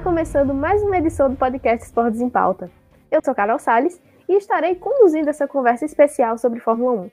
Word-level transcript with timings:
Está 0.00 0.08
começando 0.08 0.54
mais 0.54 0.82
uma 0.82 0.96
edição 0.96 1.28
do 1.28 1.36
podcast 1.36 1.84
Esportes 1.84 2.22
em 2.22 2.30
Pauta. 2.30 2.70
Eu 3.10 3.20
sou 3.22 3.34
Carol 3.34 3.58
Sales 3.58 4.00
e 4.26 4.34
estarei 4.34 4.74
conduzindo 4.74 5.28
essa 5.28 5.46
conversa 5.46 5.84
especial 5.84 6.38
sobre 6.38 6.58
Fórmula 6.58 7.02
1. 7.02 7.04
A 7.04 7.10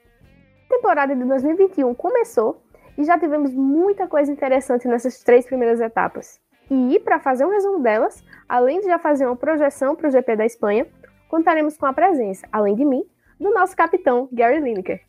temporada 0.70 1.14
de 1.14 1.22
2021 1.26 1.94
começou 1.94 2.62
e 2.98 3.04
já 3.04 3.20
tivemos 3.20 3.54
muita 3.54 4.08
coisa 4.08 4.32
interessante 4.32 4.88
nessas 4.88 5.22
três 5.22 5.46
primeiras 5.46 5.82
etapas. 5.82 6.40
E 6.72 6.98
para 7.02 7.20
fazer 7.20 7.46
um 7.46 7.50
resumo 7.50 7.84
delas, 7.84 8.24
além 8.48 8.80
de 8.80 8.86
já 8.86 8.98
fazer 8.98 9.26
uma 9.26 9.36
projeção 9.36 9.94
para 9.94 10.08
o 10.08 10.12
GP 10.12 10.38
da 10.38 10.46
Espanha, 10.46 10.88
contaremos 11.28 11.78
com 11.78 11.88
a 11.88 11.92
presença, 11.92 12.48
além 12.54 12.74
de 12.74 12.86
mim, 12.86 13.04
do 13.38 13.54
nosso 13.54 13.76
capitão 13.76 14.30
Gary 14.32 14.62
Lineker. 14.62 15.02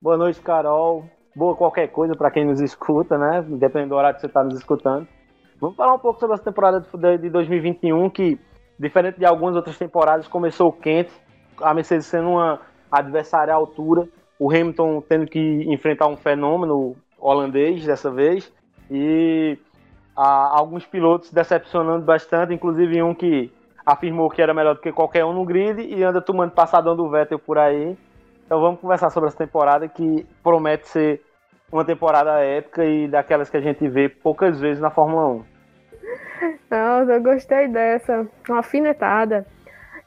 Boa 0.00 0.16
noite, 0.16 0.40
Carol. 0.40 1.04
Boa 1.34 1.56
qualquer 1.56 1.88
coisa 1.88 2.14
para 2.14 2.30
quem 2.30 2.44
nos 2.44 2.60
escuta, 2.60 3.18
né? 3.18 3.44
Dependendo 3.48 3.88
do 3.88 3.96
horário 3.96 4.14
que 4.14 4.20
você 4.20 4.28
está 4.28 4.44
nos 4.44 4.54
escutando. 4.54 5.17
Vamos 5.60 5.76
falar 5.76 5.94
um 5.94 5.98
pouco 5.98 6.20
sobre 6.20 6.34
essa 6.34 6.44
temporada 6.44 6.80
de 7.18 7.28
2021, 7.28 8.08
que, 8.10 8.38
diferente 8.78 9.18
de 9.18 9.24
algumas 9.24 9.56
outras 9.56 9.76
temporadas, 9.76 10.28
começou 10.28 10.72
quente. 10.72 11.10
A 11.60 11.74
Mercedes 11.74 12.06
sendo 12.06 12.30
uma 12.30 12.60
adversária 12.90 13.52
à 13.52 13.56
altura. 13.56 14.08
O 14.38 14.50
Hamilton 14.50 15.00
tendo 15.00 15.26
que 15.26 15.64
enfrentar 15.66 16.06
um 16.06 16.16
fenômeno 16.16 16.94
holandês 17.18 17.84
dessa 17.84 18.08
vez. 18.08 18.52
E 18.88 19.58
a, 20.16 20.56
alguns 20.56 20.86
pilotos 20.86 21.32
decepcionando 21.32 22.04
bastante, 22.04 22.54
inclusive 22.54 23.02
um 23.02 23.12
que 23.12 23.52
afirmou 23.84 24.30
que 24.30 24.40
era 24.40 24.54
melhor 24.54 24.76
do 24.76 24.80
que 24.80 24.92
qualquer 24.92 25.24
um 25.24 25.32
no 25.32 25.44
grid 25.44 25.80
e 25.80 26.04
anda 26.04 26.20
tomando 26.20 26.52
passadão 26.52 26.94
do 26.94 27.10
Vettel 27.10 27.38
por 27.38 27.58
aí. 27.58 27.98
Então 28.46 28.60
vamos 28.60 28.80
conversar 28.80 29.10
sobre 29.10 29.28
essa 29.28 29.38
temporada 29.38 29.88
que 29.88 30.24
promete 30.40 30.86
ser 30.88 31.22
uma 31.70 31.84
temporada 31.84 32.40
épica 32.40 32.84
e 32.84 33.08
daquelas 33.08 33.50
que 33.50 33.56
a 33.56 33.60
gente 33.60 33.86
vê 33.88 34.08
poucas 34.08 34.60
vezes 34.60 34.80
na 34.80 34.90
Fórmula 34.90 35.26
1. 35.28 35.44
Nossa, 36.70 37.12
eu 37.12 37.22
gostei 37.22 37.68
dessa. 37.68 38.26
Uma 38.48 38.58
alfinetada. 38.58 39.46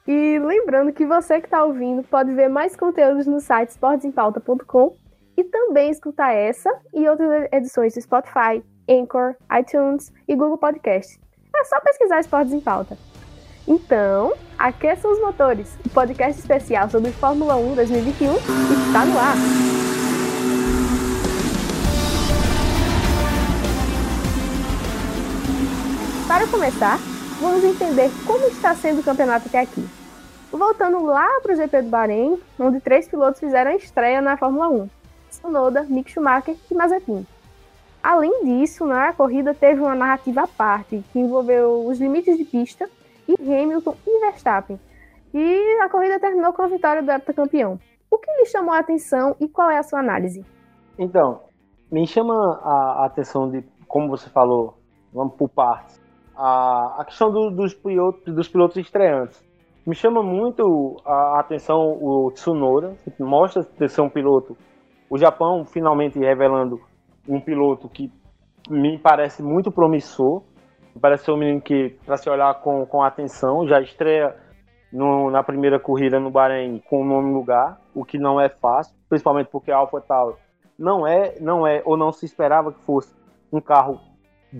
E 0.07 0.39
lembrando 0.39 0.91
que 0.91 1.05
você 1.05 1.39
que 1.39 1.47
está 1.47 1.63
ouvindo 1.63 2.03
pode 2.03 2.33
ver 2.33 2.49
mais 2.49 2.75
conteúdos 2.75 3.27
no 3.27 3.39
site 3.39 3.69
esportesempauta.com 3.69 4.95
e 5.37 5.43
também 5.43 5.91
escutar 5.91 6.33
essa 6.33 6.69
e 6.93 7.07
outras 7.07 7.47
edições 7.51 7.93
do 7.93 8.01
Spotify, 8.01 8.63
Anchor, 8.89 9.35
iTunes 9.59 10.11
e 10.27 10.35
Google 10.35 10.57
Podcast. 10.57 11.19
É 11.55 11.63
só 11.65 11.79
pesquisar 11.81 12.19
Esportes 12.19 12.53
em 12.53 12.59
Pauta. 12.59 12.97
Então, 13.67 14.33
aqueçam 14.57 15.11
os 15.11 15.21
motores. 15.21 15.77
O 15.85 15.89
podcast 15.89 16.39
especial 16.39 16.89
sobre 16.89 17.11
Fórmula 17.11 17.55
1 17.55 17.75
2021 17.75 18.35
está 18.35 19.05
no 19.05 19.19
ar. 19.19 19.80
Para 26.31 26.47
começar, 26.47 26.97
vamos 27.41 27.61
entender 27.61 28.09
como 28.25 28.47
está 28.47 28.73
sendo 28.73 29.01
o 29.01 29.03
campeonato 29.03 29.49
até 29.49 29.59
aqui. 29.59 29.85
Voltando 30.49 31.03
lá 31.03 31.27
para 31.41 31.51
o 31.51 31.55
GP 31.57 31.81
do 31.81 31.89
Bahrein, 31.89 32.41
onde 32.57 32.79
três 32.79 33.05
pilotos 33.05 33.41
fizeram 33.41 33.71
a 33.71 33.75
estreia 33.75 34.21
na 34.21 34.37
Fórmula 34.37 34.69
1: 34.69 34.89
Sonoda, 35.29 35.83
Mick 35.83 36.09
Schumacher 36.09 36.55
e 36.71 36.73
Mazepin. 36.73 37.27
Além 38.01 38.45
disso, 38.45 38.85
né, 38.85 39.11
corrida 39.11 39.53
teve 39.53 39.81
uma 39.81 39.93
narrativa 39.93 40.43
à 40.43 40.47
parte, 40.47 41.03
que 41.11 41.19
envolveu 41.19 41.85
os 41.85 41.99
limites 41.99 42.37
de 42.37 42.45
pista 42.45 42.89
e 43.27 43.33
Hamilton 43.33 43.97
e 44.07 44.19
Verstappen. 44.21 44.79
E 45.33 45.79
a 45.81 45.89
corrida 45.89 46.17
terminou 46.17 46.53
com 46.53 46.61
a 46.61 46.67
vitória 46.67 47.03
do 47.03 47.11
heptacampeão. 47.11 47.77
O 48.09 48.17
que 48.17 48.31
lhe 48.31 48.45
chamou 48.45 48.73
a 48.73 48.79
atenção 48.79 49.35
e 49.37 49.49
qual 49.49 49.69
é 49.69 49.77
a 49.77 49.83
sua 49.83 49.99
análise? 49.99 50.45
Então, 50.97 51.41
me 51.91 52.07
chama 52.07 52.57
a 52.63 53.05
atenção 53.05 53.51
de, 53.51 53.65
como 53.85 54.07
você 54.07 54.29
falou, 54.29 54.77
vamos 55.11 55.35
por 55.35 55.49
partes 55.49 56.00
a, 56.41 56.95
a 57.01 57.05
questão 57.05 57.31
do, 57.31 57.51
dos, 57.51 57.71
pilotos, 57.75 58.33
dos 58.33 58.47
pilotos 58.47 58.77
estreantes. 58.77 59.39
Me 59.85 59.93
chama 59.93 60.23
muito 60.23 60.99
a 61.05 61.39
atenção 61.39 61.97
o 62.01 62.31
Tsunoda, 62.31 62.95
que 63.15 63.21
mostra 63.21 63.63
ser 63.87 64.01
um 64.01 64.09
piloto. 64.09 64.57
O 65.07 65.19
Japão 65.19 65.63
finalmente 65.63 66.17
revelando 66.17 66.81
um 67.27 67.39
piloto 67.39 67.87
que 67.87 68.11
me 68.67 68.97
parece 68.97 69.43
muito 69.43 69.71
promissor. 69.71 70.41
Parece 70.99 71.25
ser 71.25 71.31
um 71.31 71.37
menino 71.37 71.61
que, 71.61 71.95
para 72.05 72.17
se 72.17 72.29
olhar 72.29 72.53
com, 72.61 72.85
com 72.87 73.03
atenção, 73.03 73.67
já 73.67 73.79
estreia 73.79 74.35
no, 74.91 75.29
na 75.29 75.43
primeira 75.43 75.79
corrida 75.79 76.19
no 76.19 76.31
Bahrein 76.31 76.79
com 76.89 77.01
o 77.01 77.05
nome 77.05 77.33
lugar, 77.33 77.79
o 77.93 78.03
que 78.03 78.17
não 78.17 78.41
é 78.41 78.49
fácil, 78.49 78.93
principalmente 79.07 79.47
porque 79.47 79.71
a 79.71 79.77
AlphaTauri 79.77 80.35
não 80.77 81.07
é, 81.07 81.35
não 81.39 81.65
é 81.65 81.81
ou 81.85 81.95
não 81.95 82.11
se 82.11 82.25
esperava 82.25 82.73
que 82.73 82.81
fosse 82.81 83.13
um 83.53 83.61
carro 83.61 84.01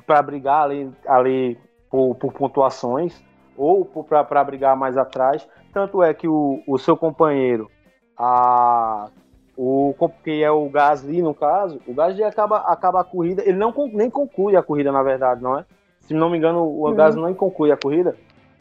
para 0.06 0.22
brigar 0.22 0.64
ali, 0.64 0.90
ali 1.06 1.59
por, 1.91 2.16
por 2.16 2.34
pontuações 2.34 3.22
ou 3.57 3.85
para 3.85 4.44
brigar 4.44 4.75
mais 4.75 4.97
atrás. 4.97 5.47
Tanto 5.74 6.02
é 6.02 6.13
que 6.13 6.28
o, 6.28 6.63
o 6.66 6.78
seu 6.79 6.96
companheiro, 6.96 7.69
a, 8.18 9.09
o 9.57 9.94
que 10.24 10.44
é 10.44 10.50
o 10.50 10.69
Gasly 10.69 11.22
no 11.22 11.34
caso, 11.34 11.79
o 11.85 11.94
Gasly 11.94 12.24
acaba, 12.24 12.57
acaba 12.59 13.02
a 13.02 13.03
corrida, 13.03 13.44
ele 13.46 13.57
não 13.57 13.74
nem 13.94 14.09
conclui 14.09 14.56
a 14.56 14.63
corrida 14.63 14.91
na 14.91 15.03
verdade, 15.03 15.44
não 15.44 15.59
é? 15.59 15.66
Se 16.00 16.13
não 16.13 16.29
me 16.29 16.38
engano, 16.38 16.63
o 16.63 16.88
uhum. 16.88 16.96
Gasly 16.96 17.22
não 17.22 17.34
conclui 17.34 17.72
a 17.72 17.78
corrida. 17.78 18.16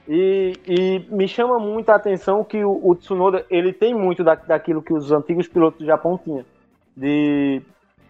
E, 0.09 0.53
e, 0.67 1.15
me 1.15 1.29
chama 1.29 1.59
muita 1.59 1.95
atenção 1.95 2.43
que 2.43 2.65
o, 2.65 2.81
o, 2.83 2.95
Tsunoda 2.97 3.47
ele 3.49 3.73
tem 3.73 3.95
muito 3.95 4.25
da, 4.25 4.35
daquilo 4.35 4.83
que 4.83 4.93
os 4.93 5.13
antigos 5.13 5.47
pilotos 5.47 5.79
do 5.79 5.87
Japão 5.87 6.19
tinham, 6.23 6.45
de, 6.97 7.63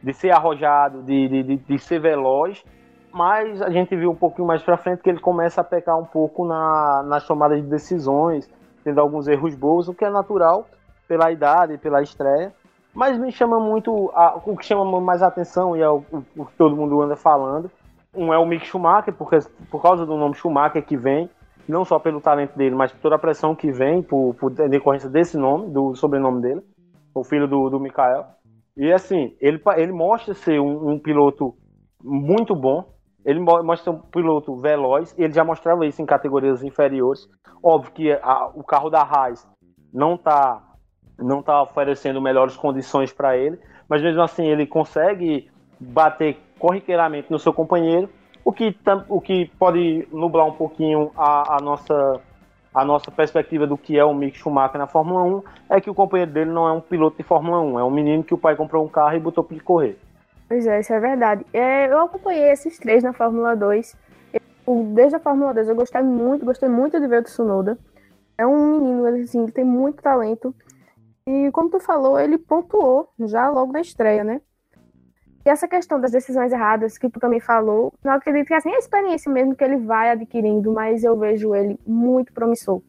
de 0.03 0.13
ser 0.15 0.31
arrojado, 0.31 1.03
de, 1.03 1.29
de, 1.29 1.57
de, 1.57 1.79
ser 1.79 2.01
veloz 2.01 2.65
mas 3.13 3.61
a 3.61 3.71
gente 3.71 3.95
viu 3.97 4.11
um 4.11 4.17
pouquinho 4.17 4.47
mais 4.47 4.63
para 4.63 4.77
frente 4.77 5.03
que 5.03 5.11
ele 5.11 5.21
começa 5.21 5.61
a 5.61 5.65
pecar 5.65 5.99
um 5.99 6.05
pouco 6.05 6.47
na, 6.47 7.03
nas 7.05 7.27
tomadas 7.27 7.61
de 7.61 7.69
decisões, 7.69 8.49
tendo 8.85 9.01
alguns 9.01 9.27
erros 9.29 9.55
bons, 9.55 9.89
o 9.89 9.95
que 9.95 10.05
é 10.05 10.11
natural 10.11 10.67
pela 11.09 11.31
idade, 11.31 11.79
pela 11.79 12.03
estreia. 12.03 12.53
Mas 12.95 13.19
me 13.19 13.31
chama 13.31 13.59
muito, 13.59 14.11
a, 14.15 14.41
o 14.45 14.57
que 14.57 14.65
chama 14.65 15.01
mais 15.01 15.23
atenção, 15.23 15.77
e 15.77 15.81
é 15.81 15.89
o, 15.89 16.03
o, 16.11 16.25
o, 16.37 16.47
que 16.47 16.57
todo 16.57 16.77
mundo 16.77 17.01
anda 17.01 17.17
falando, 17.17 17.71
um 18.15 18.33
é 18.33 18.39
o 18.39 18.47
Mick 18.47 18.67
Schumacher, 18.67 19.15
porque, 19.15 19.39
por 19.71 19.81
causa 19.81 20.05
do 20.05 20.17
nome 20.17 20.35
Schumacher 20.35 20.85
que 20.85 20.97
vem, 20.97 21.31
não 21.69 21.85
só 21.85 21.99
pelo 21.99 22.21
talento 22.21 22.57
dele, 22.57 22.75
mas 22.75 22.93
por 22.93 23.01
toda 23.01 23.15
a 23.15 23.19
pressão 23.19 23.55
que 23.55 23.71
vem 23.71 24.03
por, 24.03 24.35
por 24.35 24.51
decorrência 24.51 25.09
desse 25.09 25.37
nome, 25.37 25.71
do 25.71 25.95
sobrenome 25.95 26.43
dele, 26.43 26.63
o 27.15 27.23
filho 27.23 27.47
do, 27.47 27.71
do 27.71 27.79
Mikael. 27.79 28.27
E 28.77 28.93
assim, 28.93 29.37
ele, 29.41 29.61
ele 29.77 29.93
mostra 29.93 30.35
ser 30.35 30.61
um, 30.61 30.91
um 30.91 30.99
piloto 30.99 31.55
muito 32.03 32.55
bom, 32.57 32.89
ele 33.25 33.41
mostra 33.41 33.91
um 33.93 33.99
piloto 33.99 34.57
veloz, 34.57 35.15
ele 35.19 35.33
já 35.33 35.45
mostrava 35.45 35.87
isso 35.87 36.01
em 36.01 36.07
categorias 36.07 36.63
inferiores. 36.63 37.29
Óbvio 37.63 37.93
que 37.93 38.13
a, 38.13 38.51
o 38.55 38.63
carro 38.63 38.89
da 38.89 39.03
Haas 39.03 39.47
não 39.93 40.15
está 40.15 40.63
não 41.19 41.43
tá 41.43 41.63
oferecendo 41.63 42.19
melhores 42.19 42.57
condições 42.57 43.13
para 43.13 43.37
ele, 43.37 43.59
mas 43.87 44.01
mesmo 44.01 44.23
assim 44.23 44.47
ele 44.47 44.67
consegue 44.67 45.51
bater 45.79 46.39
corriqueiramente 46.59 47.31
no 47.31 47.39
seu 47.39 47.53
companheiro, 47.53 48.09
o 48.45 48.53
que, 48.53 48.75
o 49.09 49.21
que 49.21 49.51
pode 49.59 50.09
nublar 50.11 50.47
um 50.47 50.53
pouquinho 50.53 51.11
a, 51.17 51.57
a, 51.57 51.61
nossa, 51.61 52.21
a 52.75 52.85
nossa 52.85 53.11
perspectiva 53.11 53.67
do 53.67 53.77
que 53.77 53.99
é 53.99 54.05
o 54.05 54.15
Mick 54.15 54.39
Schumacher 54.39 54.79
na 54.79 54.87
Fórmula 54.87 55.23
1, 55.23 55.43
é 55.77 55.81
que 55.81 55.91
o 55.91 55.95
companheiro 55.95 56.33
dele 56.33 56.51
não 56.51 56.67
é 56.67 56.73
um 56.73 56.81
piloto 56.81 57.17
de 57.17 57.23
Fórmula 57.23 57.61
1, 57.61 57.79
é 57.79 57.85
um 57.85 57.91
menino 57.91 58.25
que 58.25 58.35
o 58.35 58.39
pai 58.39 58.57
comprou 58.57 58.85
um 58.85 58.89
carro 58.89 59.15
e 59.15 59.21
botou 59.21 59.45
para 59.45 59.55
ele 59.55 59.65
correr. 59.65 59.99
Pois 60.51 60.67
é, 60.67 60.81
isso 60.81 60.93
é 60.93 60.99
verdade. 60.99 61.47
É, 61.53 61.87
eu 61.87 62.01
acompanhei 62.01 62.51
esses 62.51 62.77
três 62.77 63.05
na 63.05 63.13
Fórmula 63.13 63.55
2. 63.55 63.97
Eu, 64.67 64.83
desde 64.93 65.15
a 65.15 65.21
Fórmula 65.21 65.55
2 65.55 65.69
eu 65.69 65.77
gostei 65.77 66.03
muito, 66.03 66.45
gostei 66.45 66.69
muito 66.69 66.99
de 66.99 67.07
ver 67.07 67.21
o 67.21 67.23
Tsunoda. 67.23 67.79
É 68.37 68.45
um 68.45 68.73
menino, 68.73 69.07
assim, 69.07 69.45
ele 69.45 69.53
tem 69.53 69.65
muito 69.65 70.03
talento. 70.03 70.53
E 71.25 71.53
como 71.53 71.71
tu 71.71 71.79
falou, 71.79 72.19
ele 72.19 72.37
pontuou 72.37 73.11
já 73.21 73.49
logo 73.49 73.73
na 73.73 73.81
estreia, 73.81 74.25
né? 74.25 74.41
E 75.47 75.49
essa 75.49 75.69
questão 75.69 76.01
das 76.01 76.11
decisões 76.11 76.51
erradas 76.51 76.99
que 76.99 77.09
tu 77.09 77.21
também 77.21 77.39
falou, 77.39 77.95
não 78.03 78.15
acredito 78.15 78.49
que 78.49 78.55
assim, 78.55 78.71
é 78.71 78.75
a 78.75 78.79
experiência 78.81 79.31
mesmo 79.31 79.55
que 79.55 79.63
ele 79.63 79.77
vai 79.77 80.11
adquirindo, 80.11 80.73
mas 80.73 81.05
eu 81.05 81.17
vejo 81.17 81.55
ele 81.55 81.79
muito 81.87 82.33
promissor. 82.33 82.83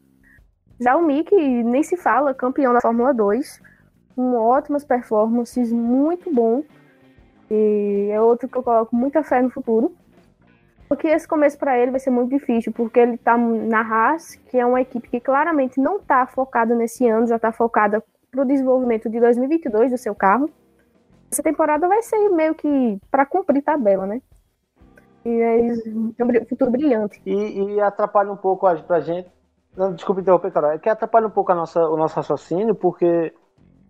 Já 0.80 0.96
o 0.96 1.06
Mick, 1.06 1.32
nem 1.62 1.84
se 1.84 1.96
fala, 1.96 2.34
campeão 2.34 2.72
da 2.72 2.80
Fórmula 2.80 3.14
2, 3.14 3.62
com 4.16 4.34
ótimas 4.34 4.84
performances, 4.84 5.70
muito 5.70 6.28
bom. 6.34 6.64
E 7.54 8.08
é 8.10 8.18
outro 8.18 8.48
que 8.48 8.56
eu 8.56 8.62
coloco 8.62 8.96
muita 8.96 9.22
fé 9.22 9.42
no 9.42 9.50
futuro. 9.50 9.94
Porque 10.88 11.06
esse 11.06 11.28
começo 11.28 11.58
para 11.58 11.78
ele 11.78 11.90
vai 11.90 12.00
ser 12.00 12.10
muito 12.10 12.30
difícil, 12.30 12.72
porque 12.72 12.98
ele 12.98 13.14
está 13.14 13.36
na 13.36 13.80
Haas, 13.80 14.36
que 14.46 14.58
é 14.58 14.64
uma 14.64 14.80
equipe 14.80 15.08
que 15.08 15.20
claramente 15.20 15.78
não 15.78 15.98
está 15.98 16.26
focada 16.26 16.74
nesse 16.74 17.06
ano, 17.06 17.26
já 17.26 17.36
está 17.36 17.52
focada 17.52 18.02
para 18.30 18.42
o 18.42 18.46
desenvolvimento 18.46 19.10
de 19.10 19.20
2022 19.20 19.90
do 19.90 19.98
seu 19.98 20.14
carro. 20.14 20.48
Essa 21.30 21.42
temporada 21.42 21.86
vai 21.86 22.02
ser 22.02 22.30
meio 22.30 22.54
que 22.54 22.98
para 23.10 23.26
cumprir 23.26 23.62
tabela, 23.62 24.06
né? 24.06 24.22
E 25.24 25.40
é 25.40 26.24
um 26.24 26.46
futuro 26.46 26.70
brilhante. 26.70 27.20
E, 27.24 27.74
e 27.74 27.80
atrapalha 27.80 28.32
um 28.32 28.36
pouco 28.36 28.66
a, 28.66 28.74
pra 28.76 29.00
gente. 29.00 29.30
Não, 29.76 29.94
desculpa 29.94 30.22
interromper, 30.22 30.50
cara. 30.50 30.74
É 30.74 30.78
que 30.78 30.88
atrapalha 30.88 31.26
um 31.26 31.30
pouco 31.30 31.52
a 31.52 31.54
nossa, 31.54 31.86
o 31.86 31.96
nosso 31.96 32.16
raciocínio, 32.16 32.74
porque 32.74 33.32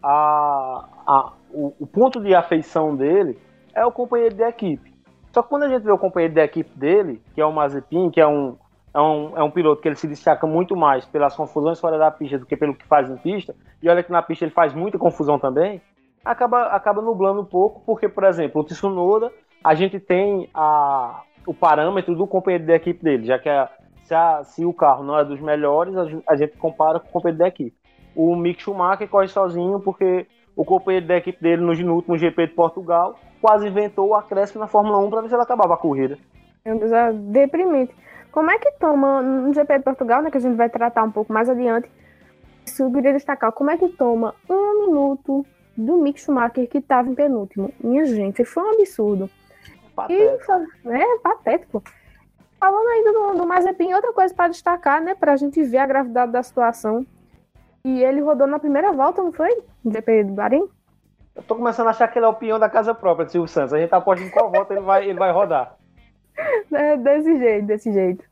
a, 0.02 0.88
a, 1.06 1.32
o, 1.52 1.74
o 1.80 1.86
ponto 1.86 2.20
de 2.20 2.34
afeição 2.34 2.94
dele 2.96 3.38
é 3.74 3.84
o 3.84 3.92
companheiro 3.92 4.34
de 4.34 4.42
equipe. 4.42 4.92
Só 5.32 5.42
que 5.42 5.48
quando 5.48 5.62
a 5.64 5.68
gente 5.68 5.82
vê 5.82 5.92
o 5.92 5.98
companheiro 5.98 6.34
de 6.34 6.40
equipe 6.40 6.70
dele, 6.78 7.22
que 7.34 7.40
é 7.40 7.46
o 7.46 7.52
Mazepin, 7.52 8.10
que 8.10 8.20
é 8.20 8.26
um, 8.26 8.56
é 8.94 9.00
um, 9.00 9.38
é 9.38 9.42
um 9.42 9.50
piloto 9.50 9.80
que 9.80 9.88
ele 9.88 9.96
se 9.96 10.06
destaca 10.06 10.46
muito 10.46 10.76
mais 10.76 11.06
pelas 11.06 11.34
confusões 11.34 11.80
fora 11.80 11.98
da 11.98 12.10
pista 12.10 12.38
do 12.38 12.46
que 12.46 12.56
pelo 12.56 12.74
que 12.74 12.86
faz 12.86 13.08
em 13.10 13.16
pista, 13.16 13.54
e 13.82 13.88
olha 13.88 14.02
que 14.02 14.12
na 14.12 14.22
pista 14.22 14.44
ele 14.44 14.52
faz 14.52 14.74
muita 14.74 14.98
confusão 14.98 15.38
também, 15.38 15.80
acaba, 16.24 16.64
acaba 16.66 17.00
nublando 17.00 17.40
um 17.40 17.44
pouco, 17.44 17.82
porque, 17.86 18.08
por 18.08 18.24
exemplo, 18.24 18.60
o 18.60 18.64
Tsunoda, 18.64 19.32
a 19.64 19.74
gente 19.74 19.98
tem 19.98 20.48
a, 20.52 21.22
o 21.46 21.54
parâmetro 21.54 22.14
do 22.14 22.26
companheiro 22.26 22.66
da 22.66 22.74
equipe 22.74 23.02
dele, 23.02 23.26
já 23.26 23.38
que 23.38 23.48
a, 23.48 23.70
se, 24.04 24.14
a, 24.14 24.44
se, 24.44 24.64
o 24.64 24.72
carro 24.72 25.02
não 25.02 25.18
é 25.18 25.24
dos 25.24 25.40
melhores, 25.40 25.94
a, 26.26 26.36
gente 26.36 26.56
compara 26.58 27.00
com 27.00 27.08
o 27.08 27.12
companheiro 27.12 27.38
da 27.38 27.48
equipe. 27.48 27.76
O 28.14 28.36
Mick 28.36 28.62
Schumacher 28.62 29.08
corre 29.08 29.28
sozinho 29.28 29.80
porque 29.80 30.26
o 30.56 30.64
companheiro 30.64 31.06
da 31.06 31.16
equipe 31.16 31.42
dele 31.42 31.62
no, 31.62 31.72
no 31.74 31.94
último 31.94 32.16
GP 32.16 32.48
de 32.48 32.54
Portugal 32.54 33.18
quase 33.40 33.66
inventou 33.66 34.08
o 34.08 34.14
acréscimo 34.14 34.60
na 34.60 34.68
Fórmula 34.68 34.98
1 34.98 35.10
para 35.10 35.20
ver 35.22 35.28
se 35.28 35.34
ela 35.34 35.42
acabava 35.42 35.74
a 35.74 35.76
corrida. 35.76 36.18
Meu 36.64 36.78
Deus, 36.78 36.92
é 36.92 37.12
deprimente. 37.12 37.94
Como 38.30 38.50
é 38.50 38.58
que 38.58 38.70
toma, 38.78 39.20
no 39.20 39.52
GP 39.52 39.78
de 39.78 39.84
Portugal, 39.84 40.22
né, 40.22 40.30
que 40.30 40.38
a 40.38 40.40
gente 40.40 40.56
vai 40.56 40.70
tratar 40.70 41.02
um 41.02 41.10
pouco 41.10 41.32
mais 41.32 41.48
adiante, 41.48 41.90
isso 42.64 42.84
eu 42.84 42.92
queria 42.92 43.12
destacar, 43.12 43.52
como 43.52 43.70
é 43.70 43.76
que 43.76 43.88
toma 43.88 44.34
um 44.48 44.86
minuto 44.86 45.44
do 45.76 45.98
Mick 45.98 46.20
Schumacher 46.20 46.68
que 46.68 46.78
estava 46.78 47.08
em 47.08 47.14
penúltimo? 47.14 47.72
Minha 47.82 48.04
gente, 48.04 48.44
foi 48.44 48.62
um 48.62 48.70
absurdo. 48.70 49.28
Patético. 49.94 50.52
E, 50.86 50.88
é, 50.88 51.18
patético. 51.18 51.82
Falando 52.58 52.88
ainda 52.88 53.12
do, 53.12 53.34
do 53.38 53.46
Mazepin, 53.46 53.92
outra 53.92 54.12
coisa 54.12 54.32
para 54.32 54.48
destacar, 54.48 55.02
né, 55.02 55.14
para 55.14 55.32
a 55.32 55.36
gente 55.36 55.62
ver 55.64 55.78
a 55.78 55.86
gravidade 55.86 56.32
da 56.32 56.42
situação. 56.42 57.04
E 57.84 58.02
ele 58.02 58.20
rodou 58.20 58.46
na 58.46 58.58
primeira 58.58 58.92
volta, 58.92 59.22
não 59.22 59.32
foi? 59.32 59.62
GP 59.84 60.24
do 60.24 60.32
Bahrein? 60.34 60.68
Eu 61.34 61.42
tô 61.42 61.56
começando 61.56 61.88
a 61.88 61.90
achar 61.90 62.08
que 62.08 62.18
ele 62.18 62.26
é 62.26 62.28
o 62.28 62.34
peão 62.34 62.58
da 62.58 62.68
casa 62.68 62.94
própria 62.94 63.26
de 63.26 63.32
Silvio 63.32 63.48
Santos. 63.48 63.72
A 63.72 63.78
gente 63.78 63.90
tá 63.90 63.96
apostando 63.96 64.28
em 64.28 64.32
qual 64.32 64.50
volta 64.50 64.74
ele 64.74 64.82
vai, 64.82 65.08
ele 65.08 65.18
vai 65.18 65.32
rodar. 65.32 65.76
É, 66.72 66.96
desse 66.96 67.36
jeito, 67.36 67.66
desse 67.66 67.92
jeito. 67.92 68.24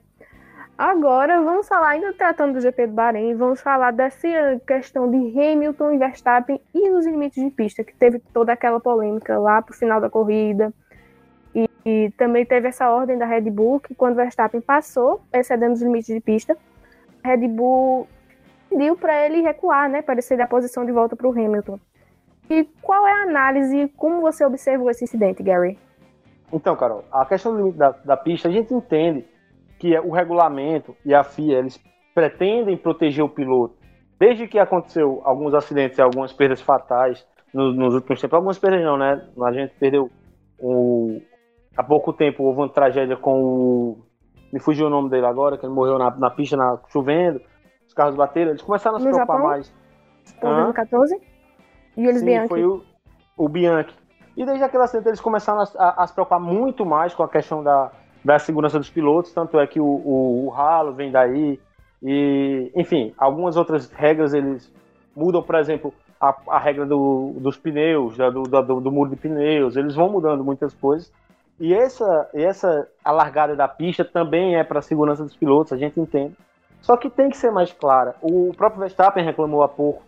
Agora, 0.81 1.43
vamos 1.43 1.69
falar, 1.69 1.91
ainda 1.91 2.11
tratando 2.15 2.55
do 2.55 2.61
GP 2.63 2.87
do 2.87 2.95
Bahrein, 2.95 3.35
vamos 3.35 3.61
falar 3.61 3.91
dessa 3.91 4.27
questão 4.67 5.11
de 5.11 5.39
Hamilton 5.39 5.93
e 5.93 5.99
Verstappen 5.99 6.59
e 6.75 6.89
os 6.89 7.05
limites 7.05 7.45
de 7.45 7.51
pista, 7.51 7.85
que 7.85 7.95
teve 7.95 8.19
toda 8.33 8.55
aquela 8.55 8.81
polêmica 8.81 9.39
lá 9.39 9.61
pro 9.61 9.77
final 9.77 10.01
da 10.01 10.09
corrida. 10.09 10.73
E, 11.55 11.69
e 11.85 12.11
também 12.17 12.47
teve 12.47 12.69
essa 12.69 12.89
ordem 12.89 13.19
da 13.19 13.27
Red 13.27 13.51
Bull, 13.51 13.79
que 13.79 13.95
quando 13.95 14.17
Verstappen 14.17 14.63
passou, 14.63 15.21
excedendo 15.35 15.75
os 15.75 15.83
limites 15.83 16.15
de 16.15 16.21
pista, 16.21 16.57
a 17.23 17.29
Red 17.29 17.47
Bull 17.49 18.09
pediu 18.71 18.97
para 18.97 19.27
ele 19.27 19.43
recuar, 19.43 19.91
né, 19.91 20.01
para 20.01 20.15
ele 20.15 20.23
ser 20.23 20.39
da 20.39 20.47
posição 20.47 20.87
de 20.87 20.93
volta 20.93 21.15
para 21.15 21.29
o 21.29 21.33
Hamilton. 21.33 21.79
E 22.49 22.65
qual 22.81 23.07
é 23.07 23.13
a 23.13 23.23
análise, 23.25 23.93
como 23.97 24.23
você 24.23 24.45
observou 24.45 24.91
esse 24.91 25.05
incidente, 25.05 25.43
Gary? 25.43 25.79
Então, 26.53 26.75
Carol, 26.75 27.05
a 27.13 27.27
questão 27.27 27.53
do 27.53 27.59
limite 27.59 27.79
da, 27.79 27.91
da 27.91 28.17
pista, 28.17 28.49
a 28.49 28.51
gente 28.51 28.73
entende 28.73 29.25
que 29.79 29.97
o 29.99 30.11
regulamento 30.11 30.97
e 31.05 31.15
a 31.15 31.23
FIA, 31.23 31.59
eles 31.59 31.81
pretendem 32.15 32.77
proteger 32.77 33.25
o 33.25 33.29
piloto. 33.29 33.75
Desde 34.19 34.49
que 34.49 34.59
aconteceu 34.59 35.21
alguns 35.25 35.55
acidentes 35.55 35.99
e 35.99 36.03
algumas 36.03 36.33
perdas 36.33 36.61
fatais 36.61 37.27
nos, 37.53 37.75
nos 37.77 37.95
últimos 37.95 38.21
tempos, 38.21 38.35
algumas 38.35 38.59
perdas 38.59 38.83
não, 38.83 38.99
né? 38.99 39.27
A 39.43 39.53
gente 39.53 39.75
perdeu 39.79 40.11
o, 40.59 41.21
há 41.77 41.83
pouco 41.83 42.13
tempo 42.13 42.45
houve 42.45 42.61
uma 42.61 42.69
tragédia 42.69 43.17
com 43.17 43.43
o. 43.43 43.99
Me 44.53 44.61
fugiu 44.61 44.87
o 44.87 44.91
nome 44.91 45.09
dele 45.09 45.27
agora, 45.27 45.57
que 45.57 45.65
ele 45.65 45.73
morreu 45.73 45.99
na, 45.99 46.11
na 46.17 46.31
pista 46.31 46.57
na, 46.57 46.79
chovendo, 46.89 47.41
carros 48.01 48.17
bateram, 48.17 48.51
eles 48.51 48.63
começaram 48.63 48.97
a 48.97 49.01
se 49.01 49.07
preocupar 49.07 49.37
Japão? 49.37 49.51
mais. 49.51 49.73
Em 50.39 50.41
2014? 50.41 51.21
E 51.99 52.07
eles 52.07 52.21
Sim, 52.23 52.49
foi 52.49 52.65
o, 52.65 52.83
o 53.37 53.47
Bianchi. 53.47 53.95
E 54.35 54.47
desde 54.47 54.65
aquele 54.65 54.83
acidente 54.83 55.09
eles 55.09 55.21
começaram 55.21 55.61
a, 55.77 56.03
a, 56.03 56.07
se 56.07 56.15
preocupar 56.15 56.41
muito 56.41 56.87
mais 56.87 57.13
com 57.13 57.23
a 57.23 57.29
questão 57.29 57.63
da, 57.63 57.91
da 58.25 58.39
segurança 58.39 58.79
dos 58.79 58.89
pilotos, 58.89 59.35
tanto 59.35 59.61
é 59.61 59.67
que 59.67 59.79
o, 59.79 59.85
o, 59.85 60.47
o 60.47 60.49
ralo 60.49 60.95
vem 60.95 61.11
daí. 61.11 61.61
E, 62.03 62.73
enfim, 62.75 63.13
algumas 63.19 63.59
outras 63.59 63.91
regras 63.91 64.33
eles 64.33 64.73
mudam, 65.15 65.43
por 65.43 65.57
exemplo, 65.57 65.93
a, 66.19 66.35
a 66.49 66.59
regra 66.59 66.87
do, 66.87 67.35
dos 67.39 67.59
pneus, 67.59 68.17
do, 68.17 68.43
do, 68.45 68.81
do, 68.81 68.91
muro 68.91 69.11
de 69.11 69.17
pneus, 69.17 69.77
eles 69.77 69.95
vão 69.95 70.09
mudando 70.09 70.43
muitas 70.43 70.73
coisas. 70.73 71.13
E 71.59 71.75
essa, 71.75 72.31
essa 72.33 72.89
alargada 73.05 73.55
da 73.55 73.69
pista 73.69 74.03
também 74.07 74.57
é 74.57 74.65
para 74.65 74.79
a 74.79 74.83
segurança 74.83 75.23
dos 75.23 75.37
pilotos, 75.37 75.75
a 75.75 75.77
gente 75.77 76.01
entende. 76.01 76.35
Só 76.83 76.97
que 76.97 77.11
tem 77.11 77.29
que 77.29 77.37
ser 77.37 77.51
mais 77.51 77.73
clara. 77.73 78.15
O 78.23 78.53
próprio 78.57 78.81
Verstappen 78.81 79.25
reclamou 79.25 79.63
há 79.63 79.69
pouco, 79.69 80.03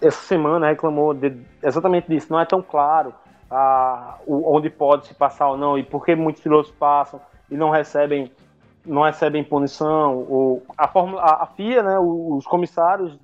essa 0.00 0.20
semana 0.22 0.68
reclamou 0.68 1.14
de, 1.14 1.36
exatamente 1.62 2.08
disso. 2.08 2.28
Não 2.30 2.40
é 2.40 2.44
tão 2.44 2.62
claro 2.62 3.14
ah, 3.50 4.18
onde 4.26 4.70
pode 4.70 5.06
se 5.06 5.14
passar 5.14 5.48
ou 5.48 5.56
não 5.56 5.78
e 5.78 5.84
por 5.84 6.04
que 6.04 6.14
muitos 6.14 6.42
pilotos 6.42 6.70
passam 6.72 7.20
e 7.50 7.56
não 7.56 7.70
recebem 7.70 8.30
não 8.84 9.02
recebem 9.02 9.44
punição. 9.44 10.26
Ou 10.28 10.62
a, 10.76 10.88
Fórmula, 10.88 11.22
a, 11.22 11.44
a 11.44 11.46
FIA, 11.46 11.82
né, 11.82 11.98
os 11.98 12.44
comissários, 12.46 13.18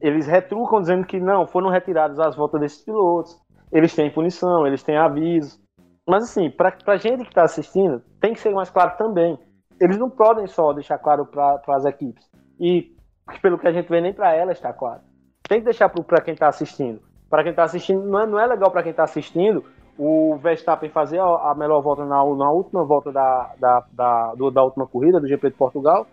eles 0.00 0.26
retrucam 0.26 0.80
dizendo 0.80 1.06
que 1.06 1.20
não, 1.20 1.46
foram 1.46 1.70
retiradas 1.70 2.18
as 2.18 2.34
voltas 2.34 2.60
desses 2.60 2.82
pilotos. 2.82 3.40
Eles 3.72 3.94
têm 3.94 4.10
punição, 4.10 4.66
eles 4.66 4.82
têm 4.82 4.96
aviso. 4.96 5.58
Mas 6.06 6.24
assim, 6.24 6.50
para 6.50 6.76
a 6.86 6.96
gente 6.96 7.22
que 7.22 7.30
está 7.30 7.44
assistindo, 7.44 8.02
tem 8.20 8.32
que 8.34 8.40
ser 8.40 8.52
mais 8.52 8.70
claro 8.70 8.96
também. 8.96 9.38
Eles 9.80 9.98
não 9.98 10.10
podem 10.10 10.46
só 10.46 10.72
deixar 10.72 10.98
claro 10.98 11.26
para 11.26 11.60
as 11.68 11.84
equipes. 11.84 12.28
E 12.58 12.94
pelo 13.40 13.58
que 13.58 13.66
a 13.66 13.72
gente 13.72 13.88
vê, 13.88 14.00
nem 14.00 14.12
para 14.12 14.34
elas 14.34 14.58
está 14.58 14.72
claro. 14.72 15.00
Tem 15.48 15.58
que 15.58 15.64
deixar 15.64 15.88
para 15.88 16.20
quem 16.20 16.34
está 16.34 16.48
assistindo. 16.48 17.00
Para 17.28 17.42
quem 17.42 17.50
está 17.50 17.64
assistindo, 17.64 18.02
não 18.02 18.20
é, 18.20 18.26
não 18.26 18.38
é 18.38 18.46
legal 18.46 18.70
para 18.70 18.82
quem 18.82 18.90
está 18.90 19.04
assistindo 19.04 19.64
o 19.98 20.36
Verstappen 20.36 20.90
fazer 20.90 21.20
a, 21.20 21.50
a 21.50 21.54
melhor 21.54 21.80
volta 21.80 22.04
na, 22.04 22.16
na 22.16 22.50
última 22.50 22.84
volta 22.84 23.12
da, 23.12 23.54
da, 23.58 23.84
da, 23.92 24.34
do, 24.34 24.50
da 24.50 24.62
última 24.62 24.86
corrida 24.86 25.20
do 25.20 25.28
GP 25.28 25.50
de 25.50 25.56
Portugal 25.56 26.06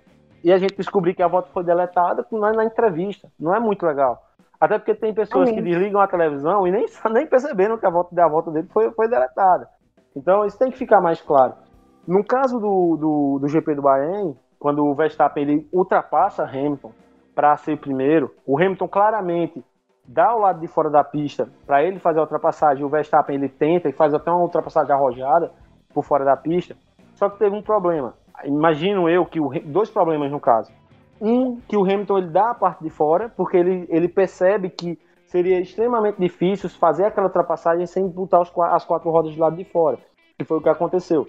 e 0.43 0.51
a 0.51 0.57
gente 0.57 0.75
descobrir 0.75 1.13
que 1.13 1.23
a 1.23 1.27
volta 1.27 1.49
foi 1.51 1.63
deletada 1.63 2.25
na, 2.31 2.53
na 2.53 2.65
entrevista. 2.65 3.27
Não 3.39 3.55
é 3.55 3.59
muito 3.59 3.85
legal. 3.85 4.21
Até 4.59 4.77
porque 4.77 4.93
tem 4.93 5.13
pessoas 5.13 5.49
Amém. 5.49 5.55
que 5.55 5.69
desligam 5.69 5.99
a 5.99 6.07
televisão 6.07 6.67
e 6.67 6.71
nem, 6.71 6.85
nem 7.11 7.27
perceberam 7.27 7.77
que 7.77 7.85
a 7.85 7.89
volta, 7.89 8.23
a 8.23 8.29
volta 8.29 8.51
dele 8.51 8.67
foi, 8.71 8.91
foi 8.91 9.07
deletada. 9.07 9.67
Então 10.15 10.45
isso 10.45 10.57
tem 10.57 10.71
que 10.71 10.77
ficar 10.77 11.01
mais 11.01 11.21
claro. 11.21 11.53
No 12.07 12.23
caso 12.23 12.59
do, 12.59 12.97
do, 12.97 13.39
do 13.39 13.47
GP 13.47 13.75
do 13.75 13.81
Bahrein, 13.81 14.35
quando 14.61 14.85
o 14.85 14.93
Verstappen 14.93 15.41
ele 15.41 15.67
ultrapassa 15.73 16.43
Hamilton 16.43 16.91
para 17.33 17.57
ser 17.57 17.79
primeiro, 17.79 18.31
o 18.45 18.59
Hamilton 18.59 18.87
claramente 18.87 19.65
dá 20.07 20.35
o 20.35 20.39
lado 20.39 20.59
de 20.59 20.67
fora 20.67 20.87
da 20.87 21.03
pista 21.03 21.49
para 21.65 21.83
ele 21.83 21.97
fazer 21.97 22.19
a 22.19 22.21
ultrapassagem. 22.21 22.85
O 22.85 22.89
Verstappen 22.89 23.35
ele 23.35 23.49
tenta 23.49 23.89
e 23.89 23.91
faz 23.91 24.13
até 24.13 24.29
uma 24.29 24.43
ultrapassagem 24.43 24.93
arrojada 24.93 25.51
por 25.91 26.03
fora 26.03 26.23
da 26.23 26.37
pista. 26.37 26.75
Só 27.15 27.27
que 27.27 27.39
teve 27.39 27.55
um 27.55 27.63
problema. 27.63 28.13
Imagino 28.45 29.09
eu 29.09 29.25
que 29.25 29.39
o, 29.39 29.49
dois 29.65 29.89
problemas 29.89 30.31
no 30.31 30.39
caso. 30.39 30.71
Um, 31.19 31.59
que 31.67 31.75
o 31.75 31.83
Hamilton 31.83 32.19
ele 32.19 32.29
dá 32.29 32.51
a 32.51 32.55
parte 32.55 32.83
de 32.83 32.89
fora, 32.91 33.29
porque 33.29 33.57
ele, 33.57 33.87
ele 33.89 34.07
percebe 34.07 34.69
que 34.69 34.99
seria 35.25 35.59
extremamente 35.59 36.19
difícil 36.19 36.69
fazer 36.69 37.05
aquela 37.05 37.27
ultrapassagem 37.27 37.87
sem 37.87 38.07
botar 38.07 38.41
os, 38.41 38.51
as 38.55 38.85
quatro 38.85 39.09
rodas 39.09 39.33
do 39.33 39.41
lado 39.41 39.55
de 39.55 39.63
fora, 39.63 39.97
que 40.37 40.45
foi 40.45 40.59
o 40.59 40.61
que 40.61 40.69
aconteceu. 40.69 41.27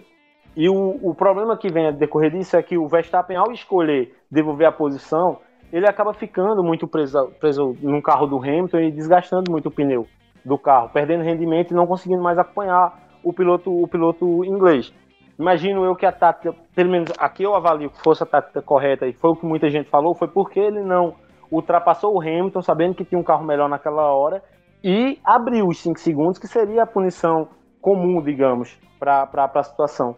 E 0.57 0.69
o, 0.69 0.99
o 1.03 1.15
problema 1.15 1.57
que 1.57 1.73
vem 1.73 1.87
a 1.87 1.91
decorrer 1.91 2.31
disso 2.31 2.57
é 2.57 2.63
que 2.63 2.77
o 2.77 2.87
Verstappen, 2.87 3.37
ao 3.37 3.51
escolher 3.53 4.15
devolver 4.31 4.67
a 4.67 4.73
posição, 4.73 5.39
ele 5.73 5.89
acaba 5.89 6.13
ficando 6.13 6.63
muito 6.63 6.87
preso, 6.87 7.33
preso 7.41 7.75
no 7.81 8.03
carro 8.03 8.27
do 8.27 8.37
Hamilton 8.37 8.81
e 8.81 8.93
desgastando 8.93 9.51
muito 9.51 9.69
o 9.69 9.71
pneu 9.71 10.07
do 10.45 10.59
carro, 10.59 10.91
perdendo 10.91 11.25
rendimento 11.25 11.71
e 11.71 11.75
não 11.75 11.87
conseguindo 11.87 12.23
mais 12.23 12.39
acompanhar 12.39 13.01
o 13.25 13.33
piloto, 13.33 13.71
o 13.71 13.89
piloto 13.89 14.45
inglês. 14.45 14.93
Imagino 15.39 15.85
eu 15.85 15.97
que 15.97 16.05
a 16.05 16.13
tática, 16.13 16.55
pelo 16.75 16.91
menos 16.91 17.11
aqui 17.19 17.43
eu 17.43 17.55
avalio 17.55 17.91
que 17.91 18.03
fosse 18.03 18.23
a 18.23 18.27
tática 18.27 18.61
correta 18.61 19.07
e 19.07 19.15
foi 19.15 19.31
o 19.31 19.37
que 19.37 19.47
muita 19.47 19.71
gente 19.71 19.89
falou, 19.89 20.15
foi 20.15 20.29
porque 20.29 20.61
ele 20.61 20.83
não 20.83 21.15
ultrapassou 21.51 22.15
o 22.15 22.21
Hamilton, 22.21 22.61
sabendo 22.61 22.95
que 22.95 23.05
tinha 23.05 23.19
um 23.19 23.25
carro 23.25 23.45
melhor 23.45 23.69
naquela 23.69 24.11
hora, 24.15 24.43
e 24.85 25.19
abriu 25.25 25.67
os 25.69 25.79
5 25.79 25.99
segundos, 25.99 26.39
que 26.39 26.47
seria 26.47 26.83
a 26.83 26.87
punição 26.87 27.49
comum, 27.81 28.23
digamos, 28.23 28.79
para 28.99 29.29
a 29.33 29.63
situação. 29.63 30.17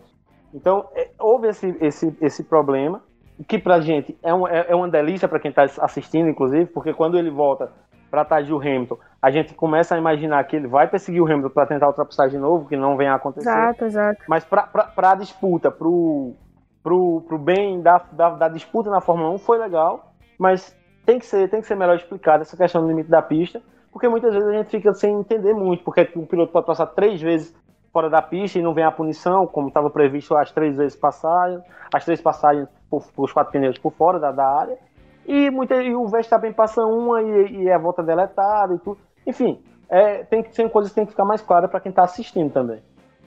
Então, 0.54 0.88
é, 0.94 1.11
houve 1.18 1.49
esse, 1.49 1.76
esse, 1.80 2.16
esse 2.20 2.44
problema, 2.44 3.02
que 3.49 3.58
pra 3.58 3.80
gente 3.80 4.16
é, 4.23 4.32
um, 4.32 4.46
é, 4.46 4.66
é 4.68 4.75
uma 4.75 4.88
delícia 4.88 5.28
para 5.28 5.40
quem 5.40 5.50
está 5.50 5.64
assistindo, 5.80 6.28
inclusive, 6.28 6.66
porque 6.66 6.94
quando 6.94 7.18
ele 7.18 7.30
volta 7.30 7.73
para 8.08 8.25
trás 8.25 8.46
do 8.46 8.56
Hamilton, 8.56 8.96
a 9.20 9.30
gente 9.32 9.54
começa 9.54 9.96
a 9.96 9.99
imaginar 9.99 10.44
que 10.44 10.54
ele 10.54 10.68
vai 10.68 10.87
perseguir 10.87 11.20
o 11.20 11.26
Hamilton 11.26 11.50
para 11.50 11.66
tentar 11.66 11.88
ultrapassar 11.88 12.28
de 12.28 12.38
novo, 12.38 12.68
que 12.68 12.76
não 12.76 12.96
vem 12.96 13.08
a 13.08 13.16
acontecer. 13.16 13.49
Exato, 13.49 13.84
exato. 13.87 14.23
Mas 14.28 14.44
para 14.44 15.11
a 15.11 15.14
disputa, 15.16 15.68
pro, 15.73 16.34
pro, 16.80 17.23
pro 17.26 17.38
bem 17.38 17.82
da, 17.82 18.00
da, 18.12 18.30
da 18.30 18.49
disputa 18.49 18.88
na 18.88 19.00
Fórmula 19.00 19.30
1 19.30 19.38
foi 19.38 19.58
legal, 19.58 20.12
mas 20.38 20.76
tem 21.04 21.18
que 21.18 21.26
ser, 21.26 21.50
tem 21.50 21.61
que 21.61 21.66
ser 21.66 21.75
melhor 21.75 21.96
explicada 21.96 22.42
essa 22.42 22.56
questão 22.56 22.82
do 22.82 22.88
limite 22.88 23.11
da 23.11 23.20
pista, 23.20 23.61
porque 23.90 24.08
muitas 24.08 24.32
vezes 24.32 24.49
a 24.49 24.52
gente 24.52 24.70
fica 24.70 24.92
sem 24.92 25.18
entender 25.18 25.52
muito, 25.52 25.82
porque 25.82 26.08
o 26.14 26.25
piloto 26.25 26.52
pode 26.52 26.66
passar 26.66 26.87
três 26.87 27.20
vezes 27.20 27.52
fora 27.94 28.10
da 28.10 28.20
pista 28.20 28.58
e 28.58 28.62
não 28.62 28.74
vem 28.74 28.84
a 28.84 28.90
punição, 28.90 29.46
como 29.46 29.68
estava 29.68 29.88
previsto 29.88 30.36
as 30.36 30.50
três 30.50 30.76
vezes 30.76 30.98
passagens, 30.98 31.62
as 31.94 32.04
três 32.04 32.20
passagens 32.20 32.68
por, 32.90 33.06
por 33.12 33.26
os 33.26 33.32
quatro 33.32 33.52
pneus 33.52 33.78
por 33.78 33.92
fora 33.92 34.18
da, 34.18 34.32
da 34.32 34.44
área, 34.44 34.76
e, 35.24 35.48
muita, 35.48 35.76
e 35.80 35.94
o 35.94 36.06
Verstappen 36.08 36.52
passa 36.52 36.82
uma 36.84 37.22
e, 37.22 37.62
e 37.62 37.70
a 37.70 37.78
volta 37.78 38.02
deletada 38.02 38.74
e 38.74 38.78
tudo. 38.80 38.98
Enfim, 39.24 39.62
é, 39.88 40.24
tem 40.24 40.44
ser 40.50 40.68
coisas 40.70 40.90
que 40.90 40.96
tem 40.96 41.04
que 41.04 41.12
ficar 41.12 41.24
mais 41.24 41.40
claras 41.40 41.70
para 41.70 41.78
quem 41.78 41.90
está 41.90 42.02
assistindo 42.02 42.52
também. 42.52 42.82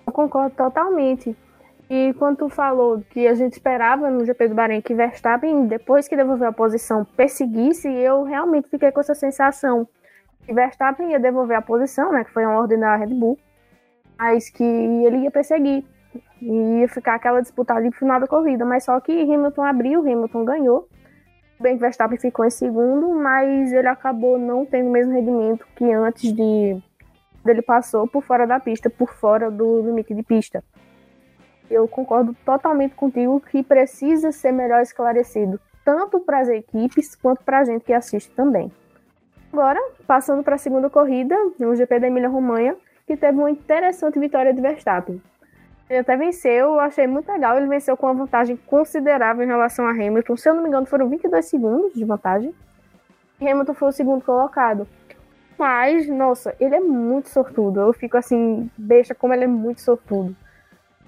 Eu 0.05 0.11
concordo 0.11 0.53
totalmente. 0.55 1.35
E 1.89 2.13
quando 2.15 2.39
tu 2.39 2.49
falou 2.49 3.01
que 3.09 3.25
a 3.25 3.33
gente 3.33 3.53
esperava 3.53 4.11
no 4.11 4.25
GP 4.25 4.49
do 4.49 4.55
Bahrein 4.55 4.81
que 4.81 4.93
Verstappen, 4.93 5.65
depois 5.67 6.09
que 6.09 6.17
devolveu 6.17 6.49
a 6.49 6.53
posição, 6.53 7.05
perseguisse, 7.15 7.87
eu 7.87 8.23
realmente 8.23 8.69
fiquei 8.69 8.91
com 8.91 8.99
essa 8.99 9.15
sensação 9.15 9.87
que 10.45 10.53
Verstappen 10.53 11.11
ia 11.11 11.19
devolver 11.19 11.57
a 11.57 11.61
posição, 11.61 12.11
né, 12.11 12.25
que 12.25 12.31
foi 12.31 12.45
uma 12.45 12.59
ordem 12.59 12.77
da 12.77 12.95
Red 12.97 13.13
Bull, 13.13 13.37
mas 14.17 14.49
que 14.49 14.63
ele 14.63 15.19
ia 15.19 15.31
perseguir. 15.31 15.83
E 16.41 16.79
ia 16.79 16.87
ficar 16.87 17.15
aquela 17.15 17.41
disputa 17.41 17.73
ali 17.73 17.87
no 17.87 17.95
final 17.95 18.19
da 18.19 18.27
corrida. 18.27 18.65
Mas 18.65 18.83
só 18.83 18.99
que 18.99 19.11
Hamilton 19.11 19.63
abriu, 19.63 19.99
Hamilton 20.01 20.45
ganhou. 20.45 20.87
Bem 21.59 21.75
que 21.75 21.81
Verstappen 21.81 22.19
ficou 22.19 22.45
em 22.45 22.51
segundo, 22.51 23.15
mas 23.15 23.73
ele 23.73 23.87
acabou 23.87 24.37
não 24.37 24.65
tendo 24.65 24.89
o 24.89 24.91
mesmo 24.91 25.13
rendimento 25.13 25.65
que 25.75 25.91
antes 25.91 26.31
de 26.31 26.79
ele 27.49 27.61
passou 27.61 28.07
por 28.07 28.23
fora 28.23 28.45
da 28.45 28.59
pista, 28.59 28.89
por 28.89 29.13
fora 29.13 29.49
do 29.49 29.81
limite 29.81 30.13
de 30.13 30.21
pista. 30.21 30.63
Eu 31.69 31.87
concordo 31.87 32.35
totalmente 32.45 32.93
contigo 32.95 33.39
que 33.39 33.63
precisa 33.63 34.31
ser 34.31 34.51
melhor 34.51 34.81
esclarecido, 34.81 35.59
tanto 35.83 36.19
para 36.19 36.39
as 36.39 36.49
equipes 36.49 37.15
quanto 37.15 37.43
para 37.43 37.59
a 37.59 37.63
gente 37.63 37.83
que 37.83 37.93
assiste 37.93 38.31
também. 38.31 38.71
Agora, 39.51 39.79
passando 40.05 40.43
para 40.43 40.55
a 40.55 40.59
segunda 40.59 40.89
corrida, 40.89 41.35
no 41.59 41.75
GP 41.75 41.99
da 41.99 42.07
Emília-Romanha, 42.07 42.75
que 43.07 43.15
teve 43.15 43.37
uma 43.37 43.49
interessante 43.49 44.19
vitória 44.19 44.53
de 44.53 44.61
Verstappen. 44.61 45.21
Ele 45.89 45.99
até 45.99 46.17
venceu, 46.17 46.77
achei 46.77 47.07
muito 47.07 47.31
legal. 47.31 47.57
Ele 47.57 47.67
venceu 47.67 47.95
com 47.95 48.07
uma 48.07 48.13
vantagem 48.13 48.57
considerável 48.57 49.45
em 49.45 49.47
relação 49.47 49.87
a 49.87 49.91
Hamilton. 49.91 50.35
Se 50.35 50.49
eu 50.49 50.53
não 50.53 50.61
me 50.61 50.67
engano, 50.67 50.85
foram 50.85 51.07
22 51.07 51.45
segundos 51.45 51.93
de 51.93 52.03
vantagem. 52.03 52.53
E 53.39 53.49
Hamilton 53.49 53.73
foi 53.73 53.87
o 53.87 53.91
segundo 53.93 54.23
colocado. 54.25 54.85
Mas, 55.57 56.07
nossa, 56.09 56.53
ele 56.59 56.75
é 56.75 56.81
muito 56.81 57.29
sortudo. 57.29 57.79
Eu 57.79 57.93
fico 57.93 58.17
assim, 58.17 58.69
besta 58.77 59.15
como 59.15 59.33
ele 59.33 59.45
é 59.45 59.47
muito 59.47 59.79
sortudo. 59.79 60.35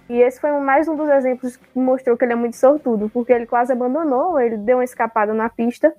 E 0.07 0.21
esse 0.21 0.39
foi 0.39 0.51
mais 0.61 0.87
um 0.87 0.95
dos 0.95 1.09
exemplos 1.09 1.57
que 1.57 1.77
mostrou 1.77 2.17
que 2.17 2.23
ele 2.23 2.33
é 2.33 2.35
muito 2.35 2.55
sortudo, 2.55 3.09
porque 3.09 3.31
ele 3.31 3.45
quase 3.45 3.73
abandonou, 3.73 4.39
ele 4.39 4.57
deu 4.57 4.77
uma 4.77 4.83
escapada 4.83 5.35
na 5.35 5.49
pista, 5.49 5.93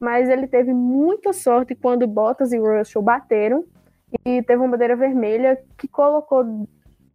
mas 0.00 0.28
ele 0.28 0.48
teve 0.48 0.72
muita 0.72 1.32
sorte 1.32 1.72
quando 1.72 2.04
Bottas 2.04 2.52
e 2.52 2.58
Russell 2.58 3.00
bateram 3.00 3.64
e 4.24 4.42
teve 4.42 4.60
uma 4.60 4.70
bandeira 4.70 4.96
vermelha 4.96 5.58
que 5.78 5.88
colocou 5.88 6.44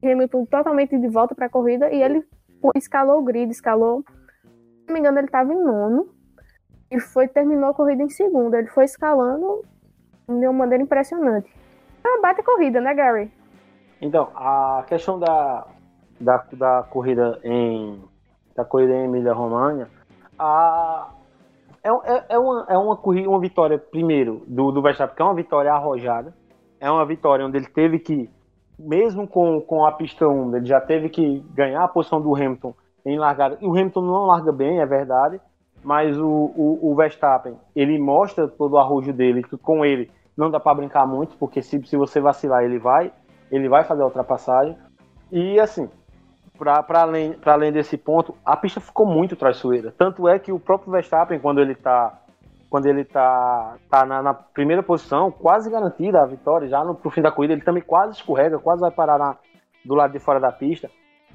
Hamilton 0.03 0.45
totalmente 0.45 0.97
de 0.97 1.07
volta 1.07 1.35
para 1.35 1.45
a 1.45 1.49
corrida 1.49 1.91
e 1.91 2.01
ele 2.01 2.25
escalou 2.75 3.19
o 3.19 3.23
grid, 3.23 3.51
escalou. 3.51 4.03
Se 4.41 4.87
não 4.87 4.93
me 4.93 4.99
engano, 4.99 5.19
ele 5.19 5.27
estava 5.27 5.53
em 5.53 5.63
nono 5.63 6.09
e 6.91 6.99
foi 6.99 7.27
terminou 7.27 7.69
a 7.69 7.73
corrida 7.73 8.03
em 8.03 8.09
segundo. 8.09 8.55
Ele 8.55 8.67
foi 8.67 8.85
escalando 8.85 9.63
de 10.27 10.47
uma 10.47 10.53
maneira 10.53 10.83
impressionante. 10.83 11.51
É 12.03 12.07
uma 12.07 12.21
bate 12.21 12.41
corrida, 12.43 12.81
né, 12.81 12.93
Gary? 12.93 13.31
Então, 14.01 14.29
a 14.35 14.83
questão 14.87 15.19
da, 15.19 15.67
da, 16.19 16.45
da 16.53 16.83
corrida 16.89 17.39
em 17.43 18.01
da 18.55 18.65
corrida 18.65 18.93
em 18.93 19.05
Emília 19.05 19.31
Romagna, 19.31 19.89
a 20.37 21.13
é, 21.83 21.89
é, 21.89 22.25
é, 22.29 22.39
uma, 22.39 22.65
é 22.67 22.77
uma 22.77 22.97
corrida, 22.97 23.29
uma 23.29 23.39
vitória 23.39 23.77
primeiro 23.77 24.43
do, 24.47 24.71
do 24.71 24.81
Verstappen, 24.81 25.15
que 25.15 25.21
é 25.21 25.25
uma 25.25 25.33
vitória 25.33 25.71
arrojada, 25.71 26.33
é 26.79 26.89
uma 26.89 27.05
vitória 27.05 27.45
onde 27.45 27.57
ele 27.57 27.67
teve 27.67 27.99
que, 27.99 28.29
mesmo 28.77 29.27
com, 29.27 29.61
com 29.61 29.85
a 29.85 29.91
pista 29.91 30.27
1, 30.27 30.55
ele 30.55 30.65
já 30.65 30.79
teve 30.79 31.09
que 31.09 31.39
ganhar 31.53 31.83
a 31.83 31.87
posição 31.87 32.21
do 32.21 32.35
Hamilton 32.35 32.73
em 33.05 33.17
largada. 33.17 33.57
E 33.61 33.65
o 33.65 33.71
Hamilton 33.71 34.01
não 34.01 34.25
larga 34.25 34.51
bem, 34.51 34.79
é 34.79 34.85
verdade, 34.85 35.39
mas 35.83 36.17
o, 36.17 36.27
o, 36.27 36.91
o 36.91 36.95
Verstappen, 36.95 37.57
ele 37.75 37.97
mostra 37.97 38.47
todo 38.47 38.73
o 38.73 38.77
arrojo 38.77 39.13
dele, 39.13 39.43
que 39.43 39.57
com 39.57 39.85
ele 39.85 40.11
não 40.35 40.49
dá 40.49 40.59
para 40.59 40.75
brincar 40.75 41.05
muito, 41.05 41.35
porque 41.37 41.61
se, 41.61 41.85
se 41.85 41.97
você 41.97 42.19
vacilar, 42.19 42.63
ele 42.63 42.79
vai, 42.79 43.11
ele 43.51 43.67
vai 43.67 43.83
fazer 43.83 44.01
a 44.01 44.05
ultrapassagem. 44.05 44.77
E 45.31 45.59
assim, 45.59 45.89
para 46.57 47.01
além, 47.01 47.35
além 47.45 47.71
desse 47.71 47.97
ponto, 47.97 48.35
a 48.45 48.55
pista 48.55 48.79
ficou 48.79 49.05
muito 49.05 49.35
traiçoeira. 49.35 49.93
Tanto 49.97 50.27
é 50.27 50.37
que 50.39 50.51
o 50.51 50.59
próprio 50.59 50.91
Verstappen, 50.91 51.39
quando 51.39 51.59
ele 51.59 51.73
está 51.73 52.21
quando 52.69 52.85
ele 52.85 53.03
tá, 53.03 53.77
tá 53.89 54.05
na, 54.05 54.21
na, 54.21 54.33
primeira 54.33 54.83
posição, 54.83 55.31
quase 55.31 55.69
garantida 55.69 56.21
a 56.21 56.25
vitória, 56.25 56.67
já 56.67 56.83
no 56.83 56.93
pro 56.93 57.09
fim 57.09 57.21
da 57.21 57.31
corrida, 57.31 57.53
ele 57.53 57.63
também 57.63 57.81
quase 57.81 58.13
escorrega, 58.13 58.59
quase 58.59 58.81
vai 58.81 58.91
parar 58.91 59.17
na, 59.17 59.35
do 59.83 59.95
lado 59.95 60.11
de 60.11 60.19
fora 60.19 60.39
da 60.39 60.51
pista. 60.51 60.89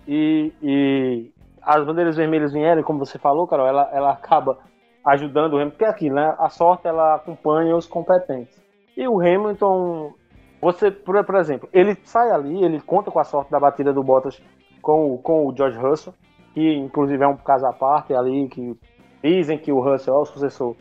E, 0.07 0.53
e 0.63 1.33
as 1.61 1.85
bandeiras 1.85 2.17
vermelhas 2.17 2.53
vieram, 2.53 2.83
como 2.83 3.05
você 3.05 3.19
falou, 3.19 3.49
Carol, 3.49 3.67
ela, 3.67 3.91
ela 3.93 4.13
acaba 4.13 4.59
ajudando 5.05 5.55
o 5.55 5.57
Hamilton, 5.57 5.71
porque 5.71 5.85
é 5.85 5.89
aqui, 5.89 6.11
né? 6.11 6.35
A 6.39 6.49
sorte 6.49 6.87
ela 6.87 7.17
acompanha 7.17 7.77
os 7.77 7.87
competentes. 7.87 8.63
E 8.97 9.09
o 9.09 9.21
Hamilton, 9.21 10.15
você, 10.61 10.91
por, 10.91 11.23
por 11.25 11.35
exemplo, 11.35 11.69
ele 11.73 11.97
sai 12.05 12.31
ali, 12.31 12.65
ele 12.65 12.81
conta 12.81 13.11
com 13.11 13.19
a 13.19 13.25
sorte 13.25 13.51
da 13.51 13.59
batida 13.59 13.93
do 13.93 14.05
Bottas 14.05 14.41
com, 14.81 15.19
com 15.19 15.47
o 15.47 15.57
George 15.57 15.79
Russell, 15.79 16.15
que 16.55 16.75
inclusive 16.75 17.25
é 17.25 17.27
um 17.27 17.37
caso 17.37 17.67
à 17.67 17.73
parte 17.73 18.15
ali, 18.15 18.49
que 18.49 18.79
dizem 19.23 19.59
que 19.59 19.73
o 19.73 19.81
Russell 19.81 20.15
é 20.15 20.19
o 20.19 20.25
sucessor 20.25 20.77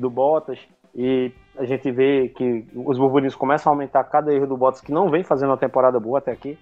do 0.00 0.10
Bottas 0.10 0.58
e 0.94 1.32
a 1.56 1.64
gente 1.64 1.90
vê 1.90 2.28
que 2.28 2.66
os 2.74 2.98
burburinhos 2.98 3.36
começam 3.36 3.72
a 3.72 3.74
aumentar 3.74 4.02
cada 4.04 4.32
erro 4.32 4.46
do 4.46 4.56
Bottas 4.56 4.80
que 4.80 4.92
não 4.92 5.08
vem 5.10 5.22
fazendo 5.22 5.50
uma 5.50 5.56
temporada 5.56 6.00
boa 6.00 6.18
até 6.18 6.32
aqui. 6.32 6.58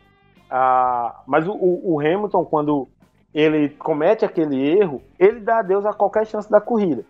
Ah, 0.50 1.22
mas 1.26 1.46
o, 1.46 1.54
o, 1.54 2.00
Hamilton, 2.00 2.44
quando 2.44 2.88
ele 3.34 3.70
comete 3.70 4.24
aquele 4.24 4.78
erro, 4.78 5.02
ele 5.18 5.40
dá 5.40 5.60
adeus 5.60 5.84
a 5.86 5.92
qualquer 5.92 6.26
chance 6.26 6.50
da 6.50 6.60
corrida. 6.60 7.04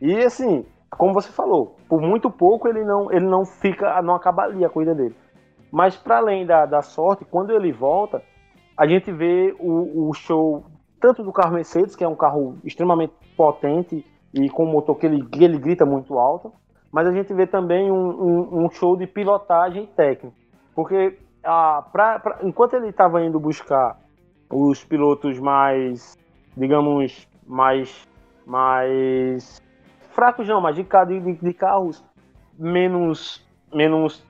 E 0.00 0.16
assim, 0.18 0.64
como 0.90 1.12
você 1.12 1.30
falou, 1.30 1.76
por 1.88 2.00
muito 2.00 2.30
pouco 2.30 2.68
ele 2.68 2.84
não, 2.84 3.10
ele 3.10 3.26
não 3.26 3.44
fica, 3.44 4.00
não 4.02 4.14
acaba 4.14 4.44
ali 4.44 4.64
a 4.64 4.68
corrida 4.68 4.94
dele. 4.94 5.14
Mas 5.70 5.96
para 5.96 6.18
além 6.18 6.46
da, 6.46 6.66
da 6.66 6.82
sorte, 6.82 7.24
quando 7.24 7.52
ele 7.52 7.72
volta, 7.72 8.22
a 8.76 8.86
gente 8.86 9.10
vê 9.10 9.54
o, 9.58 10.08
o 10.08 10.14
show 10.14 10.64
tanto 11.00 11.22
do 11.22 11.32
carro 11.32 11.54
Mercedes, 11.54 11.94
que 11.94 12.04
é 12.04 12.08
um 12.08 12.14
carro 12.14 12.56
extremamente 12.64 13.12
potente 13.36 14.04
e 14.34 14.50
com 14.50 14.64
um 14.64 14.70
motor 14.70 14.96
que 14.96 15.06
ele, 15.06 15.24
ele 15.38 15.58
grita 15.58 15.86
muito 15.86 16.18
alto, 16.18 16.52
mas 16.90 17.06
a 17.06 17.12
gente 17.12 17.32
vê 17.32 17.46
também 17.46 17.90
um, 17.90 17.94
um, 17.96 18.64
um 18.64 18.70
show 18.70 18.96
de 18.96 19.06
pilotagem 19.06 19.86
técnica. 19.86 20.36
Porque 20.74 21.16
ah, 21.44 21.84
pra, 21.92 22.18
pra, 22.18 22.38
enquanto 22.42 22.74
ele 22.74 22.88
estava 22.88 23.22
indo 23.22 23.38
buscar 23.38 23.96
os 24.50 24.84
pilotos 24.84 25.38
mais, 25.38 26.18
digamos, 26.56 27.28
mais, 27.46 28.08
mais 28.44 29.62
fracos 30.10 30.48
não, 30.48 30.60
mas 30.60 30.74
de, 30.74 30.82
de, 30.82 31.32
de 31.34 31.54
carros 31.54 32.04
menos, 32.58 33.46
menos 33.72 34.24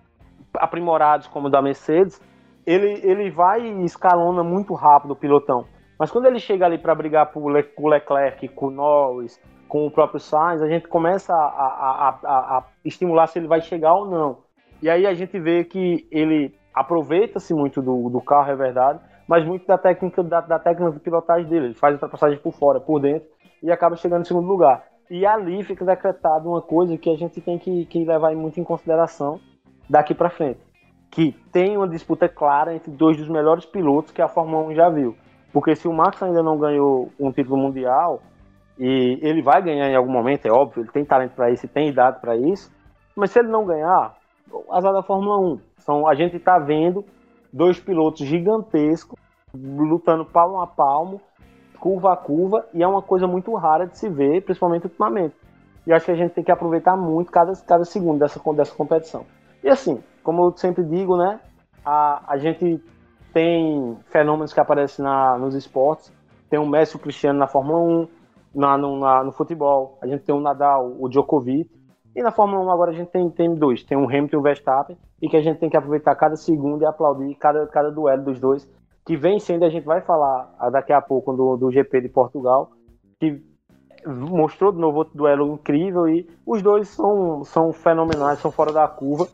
aprimorados 0.54 1.26
como 1.28 1.48
o 1.48 1.50
da 1.50 1.62
Mercedes, 1.62 2.20
ele, 2.66 3.00
ele 3.02 3.30
vai 3.30 3.62
e 3.62 3.84
escalona 3.84 4.42
muito 4.42 4.74
rápido 4.74 5.12
o 5.12 5.16
pilotão. 5.16 5.64
Mas 5.98 6.10
quando 6.10 6.26
ele 6.26 6.40
chega 6.40 6.66
ali 6.66 6.76
para 6.76 6.94
brigar 6.94 7.30
com 7.32 7.40
o 7.40 7.88
Leclerc, 7.88 8.48
com 8.48 8.66
o 8.66 8.70
Norris, 8.70 9.40
com 9.74 9.88
o 9.88 9.90
próprio 9.90 10.20
Sainz, 10.20 10.62
a 10.62 10.68
gente 10.68 10.86
começa 10.86 11.34
a, 11.34 11.36
a, 11.36 12.18
a, 12.22 12.58
a, 12.58 12.64
estimular 12.84 13.26
se 13.26 13.40
ele 13.40 13.48
vai 13.48 13.60
chegar 13.60 13.92
ou 13.92 14.08
não. 14.08 14.38
E 14.80 14.88
aí 14.88 15.04
a 15.04 15.12
gente 15.14 15.36
vê 15.36 15.64
que 15.64 16.06
ele 16.12 16.54
aproveita-se 16.72 17.52
muito 17.52 17.82
do, 17.82 18.08
do 18.08 18.20
carro, 18.20 18.52
é 18.52 18.54
verdade, 18.54 19.00
mas 19.26 19.44
muito 19.44 19.66
da 19.66 19.76
técnica 19.76 20.22
da, 20.22 20.40
da 20.42 20.60
técnica 20.60 20.92
de 20.92 21.00
pilotagem 21.00 21.48
dele. 21.48 21.66
Ele 21.66 21.74
faz 21.74 21.92
ultrapassagem 21.94 22.38
por 22.38 22.52
fora, 22.52 22.78
por 22.78 23.00
dentro, 23.00 23.28
e 23.60 23.72
acaba 23.72 23.96
chegando 23.96 24.20
em 24.22 24.24
segundo 24.26 24.46
lugar. 24.46 24.84
E 25.10 25.26
ali 25.26 25.64
fica 25.64 25.84
decretado 25.84 26.48
uma 26.48 26.62
coisa 26.62 26.96
que 26.96 27.10
a 27.10 27.16
gente 27.16 27.40
tem 27.40 27.58
que, 27.58 27.84
que 27.86 28.04
levar 28.04 28.32
muito 28.36 28.60
em 28.60 28.64
consideração 28.64 29.40
daqui 29.90 30.14
para 30.14 30.30
frente. 30.30 30.60
Que 31.10 31.32
tem 31.50 31.76
uma 31.76 31.88
disputa 31.88 32.28
clara 32.28 32.76
entre 32.76 32.92
dois 32.92 33.16
dos 33.16 33.28
melhores 33.28 33.66
pilotos 33.66 34.12
que 34.12 34.22
a 34.22 34.28
Fórmula 34.28 34.68
1 34.68 34.74
já 34.76 34.88
viu. 34.88 35.16
Porque 35.52 35.74
se 35.74 35.88
o 35.88 35.92
Max 35.92 36.22
ainda 36.22 36.44
não 36.44 36.56
ganhou 36.56 37.10
um 37.18 37.32
título 37.32 37.56
mundial, 37.56 38.22
e 38.78 39.18
ele 39.22 39.42
vai 39.42 39.62
ganhar 39.62 39.88
em 39.88 39.94
algum 39.94 40.10
momento, 40.10 40.46
é 40.46 40.50
óbvio, 40.50 40.82
ele 40.82 40.90
tem 40.90 41.04
talento 41.04 41.32
para 41.32 41.50
isso 41.50 41.68
tem 41.68 41.88
idade 41.88 42.20
para 42.20 42.36
isso. 42.36 42.72
Mas 43.14 43.30
se 43.30 43.38
ele 43.38 43.48
não 43.48 43.64
ganhar, 43.64 44.16
azar 44.70 44.92
da 44.92 45.02
Fórmula 45.02 45.38
1. 45.38 45.60
São, 45.78 46.08
a 46.08 46.14
gente 46.14 46.36
está 46.36 46.58
vendo 46.58 47.04
dois 47.52 47.78
pilotos 47.78 48.26
gigantescos 48.26 49.18
lutando 49.54 50.24
palmo 50.24 50.60
a 50.60 50.66
palmo, 50.66 51.20
curva 51.78 52.12
a 52.12 52.16
curva, 52.16 52.66
e 52.74 52.82
é 52.82 52.86
uma 52.86 53.02
coisa 53.02 53.26
muito 53.26 53.54
rara 53.54 53.86
de 53.86 53.96
se 53.96 54.08
ver, 54.08 54.42
principalmente 54.42 54.84
ultimamente. 54.84 55.36
E 55.86 55.92
acho 55.92 56.06
que 56.06 56.10
a 56.10 56.16
gente 56.16 56.32
tem 56.32 56.42
que 56.42 56.50
aproveitar 56.50 56.96
muito 56.96 57.30
cada, 57.30 57.52
cada 57.64 57.84
segundo 57.84 58.18
dessa, 58.18 58.40
dessa 58.54 58.74
competição. 58.74 59.24
E 59.62 59.68
assim, 59.68 60.02
como 60.22 60.44
eu 60.44 60.56
sempre 60.56 60.82
digo, 60.82 61.16
né, 61.16 61.38
a, 61.84 62.32
a 62.32 62.38
gente 62.38 62.82
tem 63.32 63.96
fenômenos 64.06 64.52
que 64.52 64.60
aparecem 64.60 65.04
na, 65.04 65.38
nos 65.38 65.54
esportes, 65.54 66.12
tem 66.48 66.58
o 66.58 66.66
Messi 66.66 66.96
o 66.96 66.98
Cristiano 66.98 67.38
na 67.38 67.46
Fórmula 67.46 67.80
1, 67.80 68.08
na, 68.54 68.78
no, 68.78 68.98
na, 68.98 69.24
no 69.24 69.32
futebol, 69.32 69.98
a 70.00 70.06
gente 70.06 70.24
tem 70.24 70.34
o 70.34 70.40
Nadal, 70.40 70.94
o 70.98 71.08
Djokovic, 71.08 71.70
e 72.14 72.22
na 72.22 72.30
Fórmula 72.30 72.64
1 72.64 72.70
agora 72.70 72.90
a 72.92 72.94
gente 72.94 73.08
tem, 73.08 73.28
tem 73.28 73.54
dois, 73.54 73.82
tem 73.82 73.98
o 73.98 74.04
Hamilton 74.04 74.36
e 74.36 74.38
o 74.38 74.42
Verstappen, 74.42 74.96
e 75.20 75.28
que 75.28 75.36
a 75.36 75.42
gente 75.42 75.58
tem 75.58 75.68
que 75.68 75.76
aproveitar 75.76 76.14
cada 76.14 76.36
segundo 76.36 76.82
e 76.82 76.86
aplaudir 76.86 77.34
cada, 77.34 77.66
cada 77.66 77.90
duelo 77.90 78.24
dos 78.24 78.38
dois, 78.38 78.70
que 79.04 79.16
vem 79.16 79.38
sendo, 79.38 79.64
a 79.64 79.68
gente 79.68 79.84
vai 79.84 80.00
falar 80.00 80.54
daqui 80.70 80.92
a 80.92 81.02
pouco 81.02 81.32
do, 81.32 81.56
do 81.56 81.70
GP 81.70 82.02
de 82.02 82.08
Portugal, 82.08 82.70
que 83.18 83.42
mostrou 84.06 84.70
de 84.70 84.78
novo 84.78 84.98
outro 84.98 85.16
duelo 85.16 85.52
incrível, 85.54 86.08
e 86.08 86.28
os 86.46 86.62
dois 86.62 86.88
são, 86.88 87.42
são 87.42 87.72
fenomenais, 87.72 88.38
são 88.38 88.50
fora 88.50 88.72
da 88.72 88.86
curva, 88.86 89.26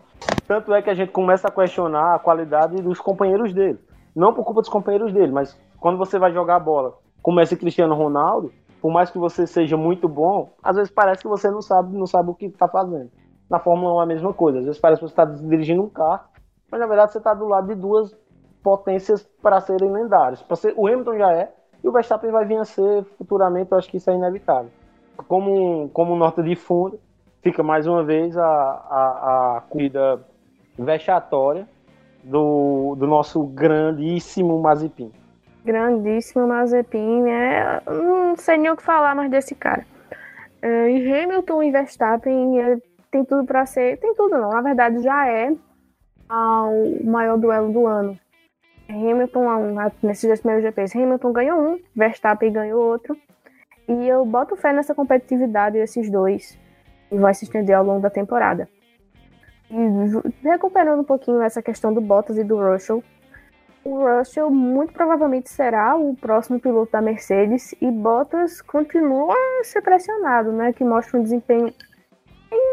tanto 0.46 0.72
é 0.72 0.80
que 0.82 0.90
a 0.90 0.94
gente 0.94 1.12
começa 1.12 1.48
a 1.48 1.50
questionar 1.50 2.14
a 2.14 2.18
qualidade 2.18 2.80
dos 2.82 3.00
companheiros 3.00 3.52
dele. 3.52 3.78
não 4.14 4.32
por 4.32 4.44
culpa 4.44 4.60
dos 4.60 4.70
companheiros 4.70 5.12
dele, 5.12 5.32
mas 5.32 5.56
quando 5.78 5.98
você 5.98 6.18
vai 6.18 6.32
jogar 6.32 6.56
a 6.56 6.60
bola, 6.60 6.94
começa 7.22 7.56
Cristiano 7.56 7.94
Ronaldo, 7.94 8.52
por 8.80 8.92
mais 8.92 9.10
que 9.10 9.18
você 9.18 9.46
seja 9.46 9.76
muito 9.76 10.08
bom, 10.08 10.50
às 10.62 10.76
vezes 10.76 10.92
parece 10.92 11.22
que 11.22 11.28
você 11.28 11.50
não 11.50 11.60
sabe, 11.60 11.96
não 11.96 12.06
sabe 12.06 12.30
o 12.30 12.34
que 12.34 12.46
está 12.46 12.66
fazendo. 12.66 13.10
Na 13.48 13.58
Fórmula 13.58 13.96
1 13.96 14.00
é 14.00 14.02
a 14.02 14.06
mesma 14.06 14.32
coisa. 14.32 14.58
Às 14.58 14.64
vezes 14.64 14.80
parece 14.80 15.00
que 15.00 15.08
você 15.08 15.12
está 15.12 15.24
dirigindo 15.24 15.82
um 15.82 15.88
carro, 15.88 16.24
mas 16.70 16.80
na 16.80 16.86
verdade 16.86 17.12
você 17.12 17.18
está 17.18 17.34
do 17.34 17.46
lado 17.46 17.66
de 17.68 17.74
duas 17.74 18.16
potências 18.62 19.22
para 19.42 19.60
serem 19.60 19.92
lendárias. 19.92 20.44
Ser, 20.54 20.74
o 20.76 20.86
Hamilton 20.86 21.18
já 21.18 21.32
é, 21.32 21.52
e 21.82 21.88
o 21.88 21.92
Verstappen 21.92 22.30
vai 22.30 22.44
vir 22.44 22.58
a 22.58 22.64
ser 22.64 23.04
futuramente, 23.16 23.72
eu 23.72 23.78
acho 23.78 23.88
que 23.88 23.96
isso 23.96 24.10
é 24.10 24.14
inevitável. 24.14 24.70
Como, 25.28 25.88
como 25.90 26.16
nota 26.16 26.42
de 26.42 26.54
fundo, 26.56 26.98
fica 27.42 27.62
mais 27.62 27.86
uma 27.86 28.04
vez 28.04 28.36
a, 28.36 28.44
a, 28.44 29.56
a 29.56 29.60
corrida 29.68 30.24
vexatória 30.78 31.68
do, 32.22 32.94
do 32.98 33.06
nosso 33.06 33.42
grandíssimo 33.44 34.60
Mazepin. 34.60 35.10
Grandíssimo 35.64 36.46
Mazepin, 36.46 37.28
é, 37.28 37.82
não 37.86 38.36
sei 38.36 38.56
nem 38.56 38.70
o 38.70 38.76
que 38.76 38.82
falar 38.82 39.14
mais 39.14 39.30
desse 39.30 39.54
cara. 39.54 39.84
É, 40.62 40.90
e 40.90 41.12
Hamilton 41.12 41.62
e 41.62 41.70
Verstappen 41.70 42.80
tem 43.10 43.24
tudo 43.24 43.44
para 43.44 43.66
ser, 43.66 43.98
tem 43.98 44.14
tudo 44.14 44.38
não, 44.38 44.50
na 44.50 44.60
verdade 44.60 45.02
já 45.02 45.26
é 45.26 45.52
o 46.30 47.04
maior 47.04 47.38
duelo 47.38 47.72
do 47.72 47.86
ano. 47.86 48.18
Hamilton, 48.88 49.46
nesses 50.02 50.26
dois 50.26 50.40
primeiros 50.40 50.64
GPs, 50.64 50.96
Hamilton 50.96 51.32
ganhou 51.32 51.60
um, 51.60 51.78
Verstappen 51.94 52.52
ganhou 52.52 52.82
outro. 52.82 53.16
E 53.88 54.08
eu 54.08 54.24
boto 54.24 54.56
fé 54.56 54.72
nessa 54.72 54.94
competitividade 54.94 55.78
desses 55.78 56.10
dois 56.10 56.58
e 57.10 57.18
vai 57.18 57.34
se 57.34 57.44
estender 57.44 57.76
ao 57.76 57.84
longo 57.84 58.00
da 58.00 58.10
temporada. 58.10 58.68
E 59.70 60.48
recuperando 60.48 61.00
um 61.00 61.04
pouquinho 61.04 61.42
essa 61.42 61.62
questão 61.62 61.92
do 61.92 62.00
Bottas 62.00 62.36
e 62.36 62.44
do 62.44 62.56
Russell, 62.56 63.02
o 63.84 64.06
Russell 64.06 64.50
muito 64.50 64.92
provavelmente 64.92 65.48
será 65.48 65.96
o 65.96 66.14
próximo 66.14 66.60
piloto 66.60 66.92
da 66.92 67.00
Mercedes 67.00 67.74
e 67.80 67.90
Bottas 67.90 68.60
continua 68.60 69.34
a 69.34 69.64
ser 69.64 69.82
pressionado, 69.82 70.52
né? 70.52 70.72
Que 70.72 70.84
mostra 70.84 71.18
um 71.18 71.22
desempenho 71.22 71.72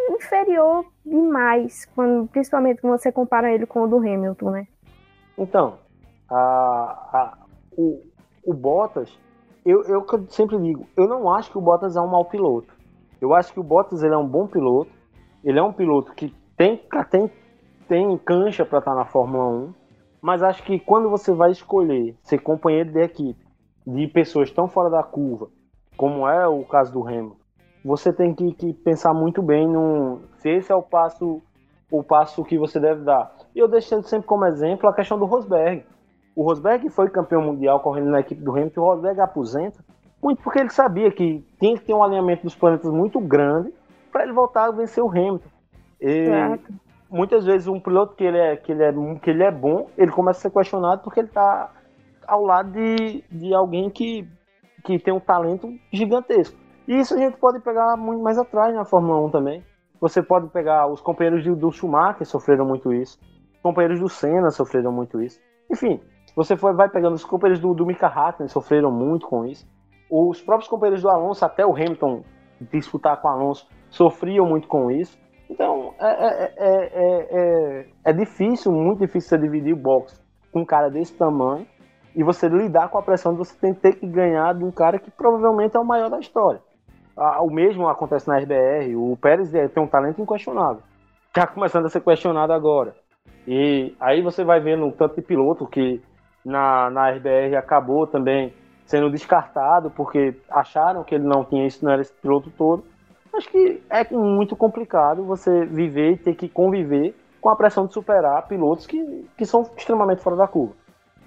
inferior 0.10 0.86
demais, 1.06 1.86
quando, 1.96 2.28
principalmente 2.28 2.82
quando 2.82 3.00
você 3.00 3.12
compara 3.12 3.52
ele 3.52 3.66
com 3.66 3.84
o 3.84 3.88
do 3.88 3.98
Hamilton, 3.98 4.52
né? 4.52 4.68
Então, 5.38 5.78
a, 6.30 6.36
a, 7.14 7.38
o, 7.78 8.02
o 8.44 8.54
Bottas, 8.54 9.18
eu, 9.66 9.84
eu 9.84 10.06
sempre 10.30 10.58
digo, 10.60 10.88
eu 10.98 11.08
não 11.08 11.32
acho 11.32 11.52
que 11.52 11.58
o 11.58 11.62
Bottas 11.62 11.96
é 11.96 12.02
um 12.02 12.08
mau 12.08 12.26
piloto. 12.26 12.74
Eu 13.22 13.34
acho 13.34 13.54
que 13.54 13.60
o 13.60 13.64
Bottas 13.64 14.04
ele 14.04 14.14
é 14.14 14.18
um 14.18 14.28
bom 14.28 14.48
piloto. 14.48 14.92
Ele 15.44 15.60
é 15.60 15.64
um 15.64 15.74
piloto 15.74 16.14
que 16.14 16.34
tem, 16.56 16.82
tem, 17.10 17.32
tem 17.88 18.18
cancha 18.18 18.66
para 18.66 18.80
estar 18.80 18.92
tá 18.92 18.98
na 18.98 19.06
Fórmula 19.06 19.48
1. 19.48 19.74
Mas 20.22 20.42
acho 20.42 20.64
que 20.64 20.80
quando 20.80 21.10
você 21.10 21.32
vai 21.32 21.52
escolher 21.52 22.16
ser 22.24 22.40
companheiro 22.40 22.92
de 22.92 23.02
equipe 23.02 23.46
de 23.86 24.08
pessoas 24.08 24.52
tão 24.52 24.68
fora 24.68 24.90
da 24.90 25.04
curva, 25.04 25.48
como 25.96 26.28
é 26.28 26.48
o 26.48 26.64
caso 26.64 26.92
do 26.92 27.08
Hamilton, 27.08 27.36
você 27.84 28.12
tem 28.12 28.34
que, 28.34 28.54
que 28.54 28.74
pensar 28.74 29.14
muito 29.14 29.42
bem 29.42 29.68
se 30.38 30.50
esse 30.50 30.72
é 30.72 30.76
o 30.76 30.82
passo 30.82 31.42
o 31.90 32.04
passo 32.04 32.44
que 32.44 32.58
você 32.58 32.82
deve 32.82 33.04
dar. 33.04 33.34
E 33.56 33.60
eu 33.60 33.68
deixo 33.68 34.04
sempre 34.04 34.28
como 34.28 34.46
exemplo 34.46 34.90
a 34.90 34.94
questão 34.94 35.18
do 35.18 35.24
Rosberg. 35.24 35.86
O 36.36 36.44
Rosberg 36.44 36.90
foi 36.90 37.10
campeão 37.10 37.42
mundial 37.42 37.80
correndo 37.80 38.10
na 38.10 38.20
equipe 38.20 38.42
do 38.42 38.52
Hamilton, 38.52 38.82
o 38.82 38.84
Rosberg 38.84 39.22
aposenta 39.22 39.80
muito 40.22 40.42
porque 40.42 40.60
ele 40.60 40.70
sabia 40.70 41.12
que 41.12 41.44
tinha 41.60 41.78
que 41.78 41.86
ter 41.86 41.94
um 41.94 42.04
alinhamento 42.04 42.44
dos 42.44 42.56
planetas 42.56 42.92
muito 42.92 43.20
grande 43.20 43.74
para 44.12 44.24
ele 44.24 44.34
voltar 44.34 44.66
a 44.66 44.72
vencer 44.72 45.04
o 45.04 45.10
Hamilton. 45.10 45.50
E 46.02 46.28
muitas 47.10 47.46
vezes 47.46 47.68
um 47.68 47.80
piloto 47.80 48.16
que 48.16 48.24
ele, 48.24 48.38
é, 48.38 48.56
que, 48.56 48.72
ele 48.72 48.84
é, 48.84 48.94
que 49.22 49.30
ele 49.30 49.44
é 49.44 49.52
bom, 49.52 49.90
ele 49.98 50.12
começa 50.12 50.40
a 50.40 50.42
ser 50.44 50.52
questionado 50.52 51.02
porque 51.04 51.20
ele 51.20 51.28
está 51.28 51.72
ao 52.28 52.44
lado 52.44 52.72
de, 52.72 53.24
de 53.32 53.54
alguém 53.54 53.90
que, 53.90 54.28
que 54.84 55.00
tem 55.00 55.14
um 55.14 55.20
talento 55.20 55.70
gigantesco. 55.92 56.58
E 56.88 56.96
isso 57.00 57.14
a 57.14 57.18
gente 57.18 57.38
pode 57.38 57.60
pegar 57.60 57.98
muito 57.98 58.22
mais 58.22 58.38
atrás 58.38 58.74
na 58.74 58.86
Fórmula 58.86 59.20
1 59.26 59.30
também. 59.30 59.64
Você 60.00 60.22
pode 60.22 60.48
pegar 60.50 60.88
os 60.88 61.02
companheiros 61.02 61.44
do 61.44 61.72
Schumacher 61.72 62.26
sofreram 62.26 62.66
muito 62.66 62.94
isso. 62.94 63.18
Os 63.56 63.62
companheiros 63.62 64.00
do 64.00 64.08
Senna 64.08 64.52
sofreram 64.52 64.92
muito 64.92 65.22
isso. 65.22 65.40
Enfim, 65.70 66.00
você 66.36 66.56
foi, 66.56 66.74
vai 66.74 66.88
pegando 66.88 67.16
os 67.16 67.26
companheiros 67.26 67.60
do, 67.60 67.74
do 67.74 67.86
Mika 67.86 68.08
Hakkinen, 68.08 68.48
sofreram 68.48 68.92
muito 68.92 69.28
com 69.28 69.46
isso. 69.46 69.68
Os 70.10 70.42
próprios 70.42 70.70
companheiros 70.70 71.02
do 71.02 71.10
Alonso, 71.10 71.44
até 71.44 71.66
o 71.66 71.74
Hamilton 71.74 72.24
disputar 72.72 73.20
com 73.22 73.28
o 73.28 73.32
Alonso, 73.32 73.68
sofriam 73.90 74.46
muito 74.46 74.68
com 74.68 74.90
isso. 74.92 75.18
Então, 75.50 75.94
é, 76.00 76.08
é, 76.08 76.54
é, 76.62 77.86
é, 78.04 78.14
difícil, 78.14 78.72
muito 78.72 79.00
difícil 79.00 79.30
você 79.30 79.38
dividir 79.38 79.74
o 79.74 79.78
box 79.78 80.22
com 80.52 80.62
um 80.62 80.66
cara 80.66 80.90
desse 80.90 81.14
tamanho 81.14 81.66
e 82.16 82.24
você 82.24 82.50
lidar 82.50 82.90
com 82.90 82.98
a 82.98 83.02
pressão 83.02 83.32
de 83.32 83.38
você 83.38 83.74
ter 83.74 83.96
que 83.96 84.08
ganhar 84.08 84.54
de 84.54 84.64
um 84.64 84.72
cara 84.72 85.00
que 85.00 85.10
provavelmente 85.10 85.78
é 85.78 85.80
o 85.80 85.86
maior 85.86 86.10
da 86.10 86.20
história. 86.20 86.60
O 87.42 87.50
mesmo 87.50 87.88
acontece 87.88 88.28
na 88.28 88.38
RBR, 88.38 88.96
o 88.96 89.18
Pérez 89.18 89.52
tem 89.52 89.84
um 89.84 89.88
talento 89.88 90.22
inquestionável. 90.22 90.84
Está 91.28 91.48
começando 91.48 91.86
a 91.86 91.90
ser 91.90 92.02
questionado 92.02 92.54
agora. 92.54 92.96
E 93.48 93.96
aí 94.00 94.22
você 94.22 94.44
vai 94.44 94.60
vendo 94.60 94.86
um 94.86 94.92
tanto 94.92 95.16
de 95.16 95.22
piloto 95.22 95.66
que 95.66 96.02
na, 96.44 96.90
na 96.90 97.10
RBR 97.10 97.56
acabou 97.56 98.06
também 98.06 98.54
sendo 98.86 99.10
descartado 99.10 99.90
porque 99.92 100.36
acharam 100.50 101.04
que 101.04 101.16
ele 101.16 101.26
não 101.26 101.44
tinha 101.44 101.66
isso, 101.66 101.84
não 101.84 101.92
era 101.92 102.02
esse 102.02 102.14
piloto 102.14 102.50
todo. 102.52 102.84
Acho 103.34 103.50
que 103.50 103.84
é 103.90 104.14
muito 104.14 104.56
complicado 104.56 105.24
você 105.24 105.66
viver 105.66 106.12
e 106.12 106.18
ter 106.18 106.36
que 106.36 106.50
conviver 106.50 107.16
com 107.40 107.50
a 107.50 107.56
pressão 107.56 107.86
de 107.86 107.94
superar 107.94 108.48
pilotos 108.48 108.88
que, 108.88 109.28
que 109.38 109.46
são 109.46 109.70
extremamente 109.76 110.22
fora 110.22 110.36
da 110.36 110.48
curva. 110.48 110.74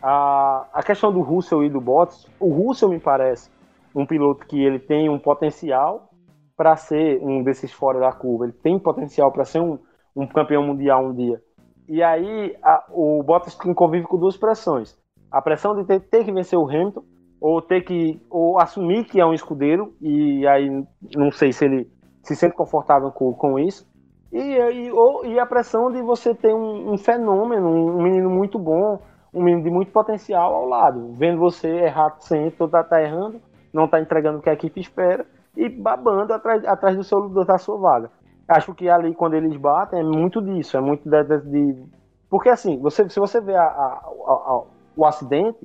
A, 0.02 0.66
a 0.72 0.82
questão 0.82 1.12
do 1.12 1.20
Russell 1.20 1.64
e 1.64 1.70
do 1.70 1.80
Bottas, 1.80 2.26
o 2.38 2.48
Russell 2.48 2.88
me 2.88 2.98
parece 2.98 3.50
um 3.94 4.06
piloto 4.06 4.46
que 4.46 4.62
ele 4.62 4.78
tem 4.78 5.08
um 5.08 5.18
potencial 5.18 6.10
para 6.56 6.76
ser 6.76 7.20
um 7.22 7.42
desses 7.42 7.72
fora 7.72 8.00
da 8.00 8.12
curva. 8.12 8.44
Ele 8.44 8.52
tem 8.52 8.78
potencial 8.78 9.30
para 9.30 9.44
ser 9.44 9.60
um, 9.60 9.78
um 10.14 10.26
campeão 10.26 10.62
mundial 10.62 11.06
um 11.06 11.14
dia. 11.14 11.40
E 11.88 12.02
aí 12.02 12.56
a, 12.62 12.84
o 12.90 13.22
Bottas 13.22 13.54
convive 13.54 14.06
com 14.06 14.18
duas 14.18 14.36
pressões 14.36 14.98
a 15.30 15.40
pressão 15.40 15.76
de 15.76 15.84
ter, 15.84 16.00
ter, 16.00 16.24
que 16.24 16.32
vencer 16.32 16.58
o 16.58 16.68
Hamilton 16.68 17.04
ou 17.40 17.62
ter 17.62 17.82
que 17.82 18.20
ou 18.28 18.58
assumir 18.58 19.04
que 19.04 19.20
é 19.20 19.24
um 19.24 19.32
escudeiro 19.32 19.94
e 20.00 20.46
aí 20.46 20.68
não 21.16 21.30
sei 21.32 21.52
se 21.52 21.64
ele 21.64 21.90
se 22.22 22.36
sente 22.36 22.54
confortável 22.54 23.10
com, 23.10 23.32
com 23.32 23.58
isso 23.58 23.88
e, 24.32 24.38
e, 24.38 24.92
ou, 24.92 25.26
e 25.26 25.38
a 25.38 25.46
pressão 25.46 25.90
de 25.90 26.00
você 26.02 26.34
ter 26.34 26.54
um, 26.54 26.92
um 26.92 26.98
fenômeno, 26.98 27.68
um 27.68 28.02
menino 28.02 28.30
muito 28.30 28.58
bom, 28.58 29.00
um 29.34 29.42
menino 29.42 29.64
de 29.64 29.70
muito 29.70 29.90
potencial 29.90 30.54
ao 30.54 30.66
lado, 30.66 31.12
vendo 31.14 31.38
você 31.38 31.68
errar 31.68 32.14
sempre, 32.20 32.68
tá, 32.68 32.84
tá 32.84 33.02
errando, 33.02 33.40
não 33.72 33.88
tá 33.88 34.00
entregando 34.00 34.38
o 34.38 34.42
que 34.42 34.50
a 34.50 34.52
equipe 34.52 34.80
espera 34.80 35.26
e 35.56 35.68
babando 35.68 36.32
atrás, 36.32 36.64
atrás 36.64 36.96
do 36.96 37.02
seu 37.02 37.28
da 37.44 37.58
sua 37.58 37.76
vaga. 37.78 38.10
Acho 38.46 38.72
que 38.74 38.88
ali 38.88 39.14
quando 39.14 39.34
eles 39.34 39.56
batem 39.56 40.00
é 40.00 40.04
muito 40.04 40.40
disso, 40.40 40.76
é 40.76 40.80
muito 40.80 41.08
de, 41.08 41.24
de, 41.24 41.40
de 41.40 41.84
porque 42.28 42.48
assim, 42.48 42.78
você, 42.78 43.08
se 43.08 43.18
você 43.18 43.40
vê 43.40 43.56
a, 43.56 43.62
a, 43.62 44.00
a, 44.26 44.62
o 44.96 45.04
acidente, 45.04 45.58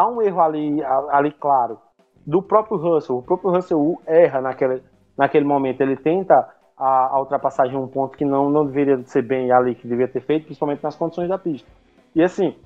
há 0.00 0.08
um 0.08 0.22
erro 0.22 0.40
ali, 0.40 0.82
ali 1.10 1.30
claro 1.32 1.78
do 2.26 2.42
próprio 2.42 2.78
Russell. 2.78 3.18
O 3.18 3.22
próprio 3.22 3.50
Russell 3.50 4.00
erra 4.06 4.40
naquele, 4.40 4.82
naquele 5.16 5.44
momento. 5.44 5.80
Ele 5.80 5.96
tenta 5.96 6.48
a, 6.76 7.14
a 7.14 7.20
ultrapassagem 7.20 7.76
um 7.76 7.86
ponto 7.86 8.16
que 8.16 8.24
não, 8.24 8.50
não 8.50 8.64
deveria 8.64 9.02
ser 9.04 9.22
bem 9.22 9.52
ali, 9.52 9.74
que 9.74 9.86
deveria 9.86 10.12
ter 10.12 10.20
feito, 10.20 10.44
principalmente 10.44 10.82
nas 10.82 10.96
condições 10.96 11.28
da 11.28 11.38
pista. 11.38 11.68
E 12.14 12.22
assim, 12.22 12.56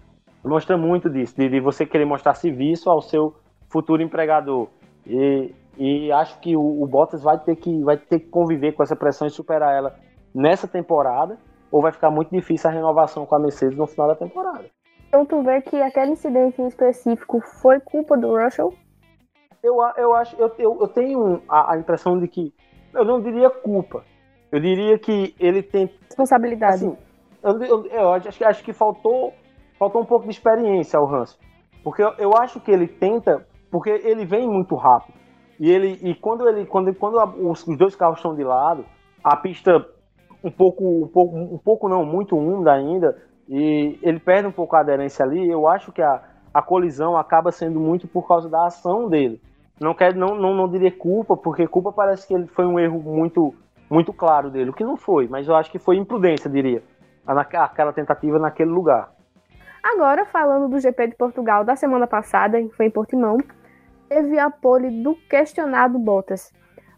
mostra 0.45 0.77
muito 0.77 1.11
disso, 1.11 1.35
de, 1.37 1.49
de 1.49 1.61
você 1.61 1.85
querer 1.85 2.05
mostrar 2.05 2.35
serviço 2.35 2.89
ao 2.89 3.01
seu 3.03 3.35
futuro 3.69 4.03
empregador. 4.03 4.69
E, 5.07 5.55
e 5.77 6.13
acho 6.13 6.39
que 6.41 6.57
o, 6.57 6.83
o, 6.83 6.87
Bottas 6.87 7.23
vai 7.23 7.39
ter, 7.39 7.57
que, 7.57 7.83
vai 7.83 7.97
ter 7.97 8.21
que 8.21 8.29
conviver 8.29 8.73
com 8.73 8.83
essa 8.83 8.97
pressão 8.97 9.27
e 9.27 9.31
superar 9.31 9.75
ela 9.75 9.95
nessa 10.35 10.67
temporada, 10.67 11.39
ou 11.71 11.83
vai 11.83 11.93
ficar 11.93 12.11
muito 12.11 12.31
difícil 12.31 12.71
a 12.71 12.73
renovação 12.73 13.27
com 13.27 13.35
a 13.35 13.39
Mercedes 13.39 13.77
no 13.77 13.87
final 13.87 14.09
da 14.09 14.15
temporada. 14.15 14.65
Então 15.15 15.25
tu 15.25 15.43
vê 15.45 15.63
que 15.63 15.81
aquele 15.81 16.11
incidente 16.11 16.61
em 16.61 16.67
específico 16.67 17.41
foi 17.63 17.79
culpa 17.79 18.17
do 18.17 18.37
Russell? 18.37 18.75
Eu, 19.63 19.77
eu 19.97 20.13
acho, 20.13 20.35
eu, 20.35 20.53
eu, 20.59 20.77
eu 20.81 20.89
tenho 20.89 21.41
a, 21.49 21.73
a, 21.75 21.79
impressão 21.79 22.19
de 22.19 22.27
que 22.27 22.53
eu 22.93 23.05
não 23.05 23.23
diria 23.23 23.49
culpa. 23.49 24.05
Eu 24.51 24.59
diria 24.59 24.99
que 24.99 25.33
ele 25.39 25.63
tem 25.63 25.89
responsabilidade. 26.09 26.75
Assim, 26.75 26.97
eu, 27.45 27.63
eu, 27.63 27.87
eu 27.87 28.13
acho, 28.13 28.45
acho 28.45 28.65
que 28.65 28.73
faltou 28.73 29.33
faltou 29.79 30.03
um 30.03 30.05
pouco 30.05 30.25
de 30.25 30.33
experiência 30.33 30.99
ao 30.99 31.07
Russell, 31.07 31.39
porque 31.85 32.03
eu, 32.03 32.13
eu 32.19 32.31
acho 32.37 32.59
que 32.59 32.73
ele 32.73 32.89
tenta, 32.89 33.47
porque 33.71 33.91
ele 33.91 34.25
vem 34.25 34.49
muito 34.49 34.75
rápido 34.75 35.17
e 35.61 35.71
ele 35.71 35.97
e 36.03 36.13
quando 36.17 36.49
ele 36.49 36.67
quando 36.67 36.93
quando 36.93 37.19
os, 37.49 37.65
os 37.65 37.79
dois 37.79 37.95
carros 37.95 38.19
estão 38.19 38.35
de 38.35 38.43
lado, 38.43 38.85
a 39.23 39.37
pista 39.37 39.87
um 40.43 40.51
pouco 40.51 41.05
um 41.05 41.09
pouco 41.09 41.37
um 41.37 41.59
pouco 41.59 41.89
não 41.89 42.05
muito 42.05 42.37
úmida 42.37 42.73
ainda 42.73 43.17
e 43.49 43.99
ele 44.03 44.19
perde 44.19 44.49
um 44.49 44.53
pouco 44.53 44.77
a 44.77 44.81
aderência 44.81 45.25
ali. 45.25 45.49
Eu 45.49 45.69
acho 45.69 45.93
que 45.93 46.03
a, 46.03 46.23
a 46.53 46.63
colisão 46.63 47.17
acaba 47.17 47.53
sendo 47.53 47.79
muito 47.79 48.07
por 48.07 48.27
causa 48.27 48.49
da 48.49 48.67
ação 48.67 49.09
dele. 49.09 49.41
Não, 49.81 49.93
quer, 49.93 50.15
não, 50.15 50.37
não, 50.37 50.55
não 50.55 50.69
diria 50.69 50.91
culpa, 50.91 51.37
porque 51.37 51.67
culpa 51.67 51.93
parece 51.93 52.27
que 52.27 52.35
ele 52.35 52.47
foi 52.47 52.65
um 52.65 52.79
erro 52.79 53.01
muito, 53.01 53.55
muito 53.91 54.13
claro 54.13 54.51
dele, 54.51 54.71
o 54.71 54.73
que 54.73 54.85
não 54.85 54.97
foi, 54.97 55.27
mas 55.27 55.49
eu 55.49 55.57
acho 55.57 55.71
que 55.71 55.81
foi 55.81 55.97
imprudência, 55.97 56.49
diria, 56.49 56.83
aquela 57.27 57.93
tentativa 57.93 58.39
naquele 58.39 58.71
lugar. 58.71 59.13
Agora, 59.83 60.25
falando 60.25 60.69
do 60.69 60.79
GP 60.79 61.09
de 61.09 61.17
Portugal 61.17 61.65
da 61.65 61.75
semana 61.75 62.07
passada, 62.07 62.63
que 62.63 62.75
foi 62.75 62.87
em 62.87 62.91
Portimão, 62.91 63.37
teve 64.09 64.39
a 64.39 64.49
pole 64.49 65.03
do 65.03 65.17
questionado 65.29 65.99
Bottas. 65.99 66.53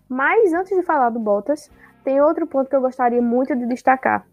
Mas 0.09 0.53
antes 0.53 0.77
de 0.77 0.85
falar 0.85 1.11
do 1.11 1.19
Bottas, 1.19 1.71
tem 2.05 2.21
outro 2.21 2.47
ponto 2.47 2.69
que 2.69 2.77
eu 2.77 2.81
gostaria 2.81 3.21
muito 3.21 3.57
de 3.57 3.67
destacar. 3.67 4.25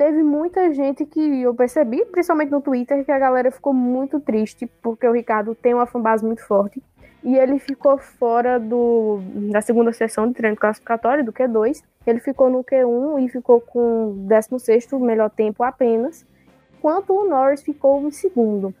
Teve 0.00 0.22
muita 0.22 0.72
gente 0.72 1.04
que 1.04 1.42
eu 1.42 1.54
percebi, 1.54 2.02
principalmente 2.06 2.50
no 2.50 2.62
Twitter, 2.62 3.04
que 3.04 3.12
a 3.12 3.18
galera 3.18 3.50
ficou 3.50 3.74
muito 3.74 4.18
triste 4.18 4.64
porque 4.80 5.06
o 5.06 5.12
Ricardo 5.12 5.54
tem 5.54 5.74
uma 5.74 5.84
fanbase 5.84 6.24
muito 6.24 6.42
forte 6.42 6.82
e 7.22 7.36
ele 7.36 7.58
ficou 7.58 7.98
fora 7.98 8.58
do, 8.58 9.20
da 9.52 9.60
segunda 9.60 9.92
sessão 9.92 10.26
de 10.26 10.32
treino 10.32 10.56
classificatório, 10.56 11.22
do 11.22 11.34
Q2. 11.34 11.82
Ele 12.06 12.18
ficou 12.18 12.48
no 12.48 12.64
Q1 12.64 13.26
e 13.26 13.28
ficou 13.28 13.60
com 13.60 14.24
16 14.26 14.90
melhor 14.92 15.28
tempo 15.28 15.62
apenas, 15.62 16.26
enquanto 16.78 17.12
o 17.12 17.28
Norris 17.28 17.60
ficou 17.60 18.00
em 18.00 18.10
segundo. 18.10 18.74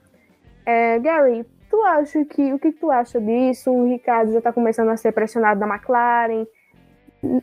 É, 0.64 0.98
Gary, 1.00 1.44
tu 1.68 1.82
acha 1.82 2.24
que 2.24 2.50
o 2.54 2.58
que 2.58 2.72
tu 2.72 2.90
acha 2.90 3.20
disso? 3.20 3.70
O 3.70 3.84
Ricardo 3.84 4.32
já 4.32 4.38
está 4.38 4.54
começando 4.54 4.88
a 4.88 4.96
ser 4.96 5.12
pressionado 5.12 5.60
da 5.60 5.66
McLaren. 5.68 6.46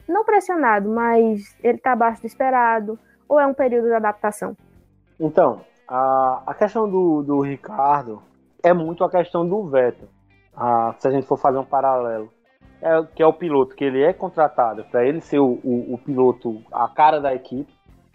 Não 0.08 0.26
pressionado, 0.26 0.90
mas 0.90 1.56
ele 1.62 1.78
está 1.78 1.92
abaixo 1.92 2.22
do 2.22 2.26
esperado. 2.26 2.98
Ou 3.28 3.40
é 3.40 3.46
um 3.46 3.54
período 3.54 3.88
de 3.88 3.94
adaptação? 3.94 4.56
Então, 5.20 5.62
a, 5.88 6.44
a 6.46 6.54
questão 6.54 6.90
do, 6.90 7.24
do 7.24 7.42
Ricardo 7.42 8.22
é 8.64 8.74
muito 8.74 9.04
a 9.04 9.10
questão 9.10 9.48
do 9.48 9.70
ah, 10.56 10.96
se 10.98 11.08
a 11.08 11.12
gente 11.12 11.28
for 11.28 11.38
fazer 11.38 11.60
um 11.60 11.66
paralelo, 11.66 12.32
é, 12.82 13.04
que 13.16 13.22
é 13.22 13.28
o 13.28 13.34
piloto, 13.34 13.76
que 13.76 13.84
ele 13.84 14.04
é 14.04 14.12
contratado 14.12 14.84
para 14.86 15.06
ele 15.06 15.22
ser 15.22 15.40
o, 15.40 15.60
o, 15.64 15.94
o, 15.94 15.98
piloto, 16.00 16.62
a 16.72 16.88
cara 16.88 17.20
da 17.20 17.34
equipe, 17.34 17.72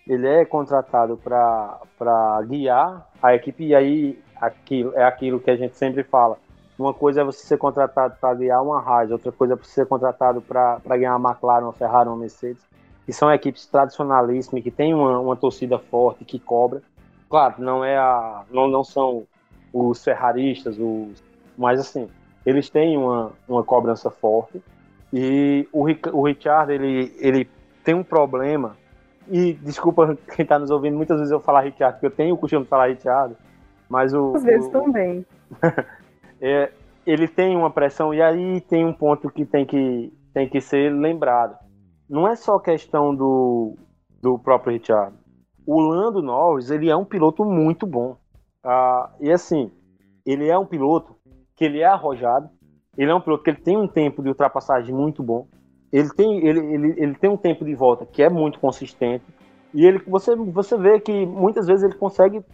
ele 0.08 0.26
é 0.26 0.44
contratado 0.44 1.16
para 1.16 2.42
guiar 2.46 3.08
a 3.22 3.34
equipe, 3.34 3.64
e 3.64 3.74
aí 3.74 4.22
aquilo, 4.40 4.92
é 4.94 5.04
aquilo 5.04 5.40
que 5.40 5.50
a 5.50 5.56
gente 5.56 5.76
sempre 5.76 6.02
fala. 6.02 6.36
Uma 6.76 6.92
coisa 6.92 7.20
é 7.20 7.24
você 7.24 7.46
ser 7.46 7.58
contratado 7.58 8.16
para 8.20 8.34
guiar 8.34 8.62
uma 8.62 8.80
Haas, 8.80 9.12
outra 9.12 9.30
coisa 9.30 9.54
é 9.54 9.56
você 9.56 9.70
ser 9.70 9.86
contratado 9.86 10.42
para 10.42 10.80
ganhar 10.86 11.16
uma 11.16 11.30
McLaren, 11.30 11.64
uma 11.64 11.72
Ferrari, 11.72 12.08
uma 12.08 12.16
Mercedes, 12.16 12.66
que 13.04 13.12
são 13.12 13.32
equipes 13.32 13.66
tradicionalíssimas, 13.66 14.62
que 14.62 14.70
tem 14.70 14.94
uma, 14.94 15.18
uma 15.18 15.36
torcida 15.36 15.78
forte, 15.78 16.24
que 16.24 16.38
cobra. 16.38 16.82
Claro, 17.28 17.56
não 17.58 17.84
é 17.84 17.96
a, 17.96 18.44
não, 18.50 18.68
não 18.68 18.84
são 18.84 19.26
os 19.72 20.02
ferraristas, 20.04 20.76
os, 20.78 21.22
mas 21.56 21.80
assim, 21.80 22.08
eles 22.44 22.68
têm 22.68 22.96
uma, 22.96 23.32
uma 23.48 23.62
cobrança 23.62 24.10
forte. 24.10 24.62
E 25.12 25.68
o, 25.72 25.84
o 26.12 26.26
Richard, 26.26 26.72
ele, 26.72 27.14
ele 27.18 27.48
tem 27.84 27.94
um 27.94 28.02
problema. 28.02 28.76
E 29.28 29.52
desculpa 29.54 30.16
quem 30.34 30.42
está 30.42 30.58
nos 30.58 30.70
ouvindo, 30.70 30.96
muitas 30.96 31.18
vezes 31.18 31.32
eu 31.32 31.40
falar 31.40 31.62
Richard, 31.62 31.94
porque 31.94 32.06
eu 32.06 32.10
tenho 32.10 32.34
o 32.34 32.38
costume 32.38 32.64
de 32.64 32.68
falar 32.68 32.88
Richard, 32.88 33.34
mas 33.88 34.12
o. 34.14 34.34
Às 34.36 34.44
vezes 34.44 34.66
o, 34.66 34.70
também. 34.70 35.24
é, 36.40 36.70
ele 37.06 37.28
tem 37.28 37.56
uma 37.56 37.70
pressão, 37.70 38.12
e 38.12 38.22
aí 38.22 38.60
tem 38.62 38.84
um 38.84 38.92
ponto 38.92 39.30
que 39.30 39.44
tem 39.44 39.64
que, 39.64 40.12
tem 40.32 40.48
que 40.48 40.60
ser 40.60 40.92
lembrado. 40.92 41.56
Não 42.08 42.26
é 42.28 42.36
só 42.36 42.58
questão 42.58 43.14
do, 43.14 43.76
do 44.20 44.38
próprio 44.38 44.72
Richard. 44.72 45.16
O 45.66 45.80
Lando 45.80 46.22
Norris, 46.22 46.70
ele 46.70 46.90
é 46.90 46.96
um 46.96 47.04
piloto 47.04 47.44
muito 47.44 47.86
bom. 47.86 48.16
Ah, 48.64 49.10
e 49.20 49.30
assim, 49.30 49.70
ele 50.24 50.48
é 50.48 50.58
um 50.58 50.66
piloto 50.66 51.16
que 51.56 51.64
ele 51.64 51.80
é 51.80 51.86
arrojado, 51.86 52.48
ele 52.96 53.10
é 53.10 53.14
um 53.14 53.20
piloto 53.20 53.42
que 53.42 53.50
ele 53.50 53.60
tem 53.60 53.76
um 53.76 53.88
tempo 53.88 54.22
de 54.22 54.28
ultrapassagem 54.28 54.94
muito 54.94 55.22
bom, 55.22 55.46
ele 55.92 56.08
tem, 56.10 56.46
ele, 56.46 56.60
ele, 56.60 56.94
ele 56.96 57.14
tem 57.14 57.30
um 57.30 57.36
tempo 57.36 57.64
de 57.64 57.74
volta 57.74 58.06
que 58.06 58.22
é 58.22 58.28
muito 58.28 58.58
consistente, 58.58 59.24
e 59.74 59.84
ele, 59.84 59.98
você, 60.06 60.34
você 60.36 60.76
vê 60.76 61.00
que 61.00 61.26
muitas 61.26 61.66
vezes 61.66 61.84
ele 61.84 61.94
consegue, 61.94 62.44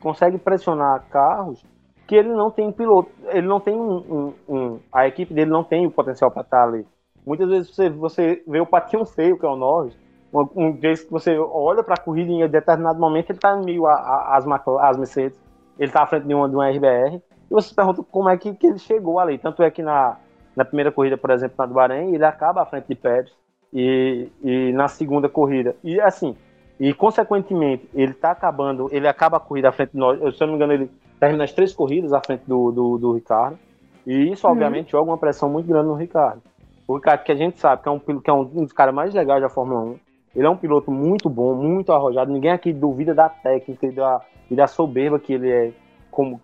consegue 0.00 0.38
pressionar 0.38 1.06
carros 1.08 1.64
que 2.06 2.14
ele 2.16 2.28
não 2.28 2.50
tem 2.50 2.72
piloto, 2.72 3.10
ele 3.28 3.46
não 3.46 3.60
tem 3.60 3.74
um, 3.74 3.96
um, 3.96 4.34
um 4.48 4.80
a 4.92 5.06
equipe 5.06 5.32
dele 5.32 5.50
não 5.50 5.64
tem 5.64 5.86
o 5.86 5.90
potencial 5.90 6.30
para 6.30 6.42
estar 6.42 6.64
ali. 6.64 6.86
Muitas 7.26 7.48
vezes 7.48 7.74
você, 7.74 7.88
você 7.88 8.42
vê 8.46 8.60
o 8.60 8.66
patinho 8.66 9.04
feio 9.04 9.38
que 9.38 9.46
é 9.46 9.48
o 9.48 9.56
Norris, 9.56 9.96
um, 10.32 10.48
um 10.56 10.72
vez 10.72 11.02
que 11.04 11.10
você 11.10 11.38
olha 11.38 11.82
para 11.82 11.94
a 11.94 12.00
corrida 12.00 12.30
em 12.30 12.48
determinado 12.48 12.98
momento 12.98 13.30
ele 13.30 13.38
está 13.38 13.56
meio 13.56 13.86
às 13.86 14.46
as 14.46 14.96
Mercedes, 14.96 15.38
ele 15.78 15.88
está 15.88 16.02
à 16.02 16.06
frente 16.06 16.26
de 16.26 16.34
uma, 16.34 16.48
de 16.48 16.54
uma 16.54 16.68
RBR, 16.68 17.16
e 17.16 17.54
você 17.54 17.68
se 17.68 17.74
pergunta 17.74 18.02
como 18.10 18.28
é 18.28 18.36
que, 18.36 18.54
que 18.54 18.66
ele 18.66 18.78
chegou 18.78 19.18
ali. 19.18 19.36
Tanto 19.38 19.62
é 19.62 19.70
que 19.70 19.82
na, 19.82 20.16
na 20.56 20.64
primeira 20.64 20.90
corrida, 20.90 21.18
por 21.18 21.30
exemplo, 21.30 21.54
na 21.58 21.66
do 21.66 21.74
Bahrein, 21.74 22.14
ele 22.14 22.24
acaba 22.24 22.62
à 22.62 22.66
frente 22.66 22.86
de 22.88 22.94
Pérez. 22.94 23.30
E, 23.74 24.28
e 24.42 24.72
na 24.72 24.86
segunda 24.86 25.30
corrida. 25.30 25.74
E 25.82 25.98
assim, 25.98 26.36
e 26.78 26.92
consequentemente, 26.92 27.88
ele 27.94 28.12
tá 28.12 28.32
acabando, 28.32 28.88
ele 28.90 29.08
acaba 29.08 29.36
a 29.38 29.40
corrida 29.40 29.68
à 29.68 29.72
frente 29.72 29.92
de 29.92 29.98
nós. 29.98 30.18
Se 30.36 30.42
eu 30.42 30.46
não 30.46 30.54
me 30.54 30.56
engano, 30.56 30.72
ele 30.72 30.90
termina 31.18 31.44
as 31.44 31.52
três 31.52 31.72
corridas 31.72 32.12
à 32.12 32.20
frente 32.20 32.42
do, 32.46 32.70
do, 32.70 32.98
do 32.98 33.12
Ricardo. 33.12 33.58
E 34.06 34.30
isso, 34.30 34.46
uhum. 34.46 34.52
obviamente, 34.52 34.90
joga 34.90 35.10
uma 35.10 35.18
pressão 35.18 35.48
muito 35.48 35.66
grande 35.66 35.86
no 35.86 35.94
Ricardo. 35.94 36.42
O 36.86 36.96
Ricardo, 36.96 37.24
que 37.24 37.32
a 37.32 37.36
gente 37.36 37.58
sabe 37.58 37.82
que 37.82 37.88
é 37.88 37.92
um, 37.92 37.98
que 37.98 38.30
é 38.30 38.32
um 38.32 38.44
dos 38.44 38.72
caras 38.72 38.94
mais 38.94 39.14
legais 39.14 39.40
da 39.40 39.48
Fórmula 39.48 39.80
1. 39.80 39.98
Ele 40.34 40.46
é 40.46 40.50
um 40.50 40.56
piloto 40.56 40.90
muito 40.90 41.28
bom, 41.28 41.54
muito 41.54 41.92
arrojado. 41.92 42.32
Ninguém 42.32 42.50
aqui 42.50 42.72
duvida 42.72 43.14
da 43.14 43.28
técnica 43.28 43.86
e 43.86 43.92
da, 43.92 44.20
e 44.50 44.54
da 44.54 44.66
soberba 44.66 45.18
que 45.18 45.34
ele 45.34 45.50
é 45.50 45.72
como 46.10 46.40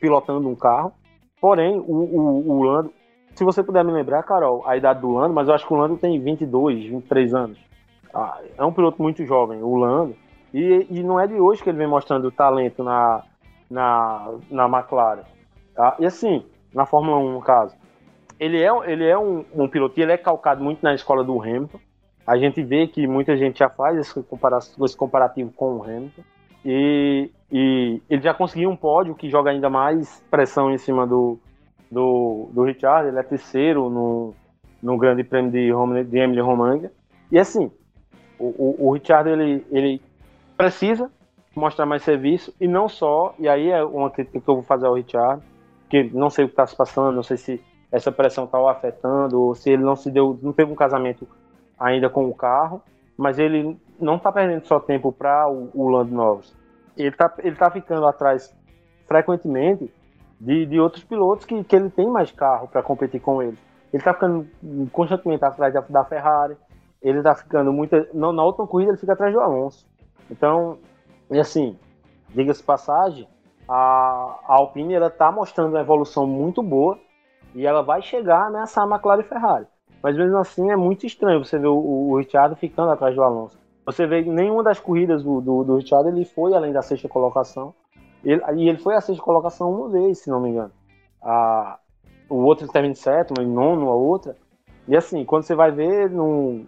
pilotando 0.00 0.48
um 0.48 0.54
carro. 0.54 0.92
Porém, 1.40 1.78
o, 1.78 1.92
o, 1.92 2.50
o 2.50 2.62
Lando, 2.62 2.92
se 3.34 3.44
você 3.44 3.62
puder 3.62 3.84
me 3.84 3.92
lembrar, 3.92 4.22
Carol, 4.24 4.66
a 4.66 4.76
idade 4.76 5.00
do 5.00 5.12
Lando, 5.12 5.32
mas 5.32 5.46
eu 5.46 5.54
acho 5.54 5.66
que 5.66 5.72
o 5.72 5.76
Lando 5.76 5.96
tem 5.96 6.20
22, 6.20 6.86
23 6.86 7.34
anos. 7.34 7.58
Ah, 8.12 8.40
é 8.56 8.64
um 8.64 8.72
piloto 8.72 9.00
muito 9.00 9.24
jovem, 9.24 9.62
o 9.62 9.76
Lando. 9.76 10.16
E, 10.52 10.86
e 10.90 11.02
não 11.02 11.20
é 11.20 11.26
de 11.26 11.34
hoje 11.34 11.62
que 11.62 11.68
ele 11.68 11.78
vem 11.78 11.86
mostrando 11.86 12.32
talento 12.32 12.82
na, 12.82 13.22
na, 13.70 14.34
na 14.50 14.64
McLaren. 14.66 15.22
Tá? 15.74 15.94
E 16.00 16.06
assim, 16.06 16.44
na 16.74 16.86
Fórmula 16.86 17.18
1, 17.18 17.32
no 17.32 17.40
caso. 17.40 17.76
Ele 18.38 18.62
é, 18.62 18.70
ele 18.90 19.04
é 19.04 19.18
um, 19.18 19.44
um 19.54 19.68
piloto 19.68 20.00
ele 20.00 20.12
é 20.12 20.16
calcado 20.16 20.62
muito 20.62 20.82
na 20.82 20.94
escola 20.94 21.24
do 21.24 21.40
Hamilton. 21.40 21.80
A 22.26 22.36
gente 22.36 22.62
vê 22.62 22.86
que 22.86 23.06
muita 23.06 23.36
gente 23.36 23.58
já 23.58 23.68
faz 23.68 23.98
esse 23.98 24.22
comparativo, 24.22 24.84
esse 24.84 24.96
comparativo 24.96 25.50
com 25.52 25.76
o 25.76 25.82
Hamilton. 25.82 26.22
E, 26.64 27.30
e 27.50 28.02
ele 28.08 28.22
já 28.22 28.34
conseguiu 28.34 28.70
um 28.70 28.76
pódio 28.76 29.14
que 29.14 29.30
joga 29.30 29.50
ainda 29.50 29.70
mais 29.70 30.22
pressão 30.30 30.70
em 30.70 30.78
cima 30.78 31.06
do, 31.06 31.38
do, 31.90 32.48
do 32.52 32.64
Richard. 32.64 33.08
Ele 33.08 33.18
é 33.18 33.22
terceiro 33.22 33.88
no, 33.88 34.34
no 34.82 34.98
Grande 34.98 35.24
Prêmio 35.24 35.50
de, 35.50 36.04
de 36.04 36.18
Emily 36.18 36.40
Romagna. 36.40 36.92
E 37.32 37.38
assim, 37.38 37.70
o, 38.38 38.46
o, 38.46 38.88
o 38.88 38.92
Richard 38.92 39.28
ele, 39.28 39.64
ele 39.70 40.02
precisa 40.56 41.10
mostrar 41.56 41.86
mais 41.86 42.02
serviço 42.02 42.54
e 42.60 42.68
não 42.68 42.88
só. 42.88 43.34
E 43.38 43.48
aí 43.48 43.70
é 43.70 43.82
uma 43.82 44.10
crítica 44.10 44.40
que 44.40 44.48
eu 44.48 44.54
vou 44.54 44.64
fazer 44.64 44.86
ao 44.86 44.94
Richard, 44.94 45.42
que 45.88 46.04
não 46.12 46.30
sei 46.30 46.44
o 46.44 46.48
que 46.48 46.52
está 46.52 46.66
se 46.66 46.76
passando, 46.76 47.14
não 47.14 47.22
sei 47.22 47.36
se 47.36 47.60
essa 47.90 48.12
pressão 48.12 48.44
está 48.44 48.60
o 48.60 48.68
afetando 48.68 49.40
ou 49.40 49.54
se 49.54 49.70
ele 49.70 49.82
não 49.82 49.96
se 49.96 50.10
deu, 50.10 50.38
não 50.42 50.52
teve 50.52 50.70
um 50.70 50.76
casamento 50.76 51.26
ainda 51.78 52.10
com 52.10 52.26
o 52.26 52.34
carro, 52.34 52.82
mas 53.16 53.38
ele 53.38 53.78
não 53.98 54.16
está 54.16 54.30
perdendo 54.30 54.66
só 54.66 54.78
tempo 54.78 55.12
para 55.12 55.48
o, 55.48 55.70
o 55.74 55.88
Lando 55.88 56.14
Norris. 56.14 56.54
Ele 56.96 57.08
está 57.08 57.32
ele 57.38 57.56
tá 57.56 57.70
ficando 57.70 58.06
atrás 58.06 58.54
frequentemente 59.06 59.92
de, 60.40 60.66
de 60.66 60.78
outros 60.78 61.02
pilotos 61.04 61.44
que, 61.44 61.64
que 61.64 61.76
ele 61.76 61.90
tem 61.90 62.06
mais 62.06 62.30
carro 62.30 62.68
para 62.68 62.82
competir 62.82 63.20
com 63.20 63.42
ele. 63.42 63.58
Ele 63.92 64.00
está 64.00 64.12
ficando 64.12 64.46
constantemente 64.92 65.44
atrás 65.44 65.72
da, 65.72 65.80
da 65.80 66.04
Ferrari. 66.04 66.56
Ele 67.00 67.18
está 67.18 67.34
ficando 67.34 67.72
muito. 67.72 67.94
Na 68.12 68.44
última 68.44 68.66
corrida 68.66 68.90
ele 68.92 68.98
fica 68.98 69.14
atrás 69.14 69.32
do 69.32 69.40
Alonso. 69.40 69.86
Então, 70.30 70.78
e 71.30 71.38
assim, 71.38 71.76
diga-se 72.28 72.62
passagem, 72.62 73.26
a, 73.68 74.38
a 74.46 74.54
Alpine 74.54 74.94
ela 74.94 75.06
está 75.06 75.32
mostrando 75.32 75.70
uma 75.70 75.80
evolução 75.80 76.26
muito 76.26 76.62
boa 76.62 76.98
e 77.54 77.66
ela 77.66 77.82
vai 77.82 78.02
chegar 78.02 78.42
a 78.42 78.46
ameaçar 78.46 78.84
a 78.84 78.88
McLaren 78.88 79.20
e 79.20 79.24
Ferrari. 79.24 79.66
Mas 80.02 80.16
mesmo 80.16 80.36
assim 80.38 80.70
é 80.70 80.76
muito 80.76 81.06
estranho 81.06 81.44
você 81.44 81.58
ver 81.58 81.66
o, 81.66 81.76
o, 81.76 82.18
Ricciardo 82.18 82.54
ficando 82.56 82.90
atrás 82.90 83.14
do 83.14 83.22
Alonso. 83.22 83.58
Você 83.84 84.06
vê 84.06 84.22
que 84.22 84.30
nenhuma 84.30 84.62
das 84.62 84.78
corridas 84.78 85.24
do, 85.24 85.40
do, 85.40 85.64
do 85.64 85.76
Richard 85.76 86.08
ele 86.08 86.24
foi 86.24 86.54
além 86.54 86.72
da 86.72 86.82
sexta 86.82 87.08
colocação. 87.08 87.74
Ele, 88.24 88.42
e 88.56 88.68
ele 88.68 88.78
foi 88.78 88.94
a 88.94 89.00
sexta 89.00 89.22
colocação 89.22 89.72
uma 89.72 89.88
vez, 89.88 90.18
se 90.18 90.30
não 90.30 90.40
me 90.40 90.50
engano. 90.50 90.72
A, 91.22 91.78
o 92.28 92.36
outro 92.36 92.68
termina 92.68 92.92
em 92.92 92.94
sétimo, 92.94 93.42
em 93.42 93.46
nono, 93.46 93.88
a 93.88 93.94
outra. 93.94 94.36
E 94.86 94.96
assim, 94.96 95.24
quando 95.24 95.42
você 95.42 95.54
vai 95.54 95.70
ver 95.70 96.10
no, 96.10 96.64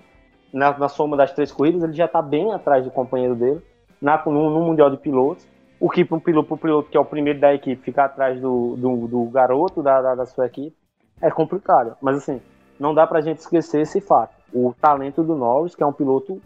na, 0.53 0.77
na 0.77 0.88
soma 0.88 1.16
das 1.16 1.33
três 1.33 1.53
corridas, 1.53 1.83
ele 1.83 1.93
já 1.93 2.07
está 2.07 2.21
bem 2.21 2.53
atrás 2.53 2.85
do 2.85 2.90
companheiro 2.90 3.35
dele 3.35 3.62
na, 4.01 4.23
no, 4.25 4.51
no 4.51 4.61
Mundial 4.62 4.90
de 4.90 4.97
Pilotos. 4.97 5.47
O 5.81 5.88
que 5.88 6.05
para 6.05 6.19
um 6.19 6.21
piloto, 6.21 6.57
piloto 6.59 6.90
que 6.90 6.97
é 6.97 7.01
o 7.01 7.05
primeiro 7.07 7.40
da 7.40 7.55
equipe 7.55 7.83
ficar 7.83 8.05
atrás 8.05 8.38
do, 8.38 8.77
do, 8.77 9.09
do 9.09 9.25
garoto 9.31 9.83
da, 9.83 10.03
da, 10.03 10.14
da, 10.14 10.27
sua 10.27 10.47
equipe 10.47 10.77
é 11.23 11.31
complicado. 11.31 11.97
Mas 12.03 12.19
assim, 12.19 12.38
não 12.79 12.95
dá 12.95 13.07
para 13.07 13.19
a 13.19 13.23
gente 13.23 13.38
esquecer 13.38 13.81
esse 13.81 13.99
fato. 13.99 14.35
O 14.53 14.75
talento 14.79 15.23
do 15.23 15.35
Norris, 15.35 15.75
que 15.75 15.83
é 15.83 15.87
um 15.87 15.93
piloto 15.93 16.38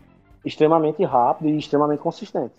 extremamente 0.45 1.03
rápido 1.03 1.49
e 1.49 1.59
extremamente 1.59 1.99
consistente. 1.99 2.55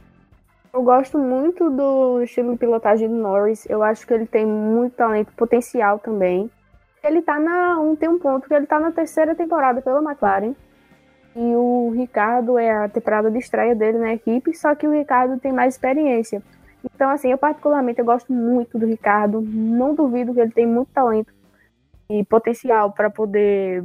Eu 0.74 0.84
gosto 0.84 1.18
muito 1.18 1.70
do 1.70 2.22
estilo 2.22 2.52
de 2.52 2.58
pilotagem 2.58 3.08
do 3.08 3.16
Norris. 3.16 3.66
Eu 3.70 3.82
acho 3.82 4.06
que 4.06 4.14
ele 4.14 4.26
tem 4.26 4.46
muito 4.46 4.98
talento, 4.98 5.32
potencial 5.38 5.98
também. 6.00 6.52
Ele 7.02 7.22
tá 7.22 7.40
na. 7.40 7.80
Um, 7.80 7.96
tem 7.96 8.10
um 8.10 8.20
ponto 8.20 8.50
que 8.50 8.54
ele 8.54 8.66
tá 8.66 8.82
na 8.82 8.92
terceira 8.92 9.34
temporada 9.34 9.82
pela 9.82 10.02
McLaren. 10.02 10.54
E 11.34 11.56
o 11.56 11.94
Ricardo 11.96 12.58
é 12.58 12.72
a 12.72 12.90
temporada 12.90 13.32
de 13.32 13.38
estreia 13.38 13.74
dele 13.74 14.00
na 14.00 14.14
equipe, 14.14 14.54
só 14.54 14.76
que 14.76 14.86
o 14.86 14.92
Ricardo 14.92 15.40
tem 15.40 15.54
mais 15.54 15.76
experiência. 15.76 16.42
Então, 16.94 17.10
assim, 17.10 17.32
eu 17.32 17.38
particularmente 17.38 18.00
eu 18.00 18.06
gosto 18.06 18.32
muito 18.32 18.78
do 18.78 18.86
Ricardo. 18.86 19.42
Não 19.42 19.96
duvido 19.96 20.34
que 20.34 20.40
ele 20.40 20.52
tem 20.52 20.68
muito 20.68 20.92
talento 20.92 21.34
e 22.10 22.24
potencial 22.26 22.92
para 22.92 23.10
poder 23.10 23.84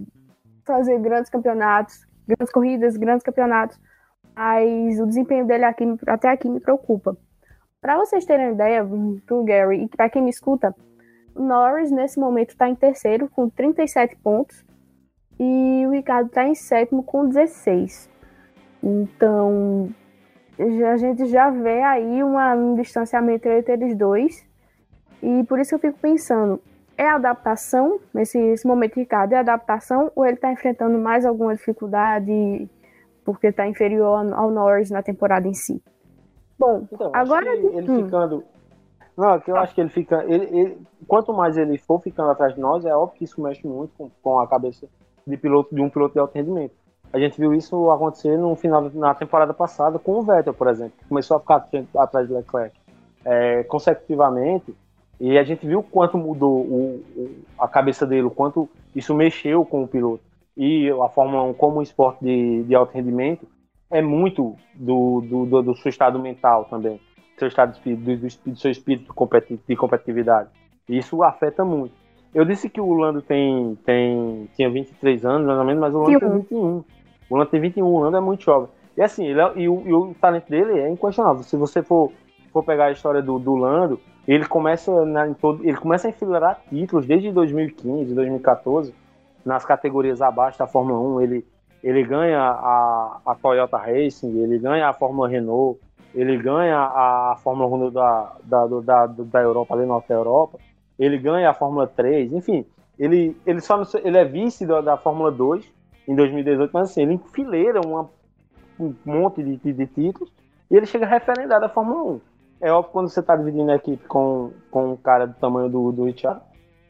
fazer 0.64 0.98
grandes 0.98 1.30
campeonatos, 1.30 2.06
grandes 2.26 2.52
corridas, 2.52 2.96
grandes 2.96 3.24
campeonatos. 3.24 3.78
Mas 4.34 5.00
o 5.00 5.06
desempenho 5.06 5.46
dele 5.46 5.64
aqui, 5.64 5.84
até 6.06 6.28
aqui 6.28 6.48
me 6.48 6.60
preocupa. 6.60 7.16
Para 7.80 7.96
vocês 7.96 8.24
terem 8.24 8.46
uma 8.46 8.54
ideia, 8.54 8.84
do 8.84 9.44
Gary, 9.44 9.84
e 9.84 9.88
para 9.88 10.10
quem 10.10 10.22
me 10.22 10.30
escuta, 10.30 10.74
Norris 11.34 11.90
nesse 11.90 12.20
momento 12.20 12.50
está 12.50 12.68
em 12.68 12.74
terceiro 12.74 13.28
com 13.28 13.48
37 13.48 14.16
pontos 14.16 14.64
e 15.38 15.86
o 15.86 15.90
Ricardo 15.90 16.26
está 16.26 16.44
em 16.46 16.54
sétimo 16.54 17.02
com 17.02 17.26
16. 17.26 18.10
Então, 18.82 19.88
a 20.62 20.96
gente 20.96 21.26
já 21.26 21.50
vê 21.50 21.82
aí 21.82 22.22
uma, 22.22 22.54
um 22.54 22.74
distanciamento 22.74 23.48
entre 23.48 23.72
eles 23.72 23.96
dois. 23.96 24.46
E 25.22 25.44
por 25.44 25.58
isso 25.58 25.74
eu 25.74 25.78
fico 25.78 25.98
pensando, 25.98 26.60
é 26.96 27.08
adaptação, 27.08 27.98
nesse, 28.12 28.38
nesse 28.38 28.66
momento 28.66 28.96
Ricardo, 28.96 29.32
é 29.32 29.38
adaptação 29.38 30.10
ou 30.14 30.24
ele 30.24 30.34
está 30.34 30.52
enfrentando 30.52 30.98
mais 30.98 31.24
alguma 31.24 31.54
dificuldade 31.54 32.68
porque 33.24 33.48
está 33.48 33.66
inferior 33.66 34.32
ao 34.34 34.50
Norris 34.50 34.90
na 34.90 35.02
temporada 35.02 35.46
em 35.46 35.54
si? 35.54 35.82
Bom, 36.58 36.86
então, 36.92 37.10
agora. 37.14 37.54
Ele 37.54 37.90
hum. 37.90 38.04
ficando. 38.04 38.44
Não, 39.16 39.34
é 39.34 39.40
que 39.40 39.50
eu 39.50 39.56
acho 39.56 39.74
que 39.74 39.80
ele 39.80 39.90
fica. 39.90 40.24
Ele, 40.24 40.44
ele, 40.58 40.78
quanto 41.06 41.32
mais 41.32 41.56
ele 41.56 41.78
for 41.78 42.00
ficando 42.00 42.30
atrás 42.30 42.54
de 42.54 42.60
nós, 42.60 42.84
é 42.84 42.94
óbvio 42.94 43.18
que 43.18 43.24
isso 43.24 43.40
mexe 43.40 43.66
muito 43.66 43.92
com, 43.96 44.10
com 44.22 44.40
a 44.40 44.46
cabeça 44.46 44.86
de 45.26 45.36
piloto 45.36 45.74
de 45.74 45.80
um 45.80 45.88
piloto 45.88 46.14
de 46.14 46.20
alto 46.20 46.34
rendimento. 46.34 46.74
A 47.12 47.18
gente 47.18 47.38
viu 47.38 47.52
isso 47.52 47.90
acontecer 47.90 48.36
no 48.38 48.54
final 48.54 48.90
na 48.94 49.14
temporada 49.14 49.52
passada 49.52 49.98
com 49.98 50.12
o 50.12 50.22
Vettel, 50.22 50.54
por 50.54 50.68
exemplo, 50.68 50.92
que 50.98 51.08
começou 51.08 51.36
a 51.36 51.40
ficar 51.40 51.66
atrás 51.96 52.28
de 52.28 52.32
Leclerc 52.32 52.76
é, 53.24 53.62
consecutivamente, 53.64 54.74
e 55.20 55.36
a 55.36 55.42
gente 55.42 55.66
viu 55.66 55.82
quanto 55.82 56.16
mudou 56.16 56.60
o, 56.60 57.04
o, 57.16 57.44
a 57.58 57.68
cabeça 57.68 58.06
dele, 58.06 58.22
o 58.22 58.30
quanto 58.30 58.68
isso 58.94 59.14
mexeu 59.14 59.64
com 59.64 59.82
o 59.82 59.88
piloto. 59.88 60.22
E 60.56 60.88
a 60.90 61.08
Fórmula 61.08 61.42
1, 61.44 61.54
como 61.54 61.78
um 61.78 61.82
esporte 61.82 62.24
de, 62.24 62.62
de 62.64 62.74
alto 62.74 62.94
rendimento, 62.94 63.46
é 63.90 64.00
muito 64.00 64.56
do, 64.74 65.20
do, 65.20 65.46
do, 65.46 65.62
do 65.62 65.76
seu 65.76 65.90
estado 65.90 66.18
mental 66.18 66.64
também, 66.66 67.00
seu 67.38 67.48
estado 67.48 67.72
de 67.72 67.78
espírito, 67.78 68.02
do, 68.04 68.50
do, 68.52 68.58
seu 68.58 68.70
espírito 68.70 69.12
de 69.68 69.76
competitividade. 69.76 70.48
E 70.88 70.96
isso 70.96 71.22
afeta 71.22 71.64
muito. 71.64 71.94
Eu 72.32 72.44
disse 72.44 72.70
que 72.70 72.80
o 72.80 72.94
Lando 72.94 73.20
tem, 73.20 73.76
tem, 73.84 74.48
tinha 74.54 74.70
23 74.70 75.24
anos, 75.24 75.46
mais 75.46 75.58
ou 75.58 75.64
menos, 75.64 75.80
mas 75.80 75.94
o 75.94 75.98
Lando 75.98 76.20
tem 76.20 76.30
21. 76.30 76.84
O 77.30 77.36
Lando 77.36 77.50
tem 77.50 77.60
21, 77.60 77.86
o 77.86 78.00
Lando 78.00 78.16
é 78.16 78.20
muito 78.20 78.44
jovem. 78.44 78.68
E 78.96 79.02
assim, 79.02 79.26
ele 79.26 79.40
é, 79.40 79.52
e, 79.56 79.68
o, 79.68 79.82
e, 79.86 79.94
o, 79.94 80.14
talento 80.20 80.50
dele 80.50 80.78
é 80.78 80.90
inquestionável. 80.90 81.42
Se 81.44 81.56
você 81.56 81.82
for, 81.82 82.12
for 82.52 82.62
pegar 82.64 82.86
a 82.86 82.92
história 82.92 83.22
do, 83.22 83.38
do 83.38 83.54
Lando, 83.54 84.00
ele 84.26 84.44
começa, 84.44 84.90
em 85.26 85.34
todo, 85.34 85.64
ele 85.64 85.76
começa 85.76 86.08
a 86.08 86.10
enfileirar 86.10 86.60
títulos 86.68 87.06
desde 87.06 87.32
2015, 87.32 88.14
2014, 88.14 88.94
nas 89.44 89.64
categorias 89.64 90.20
abaixo 90.20 90.58
da 90.58 90.66
Fórmula 90.66 90.98
1. 91.16 91.20
Ele, 91.22 91.46
ele 91.82 92.02
ganha 92.02 92.40
a, 92.40 93.20
a 93.24 93.34
Toyota 93.34 93.78
Racing, 93.78 94.42
ele 94.42 94.58
ganha 94.58 94.88
a 94.88 94.92
Fórmula 94.92 95.28
Renault, 95.28 95.80
ele 96.14 96.36
ganha 96.36 96.78
a 96.78 97.36
Fórmula 97.42 97.86
1 97.86 97.90
da, 97.92 98.32
da, 98.42 98.66
da, 98.66 99.06
da 99.06 99.40
Europa, 99.40 99.74
ali 99.74 99.86
Norte 99.86 100.08
da 100.08 100.16
Europa 100.16 100.58
ele 101.00 101.16
ganha 101.16 101.48
a 101.48 101.54
Fórmula 101.54 101.86
3, 101.86 102.30
enfim, 102.34 102.66
ele, 102.98 103.34
ele 103.46 103.62
só 103.62 103.82
ele 104.04 104.18
é 104.18 104.24
vice 104.24 104.66
da, 104.66 104.82
da 104.82 104.96
Fórmula 104.98 105.32
2 105.32 105.64
em 106.10 106.14
2018, 106.14 106.70
mas 106.72 106.90
assim, 106.90 107.02
ele 107.02 107.14
enfileira 107.14 107.80
uma, 107.80 108.08
um 108.78 108.94
monte 109.04 109.42
de, 109.42 109.56
de, 109.56 109.72
de, 109.72 109.86
títulos 109.86 110.32
e 110.70 110.76
ele 110.76 110.86
chega 110.86 111.06
referendado 111.06 111.64
à 111.64 111.68
Fórmula 111.68 112.14
1. 112.14 112.20
É 112.62 112.72
óbvio 112.72 112.92
quando 112.92 113.08
você 113.08 113.20
está 113.20 113.36
dividindo 113.36 113.70
a 113.70 113.76
equipe 113.76 114.06
com, 114.06 114.52
com 114.70 114.92
um 114.92 114.96
cara 114.96 115.26
do 115.26 115.34
tamanho 115.34 115.68
do, 115.68 115.92
do 115.92 116.04
Richard, 116.04 116.40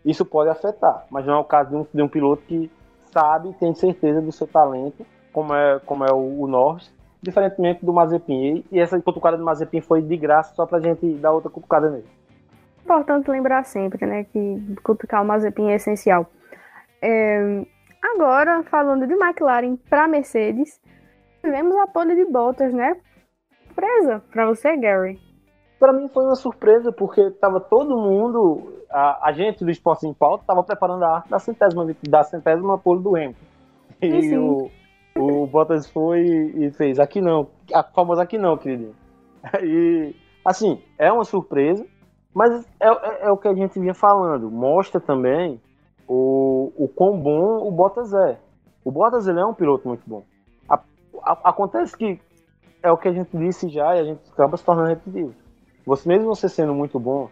isso 0.04 0.24
pode 0.24 0.50
afetar, 0.50 1.06
mas 1.10 1.26
não 1.26 1.34
é 1.34 1.38
o 1.38 1.44
caso 1.44 1.70
de 1.70 1.76
um, 1.76 1.86
de 1.92 2.02
um 2.02 2.08
piloto 2.08 2.42
que 2.42 2.70
sabe, 3.12 3.52
tem 3.60 3.74
certeza 3.74 4.20
do 4.20 4.32
seu 4.32 4.46
talento, 4.46 5.06
como 5.32 5.54
é, 5.54 5.78
como 5.80 6.04
é 6.04 6.12
o, 6.12 6.42
o 6.42 6.46
Norris, 6.46 6.92
diferentemente 7.22 7.84
do 7.84 7.92
Mazepin. 7.92 8.64
E 8.72 8.78
essa 8.78 9.00
cutucada 9.00 9.36
do 9.36 9.44
Mazepin 9.44 9.80
foi 9.80 10.00
de 10.00 10.16
graça 10.16 10.54
só 10.54 10.64
pra 10.64 10.80
gente 10.80 11.06
dar 11.14 11.32
outra 11.32 11.50
cutucada 11.50 11.90
nele 11.90 12.06
importante 12.90 13.30
lembrar 13.30 13.64
sempre, 13.64 14.04
né, 14.04 14.24
que 14.24 14.76
cutucar 14.82 15.22
o 15.22 15.24
Mazepin 15.24 15.70
é 15.70 15.76
essencial. 15.76 16.26
É, 17.00 17.64
agora, 18.02 18.62
falando 18.64 19.06
de 19.06 19.14
McLaren 19.14 19.76
para 19.88 20.08
Mercedes, 20.08 20.80
tivemos 21.40 21.76
a 21.76 21.86
pole 21.86 22.14
de 22.14 22.30
Bottas, 22.30 22.72
né? 22.72 22.96
Surpresa 23.66 24.22
para 24.30 24.46
você, 24.46 24.76
Gary? 24.76 25.18
Para 25.78 25.92
mim 25.92 26.08
foi 26.08 26.24
uma 26.24 26.34
surpresa, 26.34 26.92
porque 26.92 27.30
tava 27.30 27.60
todo 27.60 27.96
mundo, 27.96 28.82
a, 28.90 29.28
a 29.28 29.32
gente 29.32 29.64
do 29.64 29.70
Esporte 29.70 30.06
em 30.06 30.12
Pauta, 30.12 30.42
estava 30.42 30.62
preparando 30.62 31.04
a 31.04 31.16
arte 31.16 31.30
da 31.30 31.38
centésima, 31.38 31.86
da 32.08 32.22
centésima 32.22 32.76
pole 32.76 33.02
do 33.02 33.16
Hamilton. 33.16 33.46
E 34.02 34.22
sim. 34.22 34.36
o, 34.36 34.70
o 35.16 35.46
Bottas 35.46 35.88
foi 35.88 36.20
e 36.20 36.70
fez, 36.72 36.98
aqui 36.98 37.20
não, 37.20 37.48
a 37.72 37.82
famosa 37.82 38.22
aqui 38.22 38.38
não, 38.38 38.56
querido. 38.56 38.94
E, 39.62 40.14
assim, 40.44 40.82
é 40.98 41.10
uma 41.10 41.24
surpresa, 41.24 41.86
mas 42.34 42.66
é, 42.78 42.88
é, 42.88 43.26
é, 43.26 43.30
o 43.30 43.38
que 43.38 43.48
a 43.48 43.54
gente 43.54 43.78
vinha 43.80 43.94
falando. 43.94 44.50
Mostra 44.50 45.00
também 45.00 45.60
o, 46.12 46.72
o 46.76 46.88
quão 46.88 47.16
bom 47.20 47.68
o 47.68 47.70
Bottas 47.70 48.12
é. 48.12 48.36
O 48.84 48.90
Bottas 48.90 49.28
ele 49.28 49.38
é 49.38 49.46
um 49.46 49.54
piloto 49.54 49.86
muito 49.86 50.02
bom. 50.04 50.24
A, 50.68 50.74
a, 51.22 51.50
acontece 51.50 51.96
que 51.96 52.20
é 52.82 52.90
o 52.90 52.96
que 52.96 53.06
a 53.06 53.12
gente 53.12 53.36
disse 53.36 53.68
já 53.68 53.94
e 53.94 54.00
a 54.00 54.04
gente 54.04 54.20
acaba 54.32 54.56
se 54.56 54.64
tornando 54.64 54.88
repetitivo. 54.88 55.32
Você, 55.86 56.08
mesmo 56.08 56.26
você 56.26 56.48
sendo 56.48 56.74
muito 56.74 56.98
bom, 56.98 57.30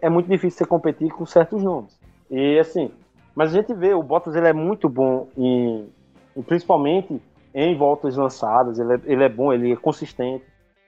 é 0.00 0.08
muito 0.08 0.28
difícil 0.28 0.58
você 0.58 0.64
competir 0.64 1.10
com 1.10 1.26
certos 1.26 1.60
nomes. 1.60 1.98
E 2.30 2.56
assim, 2.60 2.92
mas 3.34 3.52
a 3.52 3.60
gente 3.60 3.74
vê, 3.74 3.94
o 3.94 4.02
Bottas 4.02 4.36
ele 4.36 4.46
é 4.46 4.52
muito 4.52 4.88
bom 4.88 5.26
em, 5.36 5.88
em 6.36 6.42
principalmente 6.42 7.20
em 7.52 7.76
voltas 7.76 8.16
lançadas, 8.16 8.78
ele 8.78 8.94
é, 8.94 9.00
ele 9.06 9.24
é 9.24 9.28
bom, 9.28 9.52
ele 9.52 9.72
é 9.72 9.76
consistente. 9.76 10.44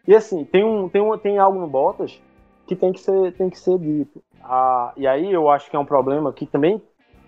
E 0.07 0.15
assim, 0.15 0.45
tem, 0.45 0.63
um, 0.63 0.89
tem, 0.89 1.03
um, 1.03 1.19
tem 1.19 1.39
algo 1.39 1.59
no 1.59 1.67
Bottas 1.67 2.23
que 2.69 2.77
tem 2.77 2.93
que 2.93 3.01
ser, 3.01 3.33
tem 3.33 3.51
que 3.51 3.59
ser 3.59 3.77
dito. 3.81 4.23
Ah, 4.45 4.93
e 4.97 5.09
aí 5.09 5.33
eu 5.33 5.51
acho 5.51 5.69
que 5.69 5.75
é 5.75 5.79
um 5.79 5.85
problema 5.85 6.33
que 6.33 6.47
também 6.47 6.81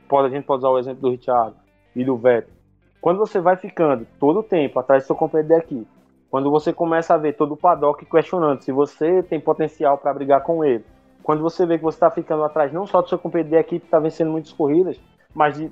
pode, 0.05 0.29
a 0.29 0.31
gente 0.31 0.45
pode 0.45 0.61
usar 0.61 0.71
o 0.71 0.79
exemplo 0.79 1.01
do 1.01 1.11
Richard 1.11 1.57
e 1.95 2.05
do 2.05 2.17
Vettel. 2.17 2.55
Quando 3.01 3.19
você 3.19 3.40
vai 3.40 3.57
ficando 3.57 4.07
todo 4.19 4.40
o 4.40 4.43
tempo 4.43 4.79
atrás 4.79 5.03
do 5.03 5.07
seu 5.07 5.17
companheiro 5.17 5.55
equipe, 5.55 5.87
quando 6.31 6.51
você 6.51 6.73
começa 6.73 7.14
a 7.14 7.19
ver 7.19 7.35
todo 7.35 7.53
o 7.53 7.57
paddock 7.57 8.05
questionando 8.07 8.62
se 8.62 8.73
você 8.73 9.23
tem 9.23 9.38
potencial 9.38 9.99
para 9.99 10.14
brigar 10.14 10.43
com 10.43 10.64
ele, 10.64 10.85
quando 11.23 11.43
você 11.43 11.64
vê 11.64 11.79
que 11.79 11.85
você 11.85 11.97
está 11.97 12.11
ficando 12.11 12.45
atrás 12.45 12.73
não 12.73 12.87
só 12.87 13.01
do 13.01 13.09
seu 13.09 13.19
companheiro 13.19 13.55
equipe 13.57 13.81
que 13.81 13.87
está 13.87 13.99
vencendo 13.99 14.31
muitas 14.31 14.53
corridas, 14.53 15.01
mas 15.35 15.57
de 15.57 15.71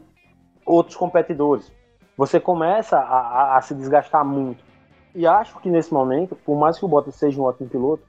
outros 0.64 0.96
competidores, 0.96 1.72
você 2.16 2.38
começa 2.38 2.98
a, 2.98 3.18
a, 3.18 3.56
a 3.58 3.60
se 3.60 3.74
desgastar 3.74 4.24
muito. 4.24 4.62
E 5.14 5.26
acho 5.26 5.58
que 5.58 5.70
nesse 5.70 5.92
momento, 5.92 6.36
por 6.36 6.58
mais 6.58 6.78
que 6.78 6.84
o 6.84 6.88
Bottas 6.88 7.16
seja 7.16 7.40
um 7.40 7.44
ótimo 7.44 7.68
piloto, 7.68 8.02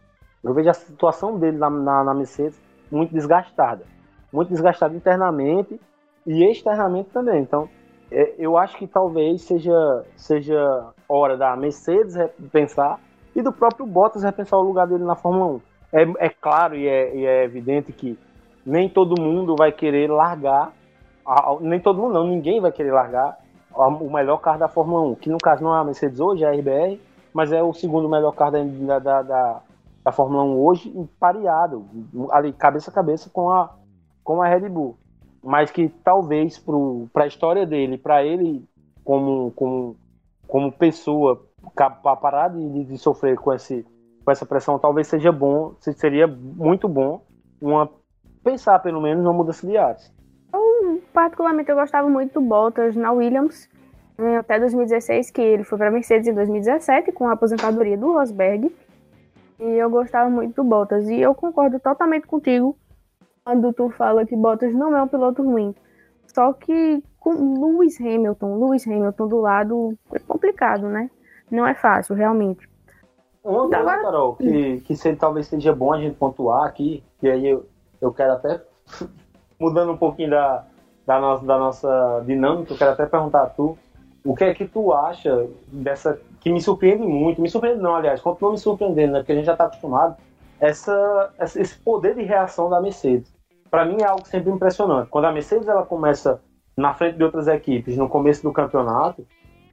eu 0.44 0.54
vejo 0.54 0.70
a 0.70 0.74
situação 0.74 1.40
dele 1.40 1.58
na, 1.58 1.70
na, 1.70 2.04
na 2.04 2.14
Mercedes 2.14 2.62
muito 2.92 3.14
desgastada. 3.14 3.86
Muito 4.32 4.50
desgastada 4.50 4.96
internamente 4.96 5.80
e 6.26 6.44
externamente 6.44 7.10
também. 7.10 7.42
Então, 7.42 7.70
é, 8.12 8.36
eu 8.38 8.58
acho 8.58 8.78
que 8.78 8.88
talvez 8.88 9.42
seja, 9.42 10.06
seja 10.16 10.94
hora 11.10 11.38
da 11.38 11.56
Mercedes 11.56 12.16
repensar 12.16 13.00
e 13.36 13.42
do 13.42 13.52
próprio 13.52 13.86
Bottas 13.86 14.24
repensar 14.24 14.58
o 14.58 14.62
lugar 14.62 14.88
dele 14.88 15.04
na 15.04 15.16
Fórmula 15.16 15.56
1. 15.56 15.62
É, 15.94 16.28
é 16.28 16.30
claro 16.30 16.76
e 16.76 16.88
é, 16.88 17.16
e 17.16 17.26
é, 17.26 17.44
evidente 17.44 17.92
que 17.92 18.18
nem 18.66 18.88
todo 18.88 19.22
mundo 19.22 19.56
vai 19.58 19.72
querer 19.72 20.10
largar, 20.10 20.72
nem 21.62 21.80
todo 21.80 22.02
mundo 22.02 22.14
não, 22.14 22.28
ninguém 22.28 22.62
vai 22.62 22.72
querer 22.72 22.92
largar 22.92 23.38
o 23.76 24.10
melhor 24.10 24.38
carro 24.38 24.60
da 24.60 24.68
Fórmula 24.68 25.02
1, 25.10 25.16
que 25.16 25.30
no 25.30 25.38
caso 25.38 25.64
não 25.64 25.76
é 25.76 25.80
a 25.80 25.84
Mercedes 25.84 26.20
hoje, 26.20 26.44
é 26.44 26.48
a 26.48 26.52
RBR, 26.52 27.00
mas 27.34 27.52
é 27.52 27.62
o 27.62 27.74
segundo 27.74 28.08
melhor 28.08 28.32
carro 28.34 28.52
da, 28.52 29.00
da, 29.00 29.22
da, 29.22 29.62
da 30.04 30.12
Fórmula 30.12 30.44
1 30.44 30.60
hoje 30.60 31.10
pareado, 31.20 31.86
ali 32.32 32.54
cabeça 32.54 32.92
a 32.92 32.94
cabeça 32.94 33.30
com 33.32 33.50
a, 33.50 33.72
com 34.24 34.42
a 34.42 34.48
Red 34.48 34.70
Bull. 34.70 34.96
Mas 35.44 35.72
que 35.72 35.90
talvez 36.04 36.64
para 37.12 37.26
a 37.26 37.28
história 37.28 37.66
dele, 37.66 37.98
para 37.98 38.24
ele 38.24 38.64
como, 39.04 39.52
como, 39.52 39.98
como 40.48 40.72
pessoa, 40.72 41.46
para 41.76 42.16
parar 42.16 42.50
de, 42.50 42.86
de, 42.86 42.98
sofrer 42.98 43.38
com, 43.38 43.54
esse, 43.54 43.86
com 44.24 44.32
essa 44.32 44.46
pressão, 44.46 44.80
talvez 44.80 45.08
seja 45.08 45.32
bom, 45.32 45.76
seria 45.80 46.28
muito 46.28 46.88
bom 46.88 47.22
uma 47.62 47.90
pensar 48.44 48.80
pelo 48.80 49.02
menos 49.02 49.24
uma 49.24 49.34
mudança 49.34 49.66
de 49.66 49.78
ares. 49.78 50.14
Eu, 50.54 51.02
particularmente, 51.14 51.70
eu 51.70 51.76
gostava 51.76 52.10
muito 52.10 52.34
do 52.34 52.42
Bottas 52.42 52.96
na 52.96 53.12
Williams, 53.12 53.70
né, 54.18 54.38
até 54.38 54.60
2016, 54.60 55.32
que 55.32 55.42
ele 55.42 55.64
foi 55.64 55.78
para 55.78 55.88
a 55.88 55.92
Mercedes 55.92 56.28
em 56.28 56.34
2017, 56.34 57.12
com 57.14 57.28
a 57.28 57.34
aposentadoria 57.34 57.98
do 57.98 58.14
Rosberg. 58.14 58.74
E 59.60 59.64
eu 59.64 59.90
gostava 59.90 60.30
muito 60.30 60.56
do 60.56 60.64
Bottas. 60.64 61.08
E 61.08 61.20
eu 61.20 61.34
concordo 61.34 61.80
totalmente 61.80 62.28
contigo 62.28 62.78
quando 63.44 63.74
tu 63.74 63.90
fala 63.90 64.26
que 64.26 64.36
Bottas 64.36 64.74
não 64.74 64.96
é 64.96 65.02
um 65.02 65.08
piloto 65.08 65.44
ruim. 65.44 65.76
Só 66.28 66.54
que 66.54 67.04
com 67.20 67.32
Lewis 67.32 68.00
Hamilton, 68.00 68.58
Lewis 68.58 68.88
Hamilton 68.88 69.28
do 69.28 69.38
lado 69.38 69.98
é 70.14 70.20
complicado, 70.20 70.88
né? 70.88 71.10
Não 71.52 71.66
é 71.66 71.74
fácil, 71.74 72.16
realmente. 72.16 72.68
uma 73.44 73.62
coisa, 73.62 73.78
Agora... 73.78 74.02
Carol, 74.02 74.36
que, 74.36 74.82
que 74.82 74.96
seria, 74.96 75.18
talvez 75.18 75.48
seja 75.48 75.74
bom 75.74 75.94
a 75.94 76.00
gente 76.00 76.16
pontuar 76.16 76.66
aqui, 76.66 77.04
que 77.20 77.30
aí 77.30 77.48
eu, 77.48 77.66
eu 78.02 78.12
quero 78.12 78.34
até, 78.34 78.62
mudando 79.60 79.92
um 79.92 79.98
pouquinho 79.98 80.32
da, 80.32 80.66
da, 81.06 81.20
nossa, 81.20 81.46
da 81.46 81.58
nossa 81.58 82.24
dinâmica, 82.26 82.74
eu 82.74 82.78
quero 82.78 82.92
até 82.92 83.06
perguntar 83.06 83.44
a 83.44 83.50
tu, 83.50 83.78
o 84.26 84.36
que 84.36 84.46
é 84.46 84.54
que 84.54 84.66
tu 84.66 84.94
acha 84.94 85.48
dessa, 85.68 86.20
que 86.40 86.50
me 86.50 86.62
surpreende 86.62 87.06
muito, 87.06 87.42
me 87.42 87.50
surpreende 87.50 87.82
não, 87.82 87.96
aliás, 87.96 88.22
continua 88.22 88.52
me 88.52 88.58
surpreendendo, 88.58 89.14
né, 89.14 89.20
porque 89.20 89.34
a 89.34 89.36
gente 89.36 89.46
já 89.46 89.52
está 89.52 89.66
acostumado, 89.66 90.18
essa, 90.60 91.34
esse 91.40 91.78
poder 91.80 92.16
de 92.16 92.24
reação 92.24 92.70
da 92.70 92.82
Mercedes. 92.82 93.34
Para 93.70 93.86
mim 93.86 94.02
é 94.02 94.06
algo 94.06 94.26
sempre 94.28 94.52
impressionante. 94.52 95.10
Quando 95.10 95.26
a 95.26 95.32
Mercedes 95.32 95.68
ela 95.68 95.86
começa 95.86 96.42
na 96.76 96.94
frente 96.94 97.18
de 97.18 97.24
outras 97.24 97.48
equipes 97.48 97.98
no 97.98 98.08
começo 98.10 98.44
do 98.44 98.54
campeonato, 98.54 99.26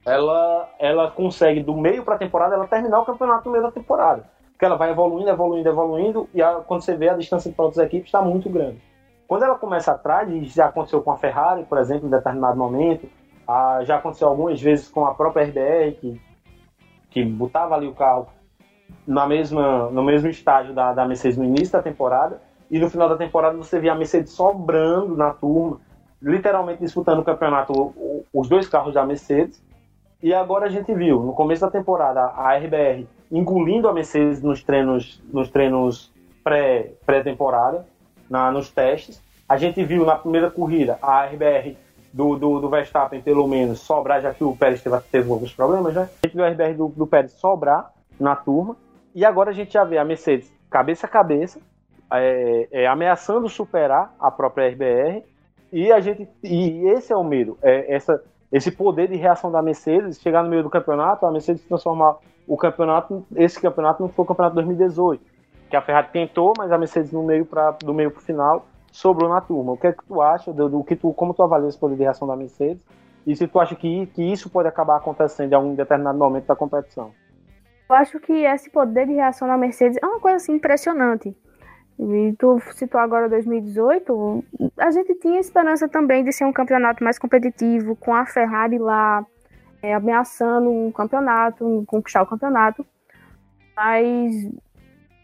ela, 0.05 0.69
ela 0.79 1.11
consegue, 1.11 1.61
do 1.61 1.75
meio 1.75 2.03
para 2.03 2.15
a 2.15 2.17
temporada, 2.17 2.55
ela 2.55 2.67
terminar 2.67 2.99
o 2.99 3.05
campeonato 3.05 3.45
no 3.45 3.51
meio 3.51 3.63
da 3.63 3.71
temporada. 3.71 4.23
Porque 4.51 4.65
ela 4.65 4.75
vai 4.75 4.91
evoluindo, 4.91 5.29
evoluindo, 5.29 5.69
evoluindo, 5.69 6.29
e 6.33 6.41
a, 6.41 6.55
quando 6.55 6.81
você 6.81 6.95
vê 6.95 7.09
a 7.09 7.15
distância 7.15 7.51
para 7.51 7.65
outras 7.65 7.85
equipes 7.85 8.07
está 8.07 8.21
muito 8.21 8.49
grande. 8.49 8.81
Quando 9.27 9.43
ela 9.43 9.55
começa 9.55 9.91
atrás, 9.91 10.29
e 10.29 10.43
já 10.45 10.65
aconteceu 10.67 11.01
com 11.01 11.11
a 11.11 11.17
Ferrari, 11.17 11.63
por 11.63 11.77
exemplo, 11.77 12.07
em 12.07 12.11
determinado 12.11 12.57
momento, 12.57 13.07
a, 13.47 13.83
já 13.83 13.97
aconteceu 13.97 14.27
algumas 14.27 14.61
vezes 14.61 14.87
com 14.87 15.05
a 15.05 15.13
própria 15.13 15.45
RBR, 15.45 15.93
que, 15.99 16.21
que 17.09 17.23
botava 17.23 17.75
ali 17.75 17.87
o 17.87 17.93
carro 17.93 18.27
na 19.07 19.27
mesma, 19.27 19.89
no 19.89 20.03
mesmo 20.03 20.29
estágio 20.29 20.73
da, 20.73 20.93
da 20.93 21.05
Mercedes 21.05 21.37
no 21.37 21.43
início 21.43 21.71
da 21.71 21.81
temporada, 21.81 22.41
e 22.69 22.79
no 22.79 22.89
final 22.89 23.09
da 23.09 23.17
temporada 23.17 23.57
você 23.57 23.79
via 23.79 23.91
a 23.91 23.95
Mercedes 23.95 24.31
sobrando 24.31 25.15
na 25.15 25.31
turma, 25.31 25.79
literalmente 26.21 26.81
disputando 26.81 27.19
o 27.19 27.23
campeonato, 27.23 27.93
os 28.33 28.47
dois 28.47 28.67
carros 28.67 28.93
da 28.93 29.05
Mercedes, 29.05 29.61
e 30.23 30.33
agora 30.33 30.67
a 30.67 30.69
gente 30.69 30.93
viu, 30.93 31.19
no 31.21 31.33
começo 31.33 31.61
da 31.61 31.71
temporada, 31.71 32.21
a 32.21 32.55
RBR 32.55 33.07
engolindo 33.31 33.87
a 33.87 33.93
Mercedes 33.93 34.41
nos 34.41 34.63
treinos, 34.63 35.21
nos 35.33 35.49
treinos 35.49 36.11
pré-temporada, 36.43 37.85
pré 38.29 38.51
nos 38.51 38.69
testes. 38.69 39.21
A 39.49 39.57
gente 39.57 39.83
viu 39.83 40.05
na 40.05 40.15
primeira 40.15 40.51
corrida 40.51 40.99
a 41.01 41.25
RBR 41.25 41.75
do, 42.13 42.35
do, 42.35 42.59
do, 42.59 42.69
Verstappen, 42.69 43.21
pelo 43.21 43.47
menos, 43.47 43.79
sobrar, 43.79 44.21
já 44.21 44.33
que 44.33 44.43
o 44.43 44.55
Pérez 44.55 44.81
teve, 44.83 44.97
teve 45.11 45.31
alguns 45.31 45.53
problemas, 45.53 45.93
né? 45.93 46.09
A 46.21 46.27
gente 46.27 46.35
viu 46.35 46.45
a 46.45 46.49
RBR 46.49 46.73
do, 46.75 46.87
do 46.89 47.07
Pérez 47.07 47.31
sobrar 47.33 47.91
na 48.19 48.35
turma. 48.35 48.75
E 49.13 49.25
agora 49.25 49.49
a 49.49 49.53
gente 49.53 49.73
já 49.73 49.83
vê 49.83 49.97
a 49.97 50.05
Mercedes 50.05 50.51
cabeça 50.71 51.05
a 51.05 51.09
cabeça, 51.09 51.59
é, 52.13 52.67
é, 52.71 52.87
ameaçando 52.87 53.47
superar 53.49 54.15
a 54.17 54.31
própria 54.31 54.69
RBR. 54.69 55.23
E 55.71 55.91
a 55.91 55.99
gente 55.99 56.27
e 56.43 56.87
esse 56.89 57.13
é 57.13 57.15
o 57.15 57.23
medo, 57.23 57.57
é 57.61 57.93
essa 57.93 58.23
esse 58.51 58.69
poder 58.69 59.07
de 59.07 59.15
reação 59.15 59.49
da 59.49 59.61
Mercedes, 59.61 60.19
chegar 60.19 60.43
no 60.43 60.49
meio 60.49 60.61
do 60.61 60.69
campeonato, 60.69 61.25
a 61.25 61.31
Mercedes 61.31 61.63
transformar 61.63 62.17
o 62.45 62.57
campeonato, 62.57 63.25
esse 63.33 63.61
campeonato 63.61 64.01
não 64.01 64.09
foi 64.09 64.23
o 64.23 64.27
campeonato 64.27 64.55
2018, 64.55 65.23
que 65.69 65.75
a 65.77 65.81
Ferrari 65.81 66.09
tentou, 66.11 66.51
mas 66.57 66.69
a 66.69 66.77
Mercedes 66.77 67.13
no 67.13 67.23
meio 67.23 67.45
para 67.45 67.71
do 67.71 67.93
meio 67.93 68.11
para 68.11 68.19
o 68.19 68.21
final 68.21 68.65
sobrou 68.91 69.29
na 69.29 69.39
turma. 69.39 69.71
O 69.71 69.77
que 69.77 69.87
é 69.87 69.93
que 69.93 70.03
tu 70.05 70.21
acha 70.21 70.51
do, 70.51 70.67
do, 70.67 70.83
que 70.83 70.97
tu, 70.97 71.13
como 71.13 71.33
tu 71.33 71.41
avalia 71.41 71.69
esse 71.69 71.77
poder 71.77 71.95
de 71.95 72.03
reação 72.03 72.27
da 72.27 72.35
Mercedes? 72.35 72.83
E 73.25 73.33
se 73.37 73.47
tu 73.47 73.57
acha 73.57 73.73
que, 73.73 74.07
que 74.07 74.21
isso 74.21 74.49
pode 74.49 74.67
acabar 74.67 74.97
acontecendo 74.97 75.53
em 75.53 75.55
algum 75.55 75.73
determinado 75.73 76.17
momento 76.17 76.47
da 76.47 76.55
competição? 76.55 77.11
Eu 77.91 77.95
acho 77.95 78.21
que 78.21 78.31
esse 78.31 78.69
poder 78.69 79.05
de 79.05 79.11
reação 79.11 79.45
da 79.49 79.57
Mercedes 79.57 79.97
é 80.01 80.05
uma 80.05 80.21
coisa 80.21 80.37
assim 80.37 80.53
impressionante. 80.53 81.35
E 81.99 82.33
tu 82.39 82.57
citou 82.71 83.01
agora 83.01 83.27
2018, 83.27 84.45
a 84.77 84.91
gente 84.91 85.13
tinha 85.15 85.41
esperança 85.41 85.89
também 85.89 86.23
de 86.23 86.31
ser 86.31 86.45
um 86.45 86.53
campeonato 86.53 87.03
mais 87.03 87.19
competitivo, 87.19 87.97
com 87.97 88.15
a 88.15 88.25
Ferrari 88.25 88.77
lá 88.77 89.25
é, 89.83 89.93
ameaçando 89.93 90.69
o 90.69 90.93
campeonato, 90.93 91.83
conquistar 91.85 92.21
o 92.21 92.25
campeonato. 92.25 92.85
Mas 93.75 94.49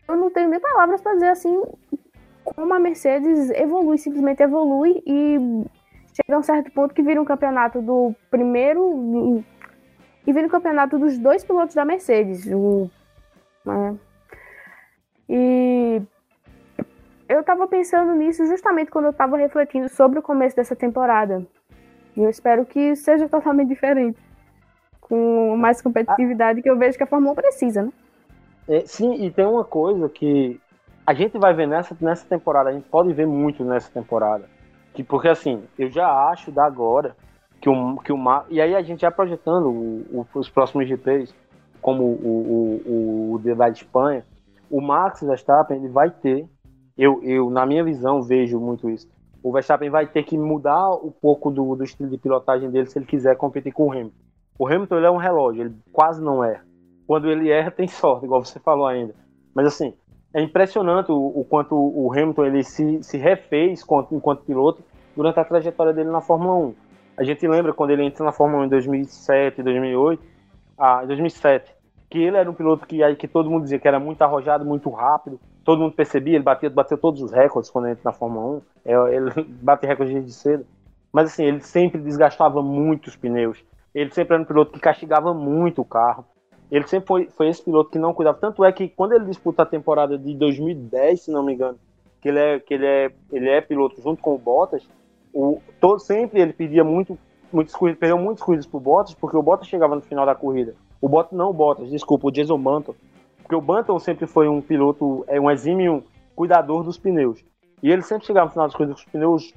eu 0.09 0.17
não 0.17 0.29
tenho 0.29 0.49
nem 0.49 0.59
palavras 0.59 0.99
para 0.99 1.13
dizer 1.13 1.29
assim 1.29 1.63
como 2.43 2.73
a 2.73 2.79
Mercedes 2.81 3.49
evolui, 3.51 3.97
simplesmente 3.97 4.43
evolui 4.43 5.01
e 5.07 5.37
chega 6.13 6.35
a 6.35 6.39
um 6.39 6.43
certo 6.43 6.69
ponto 6.73 6.93
que 6.93 7.01
vira 7.01 7.21
um 7.21 7.25
campeonato 7.25 7.81
do 7.81 8.13
primeiro 8.29 9.41
e 10.27 10.33
vira 10.33 10.45
um 10.45 10.49
campeonato 10.49 10.99
dos 10.99 11.17
dois 11.17 11.41
pilotos 11.45 11.73
da 11.73 11.85
Mercedes. 11.85 12.45
O, 12.47 12.89
é, 13.65 13.95
e 15.29 16.01
eu 17.29 17.39
estava 17.39 17.65
pensando 17.65 18.13
nisso 18.13 18.45
justamente 18.45 18.91
quando 18.91 19.05
eu 19.05 19.11
estava 19.11 19.37
refletindo 19.37 19.87
sobre 19.87 20.19
o 20.19 20.21
começo 20.21 20.55
dessa 20.55 20.75
temporada. 20.75 21.47
E 22.15 22.21
eu 22.21 22.29
espero 22.29 22.65
que 22.65 22.93
seja 22.97 23.27
totalmente 23.29 23.69
diferente. 23.69 24.19
Com 24.99 25.55
mais 25.55 25.81
competitividade 25.81 26.61
que 26.61 26.69
eu 26.69 26.77
vejo 26.77 26.97
que 26.97 27.03
a 27.03 27.07
Fórmula 27.07 27.31
1 27.31 27.35
precisa, 27.35 27.83
né? 27.83 27.91
É, 28.67 28.81
sim, 28.81 29.25
e 29.25 29.31
tem 29.31 29.45
uma 29.45 29.63
coisa 29.63 30.09
que 30.09 30.59
a 31.05 31.13
gente 31.13 31.37
vai 31.37 31.53
ver 31.53 31.67
nessa, 31.67 31.95
nessa 32.01 32.27
temporada, 32.27 32.69
a 32.69 32.73
gente 32.73 32.89
pode 32.89 33.13
ver 33.13 33.25
muito 33.25 33.63
nessa 33.63 33.89
temporada. 33.89 34.49
Que, 34.93 35.01
porque 35.01 35.29
assim, 35.29 35.63
eu 35.79 35.89
já 35.89 36.11
acho 36.29 36.51
da 36.51 36.65
agora 36.65 37.15
que 37.61 37.69
o, 37.69 37.97
que 37.97 38.11
o 38.11 38.17
E 38.49 38.61
aí 38.61 38.75
a 38.75 38.81
gente 38.81 39.01
já 39.01 39.11
projetando 39.11 39.67
o, 39.67 40.05
o, 40.11 40.27
os 40.35 40.49
próximos 40.49 40.87
GPs, 40.87 41.33
como 41.81 42.03
o, 42.03 42.83
o, 42.85 43.33
o, 43.33 43.55
da 43.55 43.69
Espanha, 43.69 44.23
o 44.69 44.81
Max 44.81 45.21
Verstappen 45.21 45.77
ele 45.77 45.87
vai 45.87 46.11
ter 46.11 46.47
eu, 46.97 47.21
eu, 47.23 47.49
na 47.49 47.65
minha 47.65 47.83
visão, 47.83 48.23
vejo 48.23 48.59
muito 48.59 48.89
isso. 48.89 49.07
O 49.43 49.51
Verstappen 49.51 49.89
vai 49.89 50.07
ter 50.07 50.23
que 50.23 50.37
mudar 50.37 50.95
um 50.95 51.11
pouco 51.11 51.51
do, 51.51 51.75
do 51.75 51.83
estilo 51.83 52.09
de 52.09 52.17
pilotagem 52.17 52.71
dele 52.71 52.87
se 52.87 52.97
ele 52.97 53.05
quiser 53.05 53.37
competir 53.37 53.71
com 53.71 53.87
o 53.87 53.91
Hamilton. 53.91 54.15
O 54.57 54.67
Hamilton 54.67 54.97
ele 54.97 55.05
é 55.05 55.11
um 55.11 55.17
relógio, 55.17 55.61
ele 55.61 55.75
quase 55.93 56.21
não 56.21 56.43
erra. 56.43 56.65
Quando 57.05 57.29
ele 57.29 57.51
erra, 57.51 57.69
tem 57.69 57.87
sorte, 57.87 58.25
igual 58.25 58.43
você 58.43 58.59
falou 58.59 58.87
ainda. 58.87 59.13
Mas 59.53 59.67
assim, 59.67 59.93
é 60.33 60.41
impressionante 60.41 61.11
o, 61.11 61.15
o 61.15 61.45
quanto 61.45 61.75
o 61.75 62.11
Hamilton 62.11 62.45
ele 62.45 62.63
se, 62.63 63.03
se 63.03 63.17
refez 63.17 63.83
enquanto, 63.83 64.15
enquanto 64.15 64.43
piloto 64.43 64.83
durante 65.15 65.39
a 65.39 65.45
trajetória 65.45 65.93
dele 65.93 66.09
na 66.09 66.21
Fórmula 66.21 66.55
1. 66.55 66.75
A 67.17 67.23
gente 67.23 67.47
lembra 67.47 67.73
quando 67.73 67.89
ele 67.89 68.03
entrou 68.03 68.25
na 68.25 68.31
Fórmula 68.31 68.61
1 68.61 68.65
em 68.65 68.69
2007, 68.69 69.63
2008, 69.63 70.23
ah, 70.77 71.03
2007, 71.03 71.73
que 72.09 72.19
ele 72.19 72.37
era 72.37 72.49
um 72.49 72.53
piloto 72.53 72.85
que, 72.85 73.15
que 73.15 73.27
todo 73.27 73.49
mundo 73.49 73.63
dizia 73.63 73.79
que 73.79 73.87
era 73.87 73.99
muito 73.99 74.21
arrojado, 74.21 74.63
muito 74.63 74.87
rápido, 74.91 75.39
todo 75.63 75.81
mundo 75.81 75.95
percebia, 75.95 76.35
ele 76.35 76.43
bateu, 76.43 76.69
bateu 76.69 76.95
todos 76.95 77.19
os 77.21 77.31
recordes 77.31 77.71
quando 77.71 77.87
entra 77.87 78.03
na 78.05 78.13
Fórmula 78.13 78.57
1, 78.57 78.61
é, 78.85 79.15
ele 79.15 79.31
bate 79.61 79.87
recordes 79.87 80.23
de 80.23 80.31
cedo, 80.31 80.65
mas 81.11 81.31
assim, 81.31 81.43
ele 81.43 81.59
sempre 81.61 81.99
desgastava 81.99 82.61
muito 82.61 83.07
os 83.07 83.15
pneus, 83.15 83.63
ele 83.95 84.11
sempre 84.11 84.35
era 84.35 84.43
um 84.43 84.45
piloto 84.45 84.71
que 84.71 84.79
castigava 84.79 85.33
muito 85.33 85.81
o 85.81 85.85
carro, 85.85 86.23
ele 86.69 86.87
sempre 86.87 87.07
foi, 87.07 87.29
foi 87.31 87.47
esse 87.47 87.63
piloto 87.63 87.89
que 87.89 87.97
não 87.97 88.13
cuidava, 88.13 88.37
tanto 88.37 88.63
é 88.63 88.71
que 88.71 88.87
quando 88.89 89.13
ele 89.13 89.25
disputa 89.25 89.63
a 89.63 89.65
temporada 89.65 90.19
de 90.19 90.35
2010, 90.35 91.21
se 91.23 91.31
não 91.31 91.43
me 91.43 91.55
engano, 91.55 91.79
que 92.21 92.29
ele 92.29 92.39
é, 92.39 92.59
que 92.59 92.75
ele 92.75 92.85
é, 92.85 93.11
ele 93.31 93.49
é 93.49 93.59
piloto 93.59 93.99
junto 94.01 94.21
com 94.21 94.35
o 94.35 94.37
Bottas, 94.37 94.87
o, 95.37 95.61
todo, 95.79 95.99
sempre 95.99 96.41
ele 96.41 96.53
pedia 96.53 96.83
muito, 96.83 97.17
muitas 97.51 97.75
corridas, 97.75 97.99
perdeu 97.99 98.17
muitas 98.17 98.43
corridas 98.43 98.65
pro 98.65 98.79
Bottas, 98.79 99.13
porque 99.13 99.37
o 99.37 99.43
Bottas 99.43 99.67
chegava 99.67 99.95
no 99.95 100.01
final 100.01 100.25
da 100.25 100.33
corrida, 100.33 100.75
o 100.99 101.07
Bottas, 101.07 101.37
não 101.37 101.49
o 101.49 101.53
Bottas, 101.53 101.89
desculpa, 101.89 102.27
o 102.27 102.31
Jason 102.31 102.57
Mantle, 102.57 102.95
porque 103.47 103.55
o 103.55 103.61
Banton 103.61 103.97
sempre 103.97 104.27
foi 104.27 104.49
um 104.49 104.59
piloto, 104.59 105.23
é 105.25 105.39
um 105.39 105.49
exímio 105.49 106.03
cuidador 106.35 106.83
dos 106.83 106.97
pneus. 106.97 107.45
E 107.81 107.89
ele 107.89 108.01
sempre 108.01 108.25
chegava 108.25 108.47
no 108.47 108.51
final 108.51 108.67
das 108.67 108.75
coisas 108.75 108.93
com 108.95 108.99
os 108.99 109.11
pneus 109.11 109.53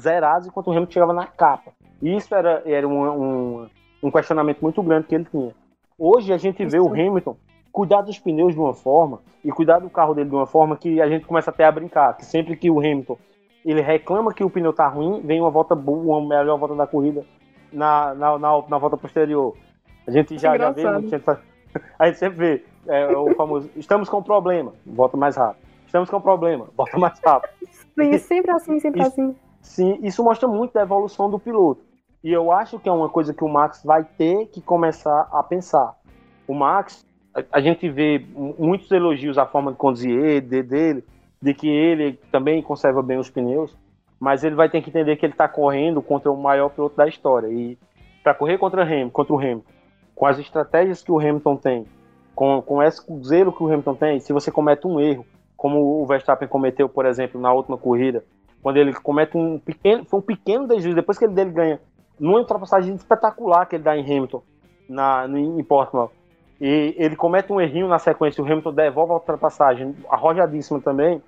zerados, 0.00 0.48
enquanto 0.48 0.68
o 0.68 0.70
Hamilton 0.70 0.92
chegava 0.92 1.12
na 1.12 1.26
capa. 1.26 1.72
E 2.00 2.16
isso 2.16 2.34
era, 2.34 2.62
era 2.64 2.88
um, 2.88 3.04
um, 3.04 3.66
um 4.04 4.10
questionamento 4.10 4.62
muito 4.62 4.82
grande 4.82 5.06
que 5.06 5.14
ele 5.14 5.26
tinha. 5.30 5.54
Hoje 5.98 6.32
a 6.32 6.38
gente 6.38 6.64
vê 6.64 6.80
o 6.80 6.88
Hamilton 6.88 7.36
cuidar 7.70 8.00
dos 8.00 8.18
pneus 8.18 8.54
de 8.54 8.60
uma 8.60 8.72
forma 8.72 9.20
e 9.44 9.52
cuidar 9.52 9.80
do 9.80 9.90
carro 9.90 10.14
dele 10.14 10.30
de 10.30 10.34
uma 10.34 10.46
forma 10.46 10.74
que 10.74 10.98
a 10.98 11.06
gente 11.06 11.26
começa 11.26 11.50
até 11.50 11.64
a 11.66 11.72
brincar. 11.72 12.16
Que 12.16 12.24
sempre 12.24 12.56
que 12.56 12.70
o 12.70 12.78
Hamilton 12.78 13.18
ele 13.70 13.80
reclama 13.80 14.32
que 14.32 14.44
o 14.44 14.50
pneu 14.50 14.72
tá 14.72 14.86
ruim, 14.86 15.20
vem 15.22 15.40
uma 15.40 15.50
volta 15.50 15.74
boa, 15.74 16.18
uma 16.18 16.28
melhor 16.28 16.56
volta 16.58 16.74
da 16.74 16.86
corrida 16.86 17.24
na, 17.72 18.14
na, 18.14 18.38
na, 18.38 18.62
na 18.68 18.78
volta 18.78 18.96
posterior. 18.96 19.56
A 20.06 20.10
gente 20.10 20.38
já, 20.38 20.56
já 20.56 20.70
vê, 20.70 20.86
a 20.86 21.00
gente, 21.00 21.14
a 21.98 22.14
sempre 22.14 22.36
vê 22.36 22.64
é 22.86 23.08
o 23.16 23.34
famoso, 23.34 23.68
estamos 23.76 24.08
com 24.08 24.22
problema, 24.22 24.72
volta 24.86 25.16
mais 25.16 25.36
rápido. 25.36 25.66
Estamos 25.84 26.08
com 26.08 26.20
problema, 26.20 26.68
volta 26.76 26.96
mais 26.98 27.18
rápido. 27.18 27.50
Sim, 27.98 28.18
sempre 28.18 28.50
assim, 28.52 28.78
sempre 28.78 29.00
isso, 29.00 29.08
assim. 29.10 29.36
Sim, 29.60 29.98
isso 30.02 30.22
mostra 30.22 30.46
muito 30.46 30.72
da 30.72 30.82
evolução 30.82 31.28
do 31.28 31.38
piloto. 31.38 31.80
E 32.22 32.32
eu 32.32 32.52
acho 32.52 32.78
que 32.78 32.88
é 32.88 32.92
uma 32.92 33.08
coisa 33.08 33.34
que 33.34 33.42
o 33.42 33.48
Max 33.48 33.82
vai 33.84 34.04
ter 34.04 34.46
que 34.46 34.60
começar 34.60 35.28
a 35.32 35.42
pensar. 35.42 35.94
O 36.46 36.54
Max, 36.54 37.04
a, 37.34 37.42
a 37.52 37.60
gente 37.60 37.88
vê 37.88 38.24
muitos 38.58 38.90
elogios 38.90 39.38
à 39.38 39.46
forma 39.46 39.72
de 39.72 39.78
conduzir 39.78 40.40
de, 40.40 40.62
dele, 40.62 41.04
de 41.46 41.54
que 41.54 41.68
ele 41.68 42.18
também 42.32 42.60
conserva 42.60 43.00
bem 43.00 43.18
os 43.18 43.30
pneus, 43.30 43.72
mas 44.18 44.42
ele 44.42 44.56
vai 44.56 44.68
ter 44.68 44.82
que 44.82 44.90
entender 44.90 45.14
que 45.14 45.24
ele 45.24 45.32
está 45.32 45.46
correndo 45.46 46.02
contra 46.02 46.28
o 46.28 46.36
maior 46.36 46.70
piloto 46.70 46.96
da 46.96 47.06
história. 47.06 47.46
E 47.46 47.78
para 48.20 48.34
correr 48.34 48.58
contra, 48.58 48.82
Ham, 48.82 49.08
contra 49.10 49.32
o 49.32 49.38
Hamilton, 49.38 49.70
com 50.12 50.26
as 50.26 50.40
estratégias 50.40 51.04
que 51.04 51.12
o 51.12 51.20
Hamilton 51.20 51.56
tem, 51.56 51.86
com, 52.34 52.60
com 52.62 52.82
esse 52.82 53.00
zelo 53.22 53.52
que 53.52 53.62
o 53.62 53.66
Hamilton 53.66 53.94
tem, 53.94 54.18
se 54.18 54.32
você 54.32 54.50
comete 54.50 54.88
um 54.88 54.98
erro, 54.98 55.24
como 55.56 56.02
o 56.02 56.04
Verstappen 56.04 56.48
cometeu, 56.48 56.88
por 56.88 57.06
exemplo, 57.06 57.40
na 57.40 57.52
última 57.52 57.78
corrida, 57.78 58.24
quando 58.60 58.78
ele 58.78 58.92
comete 58.92 59.36
um 59.36 59.56
pequeno, 59.60 60.04
foi 60.04 60.18
um 60.18 60.22
pequeno 60.22 60.66
desvio, 60.66 60.96
depois 60.96 61.16
que 61.16 61.26
ele 61.26 61.34
dele 61.34 61.52
ganha, 61.52 61.80
numa 62.18 62.40
ultrapassagem 62.40 62.92
espetacular 62.92 63.66
que 63.66 63.76
ele 63.76 63.84
dá 63.84 63.96
em 63.96 64.02
Hamilton, 64.02 64.42
na, 64.88 65.28
em 65.28 65.62
Portimão, 65.62 66.10
e 66.60 66.92
ele 66.98 67.14
comete 67.14 67.52
um 67.52 67.60
errinho 67.60 67.86
na 67.86 68.00
sequência, 68.00 68.42
o 68.42 68.46
Hamilton 68.46 68.72
devolve 68.72 69.12
a 69.12 69.14
ultrapassagem, 69.14 69.94
arrojadíssima 70.10 70.80
também, 70.80 71.22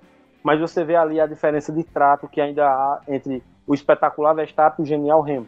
mas 0.48 0.58
você 0.58 0.82
vê 0.82 0.96
ali 0.96 1.20
a 1.20 1.26
diferença 1.26 1.70
de 1.70 1.84
trato 1.84 2.26
que 2.26 2.40
ainda 2.40 2.66
há 2.66 3.02
entre 3.06 3.42
o 3.66 3.74
espetacular 3.74 4.32
Verstappen 4.32 4.82
e 4.82 4.82
o 4.82 4.88
genial 4.88 5.20
Hamilton. 5.20 5.46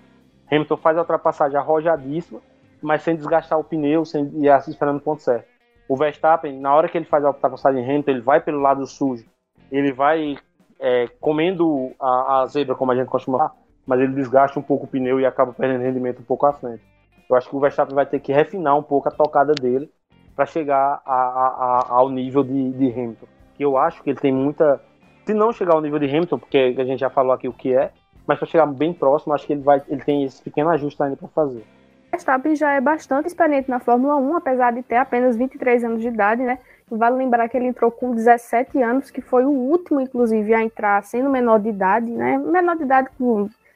Hamilton 0.53 0.77
faz 0.77 0.99
a 0.99 1.01
ultrapassagem 1.01 1.57
arrojadíssima, 1.57 2.43
mas 2.83 3.03
sem 3.03 3.17
desgastar 3.17 3.59
o 3.59 3.65
pneu 3.65 4.05
sem, 4.05 4.31
e 4.35 4.47
esperando 4.69 4.99
o 4.99 5.01
ponto 5.01 5.23
certo. 5.23 5.47
O 5.89 5.97
Verstappen, 5.97 6.61
na 6.61 6.75
hora 6.75 6.87
que 6.87 6.99
ele 6.99 7.07
faz 7.07 7.25
a 7.25 7.29
ultrapassagem 7.29 7.83
Hamilton, 7.83 8.11
ele 8.11 8.21
vai 8.21 8.43
pelo 8.43 8.61
lado 8.61 8.87
sujo, 8.87 9.25
ele 9.73 9.91
vai 9.91 10.37
é, 10.79 11.09
comendo 11.19 11.93
a, 11.99 12.43
a, 12.43 12.47
zebra, 12.47 12.75
como 12.75 12.93
a 12.93 12.95
gente 12.95 13.09
costuma 13.09 13.39
falar, 13.39 13.55
mas 13.87 14.01
ele 14.01 14.13
desgasta 14.13 14.61
um 14.61 14.63
pouco 14.63 14.85
o 14.85 14.87
pneu 14.87 15.19
e 15.19 15.25
acaba 15.25 15.55
perdendo 15.55 15.81
rendimento 15.83 16.21
um 16.21 16.25
pouco 16.25 16.45
à 16.45 16.53
frente. 16.53 16.83
Eu 17.27 17.37
acho 17.37 17.49
que 17.49 17.57
o 17.57 17.61
Verstappen 17.61 17.95
vai 17.95 18.05
ter 18.05 18.21
que 18.21 18.35
refinar 18.35 18.77
um 18.77 18.83
pouco 18.83 19.09
a 19.09 19.13
tocada 19.13 19.55
dele 19.55 19.91
para 20.37 20.45
chegar 20.45 21.01
a, 21.07 21.15
a, 21.15 21.87
ao 21.89 22.11
nível 22.11 22.45
de, 22.45 22.71
de 22.73 22.93
Hamilton. 22.93 23.27
Que 23.55 23.65
eu 23.65 23.79
acho 23.79 24.03
que 24.03 24.11
ele 24.11 24.21
tem 24.21 24.31
muita. 24.31 24.90
Se 25.31 25.35
não 25.35 25.53
chegar 25.53 25.75
ao 25.75 25.81
nível 25.81 26.01
de 26.01 26.07
Hamilton, 26.07 26.41
porque 26.41 26.75
a 26.77 26.83
gente 26.83 26.99
já 26.99 27.09
falou 27.09 27.31
aqui 27.31 27.47
o 27.47 27.53
que 27.53 27.73
é, 27.73 27.93
mas 28.27 28.37
para 28.37 28.49
chegar 28.49 28.67
bem 28.67 28.93
próximo, 28.93 29.33
acho 29.33 29.47
que 29.47 29.53
ele, 29.53 29.63
vai, 29.63 29.81
ele 29.89 30.03
tem 30.03 30.25
esse 30.25 30.43
pequeno 30.43 30.71
ajuste 30.71 31.01
ainda 31.01 31.17
para 31.17 31.29
fazer. 31.29 31.65
Verstappen 32.11 32.57
já 32.57 32.73
é 32.73 32.81
bastante 32.81 33.29
experiente 33.29 33.71
na 33.71 33.79
Fórmula 33.79 34.17
1, 34.17 34.37
apesar 34.39 34.73
de 34.73 34.83
ter 34.83 34.97
apenas 34.97 35.37
23 35.37 35.85
anos 35.85 36.01
de 36.01 36.09
idade, 36.09 36.43
né? 36.43 36.59
Vale 36.91 37.17
lembrar 37.17 37.49
que 37.49 37.57
ele 37.57 37.67
entrou 37.67 37.93
com 37.93 38.13
17 38.13 38.83
anos, 38.83 39.13
que 39.13 39.21
foi 39.21 39.45
o 39.45 39.51
último, 39.51 40.01
inclusive, 40.01 40.53
a 40.53 40.65
entrar 40.65 41.01
sendo 41.05 41.31
menor 41.31 41.61
de 41.61 41.69
idade, 41.69 42.11
né? 42.11 42.37
Menor 42.37 42.77
de 42.77 42.83
idade, 42.83 43.09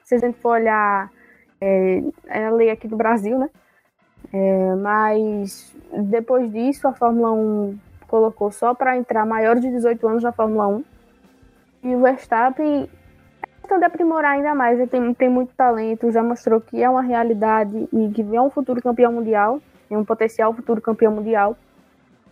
se 0.02 0.16
a 0.16 0.18
gente 0.18 0.36
for 0.40 0.54
olhar 0.60 1.08
é, 1.60 2.02
é 2.26 2.46
a 2.46 2.50
lei 2.50 2.68
aqui 2.68 2.88
do 2.88 2.96
Brasil, 2.96 3.38
né? 3.38 3.48
É, 4.32 4.74
mas 4.74 5.72
depois 5.92 6.50
disso, 6.52 6.88
a 6.88 6.92
Fórmula 6.92 7.30
1 7.30 7.78
colocou 8.08 8.50
só 8.50 8.74
para 8.74 8.96
entrar 8.96 9.24
maiores 9.24 9.62
de 9.62 9.70
18 9.70 10.08
anos 10.08 10.22
na 10.24 10.32
Fórmula 10.32 10.66
1. 10.66 10.93
E 11.84 11.94
o 11.94 12.00
Verstappen 12.00 12.88
questão 13.64 13.78
de 13.78 13.84
aprimorar 13.84 14.32
ainda 14.32 14.54
mais. 14.54 14.78
Ele 14.78 14.88
tem, 14.88 15.14
tem 15.14 15.28
muito 15.28 15.54
talento, 15.54 16.10
já 16.10 16.22
mostrou 16.22 16.60
que 16.60 16.82
é 16.82 16.88
uma 16.88 17.02
realidade 17.02 17.88
e 17.92 18.10
que 18.10 18.22
é 18.34 18.40
um 18.40 18.50
futuro 18.50 18.80
campeão 18.80 19.12
mundial, 19.12 19.60
é 19.90 19.96
um 19.96 20.04
potencial 20.04 20.52
futuro 20.54 20.80
campeão 20.80 21.12
mundial. 21.12 21.56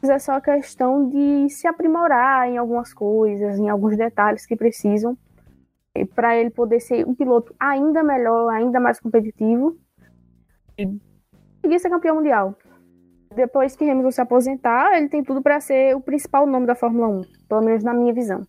Mas 0.01 0.11
é 0.11 0.19
só 0.19 0.41
questão 0.41 1.09
de 1.09 1.49
se 1.49 1.67
aprimorar 1.67 2.49
em 2.49 2.59
algumas 2.59 2.93
coisas, 2.93 3.59
em 3.59 3.69
alguns 3.69 3.97
detalhes 3.97 4.45
que 4.45 4.57
precisam, 4.57 5.17
para 6.15 6.37
ele 6.37 6.51
poder 6.51 6.81
ser 6.81 7.07
um 7.07 7.15
piloto 7.15 7.55
ainda 7.59 8.03
melhor, 8.03 8.53
ainda 8.53 8.81
mais 8.81 8.99
competitivo 8.99 9.77
e 10.77 10.87
conseguir 11.63 11.79
ser 11.79 11.91
campeão 11.91 12.17
mundial. 12.17 12.57
Depois 13.35 13.77
que 13.77 13.89
Hamilton 13.89 14.11
se 14.11 14.21
aposentar, 14.21 14.97
ele 14.97 15.09
tem 15.09 15.23
tudo 15.23 15.41
para 15.41 15.61
ser 15.61 15.95
o 15.97 16.01
principal 16.01 16.47
nome 16.47 16.67
da 16.67 16.75
Fórmula 16.75 17.09
1, 17.09 17.23
pelo 17.49 17.63
menos 17.63 17.85
na 17.85 17.95
minha 17.95 18.13
visão. 18.13 18.43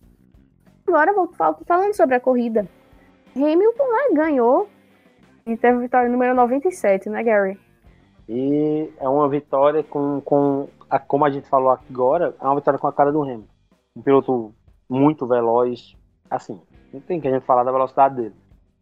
Agora 0.86 1.12
vou 1.12 1.30
falando 1.66 1.94
sobre 1.94 2.14
a 2.14 2.20
corrida. 2.20 2.68
Hamilton 3.34 3.84
né, 3.84 4.14
ganhou 4.14 4.68
e 5.46 5.56
teve 5.56 5.78
vitória 5.78 6.08
número 6.08 6.34
97, 6.34 7.08
né, 7.08 7.22
Gary? 7.22 7.58
E 8.28 8.90
é 8.98 9.08
uma 9.08 9.28
vitória 9.28 9.82
com, 9.82 10.20
com 10.20 10.68
a, 10.88 10.98
como 10.98 11.24
a 11.24 11.30
gente 11.30 11.48
falou 11.48 11.70
agora, 11.70 12.34
é 12.40 12.44
uma 12.44 12.54
vitória 12.54 12.78
com 12.78 12.86
a 12.86 12.92
cara 12.92 13.12
do 13.12 13.22
Hamilton. 13.22 13.48
Um 13.96 14.02
piloto 14.02 14.54
muito 14.88 15.26
veloz, 15.26 15.96
assim, 16.30 16.60
não 16.92 17.00
tem 17.00 17.20
que 17.20 17.28
a 17.28 17.32
gente 17.32 17.44
falar 17.44 17.64
da 17.64 17.72
velocidade 17.72 18.16
dele. 18.16 18.34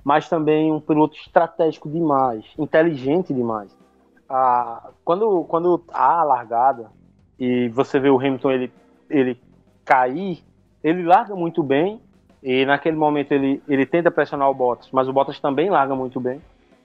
Mas 0.05 0.29
também 0.29 0.73
um 0.73 0.81
piloto 0.81 1.17
estratégico 1.17 1.89
demais, 1.89 2.45
inteligente 2.59 3.33
demais. 3.33 3.77
Ah, 4.29 4.91
quando, 5.05 5.45
quando 5.45 5.83
há 5.93 6.21
a 6.21 6.25
largada 6.25 6.91
e 7.39 7.69
você 7.69 7.99
vê 7.99 8.11
o 8.11 8.19
Hamilton 8.19 8.51
ele, 8.51 8.73
ele 9.09 9.41
cair 9.85 10.45
ele 10.83 11.03
larga 11.03 11.35
muito 11.35 11.63
bem 11.63 12.01
e 12.43 12.67
naquele 12.67 12.97
momento 12.97 13.33
ele, 13.33 13.63
ele 13.69 13.87
tenta 13.87 14.11
pressionar 14.11 14.51
o 14.51 14.55
Bottas, 14.55 14.89
mas 14.93 15.09
o 15.09 15.13
Bottas 15.13 15.39
também 15.39 15.71
larga 15.71 15.95
muito 15.95 16.19
bem. 16.19 16.41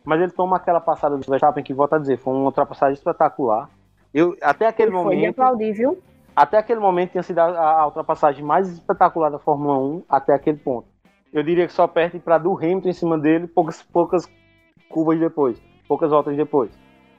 Mas 0.05 0.21
ele 0.21 0.31
toma 0.31 0.55
aquela 0.55 0.79
passada 0.79 1.17
do 1.17 1.27
Verstappen 1.27 1.63
que 1.63 1.73
volta 1.73 1.95
a 1.95 1.99
dizer, 1.99 2.17
foi 2.17 2.33
uma 2.33 2.45
ultrapassagem 2.45 2.93
espetacular. 2.93 3.69
Eu 4.13 4.37
até 4.41 4.67
aquele 4.67 4.89
ele 4.89 4.95
momento. 4.95 5.19
Foi 5.19 5.29
aplaudível. 5.29 5.97
Até 6.35 6.57
aquele 6.57 6.79
momento 6.79 7.11
tinha 7.11 7.23
sido 7.23 7.39
a, 7.39 7.81
a, 7.81 7.85
ultrapassagem 7.87 8.45
mais 8.45 8.69
espetacular 8.69 9.31
da 9.31 9.39
Fórmula 9.39 9.79
1 9.79 10.03
até 10.07 10.33
aquele 10.33 10.57
ponto. 10.57 10.87
Eu 11.33 11.41
diria 11.43 11.65
que 11.65 11.73
só 11.73 11.87
perde 11.87 12.19
para 12.19 12.37
do 12.37 12.55
Hamilton 12.55 12.89
em 12.89 12.93
cima 12.93 13.17
dele 13.17 13.47
poucas 13.47 13.81
poucas 13.81 14.31
curvas 14.87 15.19
depois, 15.19 15.59
poucas 15.87 16.11
voltas 16.11 16.37
depois. 16.37 16.71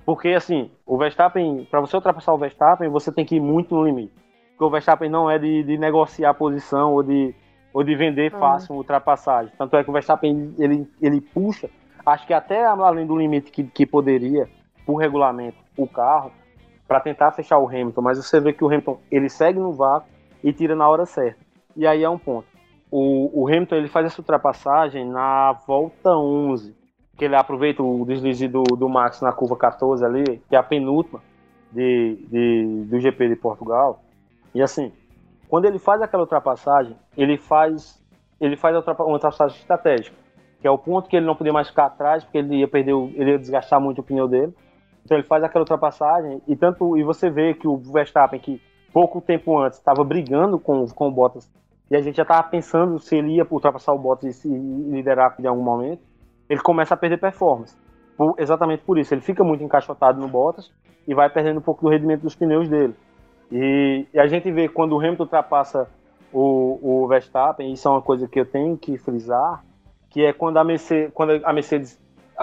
Porque 0.06 0.28
assim, 0.28 0.70
o 0.86 0.96
Verstappen, 0.96 1.66
para 1.70 1.80
você 1.80 1.96
ultrapassar 1.96 2.32
o 2.32 2.38
Verstappen, 2.38 2.88
você 2.88 3.12
tem 3.12 3.24
que 3.24 3.36
ir 3.36 3.40
muito 3.40 3.74
no 3.74 3.84
limite 3.84 4.14
porque 4.58 4.64
o 4.64 4.70
Verstappen 4.70 5.08
não 5.08 5.30
é 5.30 5.38
de, 5.38 5.62
de 5.62 5.78
negociar 5.78 6.30
a 6.30 6.34
posição 6.34 6.92
ou 6.92 7.02
de, 7.04 7.32
ou 7.72 7.84
de 7.84 7.94
vender 7.94 8.34
ah. 8.34 8.38
fácil 8.38 8.74
uma 8.74 8.78
ultrapassagem. 8.78 9.52
Tanto 9.56 9.76
é 9.76 9.84
que 9.84 9.88
o 9.88 9.92
Verstappen 9.92 10.52
ele, 10.58 10.84
ele 11.00 11.20
puxa, 11.20 11.70
acho 12.04 12.26
que 12.26 12.34
até 12.34 12.66
além 12.66 13.06
do 13.06 13.16
limite 13.16 13.52
que, 13.52 13.62
que 13.62 13.86
poderia, 13.86 14.48
por 14.84 14.96
regulamento, 14.96 15.58
o 15.76 15.86
carro, 15.86 16.32
para 16.88 16.98
tentar 16.98 17.30
fechar 17.30 17.58
o 17.58 17.68
Hamilton. 17.68 18.02
Mas 18.02 18.18
você 18.18 18.40
vê 18.40 18.52
que 18.52 18.64
o 18.64 18.66
Hamilton 18.66 18.98
ele 19.12 19.28
segue 19.28 19.60
no 19.60 19.72
vácuo 19.72 20.08
e 20.42 20.52
tira 20.52 20.74
na 20.74 20.88
hora 20.88 21.06
certa. 21.06 21.38
E 21.76 21.86
aí 21.86 22.02
é 22.02 22.10
um 22.10 22.18
ponto. 22.18 22.48
O, 22.90 23.42
o 23.42 23.46
Hamilton 23.46 23.76
ele 23.76 23.88
faz 23.88 24.06
essa 24.06 24.20
ultrapassagem 24.20 25.08
na 25.08 25.52
volta 25.68 26.16
11, 26.16 26.74
que 27.16 27.24
ele 27.24 27.36
aproveita 27.36 27.80
o 27.80 28.04
deslize 28.04 28.48
do, 28.48 28.64
do 28.64 28.88
Max 28.88 29.20
na 29.20 29.30
curva 29.30 29.56
14 29.56 30.04
ali, 30.04 30.42
que 30.48 30.56
é 30.56 30.58
a 30.58 30.64
penúltima 30.64 31.20
de, 31.70 32.26
de, 32.28 32.84
do 32.86 32.98
GP 32.98 33.28
de 33.28 33.36
Portugal. 33.36 34.02
E 34.54 34.62
assim, 34.62 34.92
quando 35.48 35.64
ele 35.64 35.78
faz 35.78 36.00
aquela 36.02 36.22
ultrapassagem, 36.22 36.96
ele 37.16 37.36
faz 37.36 37.98
ele 38.40 38.56
faz 38.56 38.76
uma 38.76 39.04
ultrapassagem 39.04 39.58
estratégica, 39.58 40.16
que 40.60 40.66
é 40.66 40.70
o 40.70 40.78
ponto 40.78 41.08
que 41.08 41.16
ele 41.16 41.26
não 41.26 41.34
podia 41.34 41.52
mais 41.52 41.68
ficar 41.68 41.86
atrás, 41.86 42.22
porque 42.22 42.38
ele 42.38 42.60
ia 42.60 42.68
perder, 42.68 42.92
ele 42.92 43.32
ia 43.32 43.38
desgastar 43.38 43.80
muito 43.80 44.00
o 44.00 44.04
pneu 44.04 44.28
dele. 44.28 44.54
Então 45.04 45.16
ele 45.16 45.26
faz 45.26 45.42
aquela 45.42 45.62
ultrapassagem 45.62 46.40
e 46.46 46.54
tanto 46.54 46.96
e 46.96 47.02
você 47.02 47.30
vê 47.30 47.54
que 47.54 47.66
o 47.66 47.76
Verstappen 47.76 48.38
que 48.38 48.60
pouco 48.92 49.20
tempo 49.20 49.58
antes 49.58 49.78
estava 49.78 50.04
brigando 50.04 50.58
com, 50.58 50.86
com 50.86 51.08
o 51.08 51.10
Bottas 51.10 51.50
e 51.90 51.96
a 51.96 52.00
gente 52.00 52.16
já 52.16 52.22
estava 52.22 52.42
pensando 52.48 52.98
se 52.98 53.16
ele 53.16 53.36
ia 53.36 53.46
ultrapassar 53.50 53.92
o 53.92 53.98
Bottas 53.98 54.28
e 54.28 54.32
se 54.34 54.48
liderar 54.48 55.34
em 55.38 55.46
algum 55.46 55.62
momento, 55.62 56.02
ele 56.48 56.60
começa 56.60 56.94
a 56.94 56.96
perder 56.96 57.18
performance. 57.18 57.74
Por, 58.16 58.34
exatamente 58.38 58.82
por 58.82 58.98
isso, 58.98 59.14
ele 59.14 59.22
fica 59.22 59.42
muito 59.42 59.64
encaixotado 59.64 60.20
no 60.20 60.28
Bottas 60.28 60.70
e 61.06 61.14
vai 61.14 61.30
perdendo 61.30 61.58
um 61.58 61.62
pouco 61.62 61.82
do 61.82 61.90
rendimento 61.90 62.22
dos 62.22 62.34
pneus 62.34 62.68
dele. 62.68 62.94
E, 63.50 64.06
e, 64.12 64.18
a 64.18 64.26
gente 64.26 64.50
vê 64.50 64.68
quando 64.68 64.92
o 64.92 64.98
Hamilton 64.98 65.22
ultrapassa 65.22 65.88
o, 66.32 66.78
o 66.82 67.08
Verstappen, 67.08 67.72
isso 67.72 67.88
é 67.88 67.90
uma 67.90 68.02
coisa 68.02 68.28
que 68.28 68.38
eu 68.38 68.46
tenho 68.46 68.76
que 68.76 68.98
frisar, 68.98 69.64
que 70.10 70.24
é 70.24 70.32
quando 70.32 70.58
a 70.58 70.64
Mercedes, 70.64 71.10
quando 71.14 71.40
a 71.44 71.52
Mercedes 71.52 71.98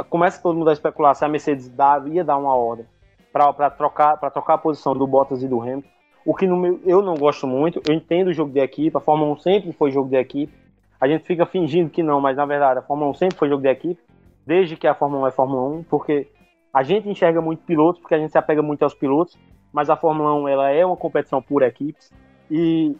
começa 0.09 0.41
todo 0.41 0.57
mundo 0.57 0.69
a 0.69 0.73
especular 0.73 1.15
se 1.15 1.23
a 1.23 1.27
Mercedes 1.29 1.69
dá, 1.69 2.01
ia 2.07 2.23
dar 2.23 2.37
uma 2.37 2.55
ordem 2.55 2.85
para 3.31 3.69
trocar, 3.69 4.17
para 4.17 4.29
trocar 4.29 4.53
a 4.55 4.57
posição 4.57 4.95
do 4.95 5.05
Bottas 5.05 5.43
e 5.43 5.47
do 5.47 5.61
Hamilton. 5.61 5.89
O 6.25 6.33
que 6.33 6.47
meu, 6.47 6.79
eu 6.85 7.01
não 7.01 7.15
gosto 7.15 7.45
muito, 7.45 7.81
eu 7.87 7.93
entendo 7.93 8.29
o 8.29 8.33
jogo 8.33 8.51
de 8.51 8.59
equipe, 8.59 8.95
a 8.97 8.99
Fórmula 8.99 9.33
1 9.33 9.37
sempre 9.37 9.71
foi 9.73 9.91
jogo 9.91 10.09
de 10.09 10.15
equipe. 10.15 10.51
A 10.99 11.07
gente 11.07 11.25
fica 11.25 11.45
fingindo 11.45 11.89
que 11.89 12.01
não, 12.01 12.19
mas 12.19 12.37
na 12.37 12.45
verdade 12.45 12.79
a 12.79 12.81
Fórmula 12.81 13.11
1 13.11 13.13
sempre 13.15 13.37
foi 13.37 13.49
jogo 13.49 13.61
de 13.61 13.69
equipe, 13.69 14.01
desde 14.45 14.75
que 14.75 14.87
a 14.87 14.95
Fórmula 14.95 15.25
1 15.25 15.27
é 15.27 15.31
Fórmula 15.31 15.77
1, 15.79 15.83
porque 15.83 16.27
a 16.73 16.81
gente 16.81 17.07
enxerga 17.07 17.41
muito 17.41 17.63
pilotos, 17.63 18.01
porque 18.01 18.15
a 18.15 18.17
gente 18.17 18.31
se 18.31 18.37
apega 18.37 18.61
muito 18.61 18.83
aos 18.83 18.93
pilotos, 18.93 19.37
mas 19.75 19.89
a 19.89 19.97
Fórmula 19.97 20.33
1 20.35 20.47
ela 20.47 20.71
é 20.71 20.85
uma 20.85 20.95
competição 20.95 21.41
por 21.41 21.61
equipes 21.61 22.09
e 22.49 22.95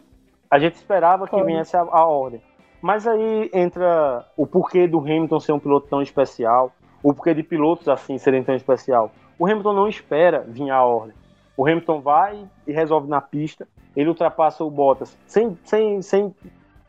a 0.50 0.58
gente 0.58 0.74
esperava 0.74 1.26
que 1.26 1.42
viesse 1.42 1.74
a, 1.74 1.80
a, 1.80 2.04
ordem. 2.04 2.42
Mas 2.82 3.06
aí 3.06 3.50
entra 3.54 4.26
o 4.36 4.46
porquê 4.46 4.86
do 4.86 4.98
Hamilton 4.98 5.40
ser 5.40 5.52
um 5.52 5.58
piloto 5.58 5.88
tão 5.88 6.02
especial, 6.02 6.70
o 7.02 7.14
porquê 7.14 7.32
de 7.32 7.42
pilotos 7.42 7.88
assim 7.88 8.18
serem 8.18 8.44
tão 8.44 8.54
especial. 8.54 9.10
O 9.38 9.46
Hamilton 9.46 9.72
não 9.72 9.88
espera 9.88 10.44
vir 10.46 10.70
a 10.70 10.84
ordem. 10.84 11.14
O 11.56 11.66
Hamilton 11.66 12.02
vai 12.02 12.46
e 12.66 12.72
resolve 12.72 13.08
na 13.08 13.22
pista, 13.22 13.66
ele 13.96 14.10
ultrapassa 14.10 14.62
o 14.62 14.70
Bottas 14.70 15.16
sem, 15.26 15.58
sem, 15.64 16.02
sem, 16.02 16.34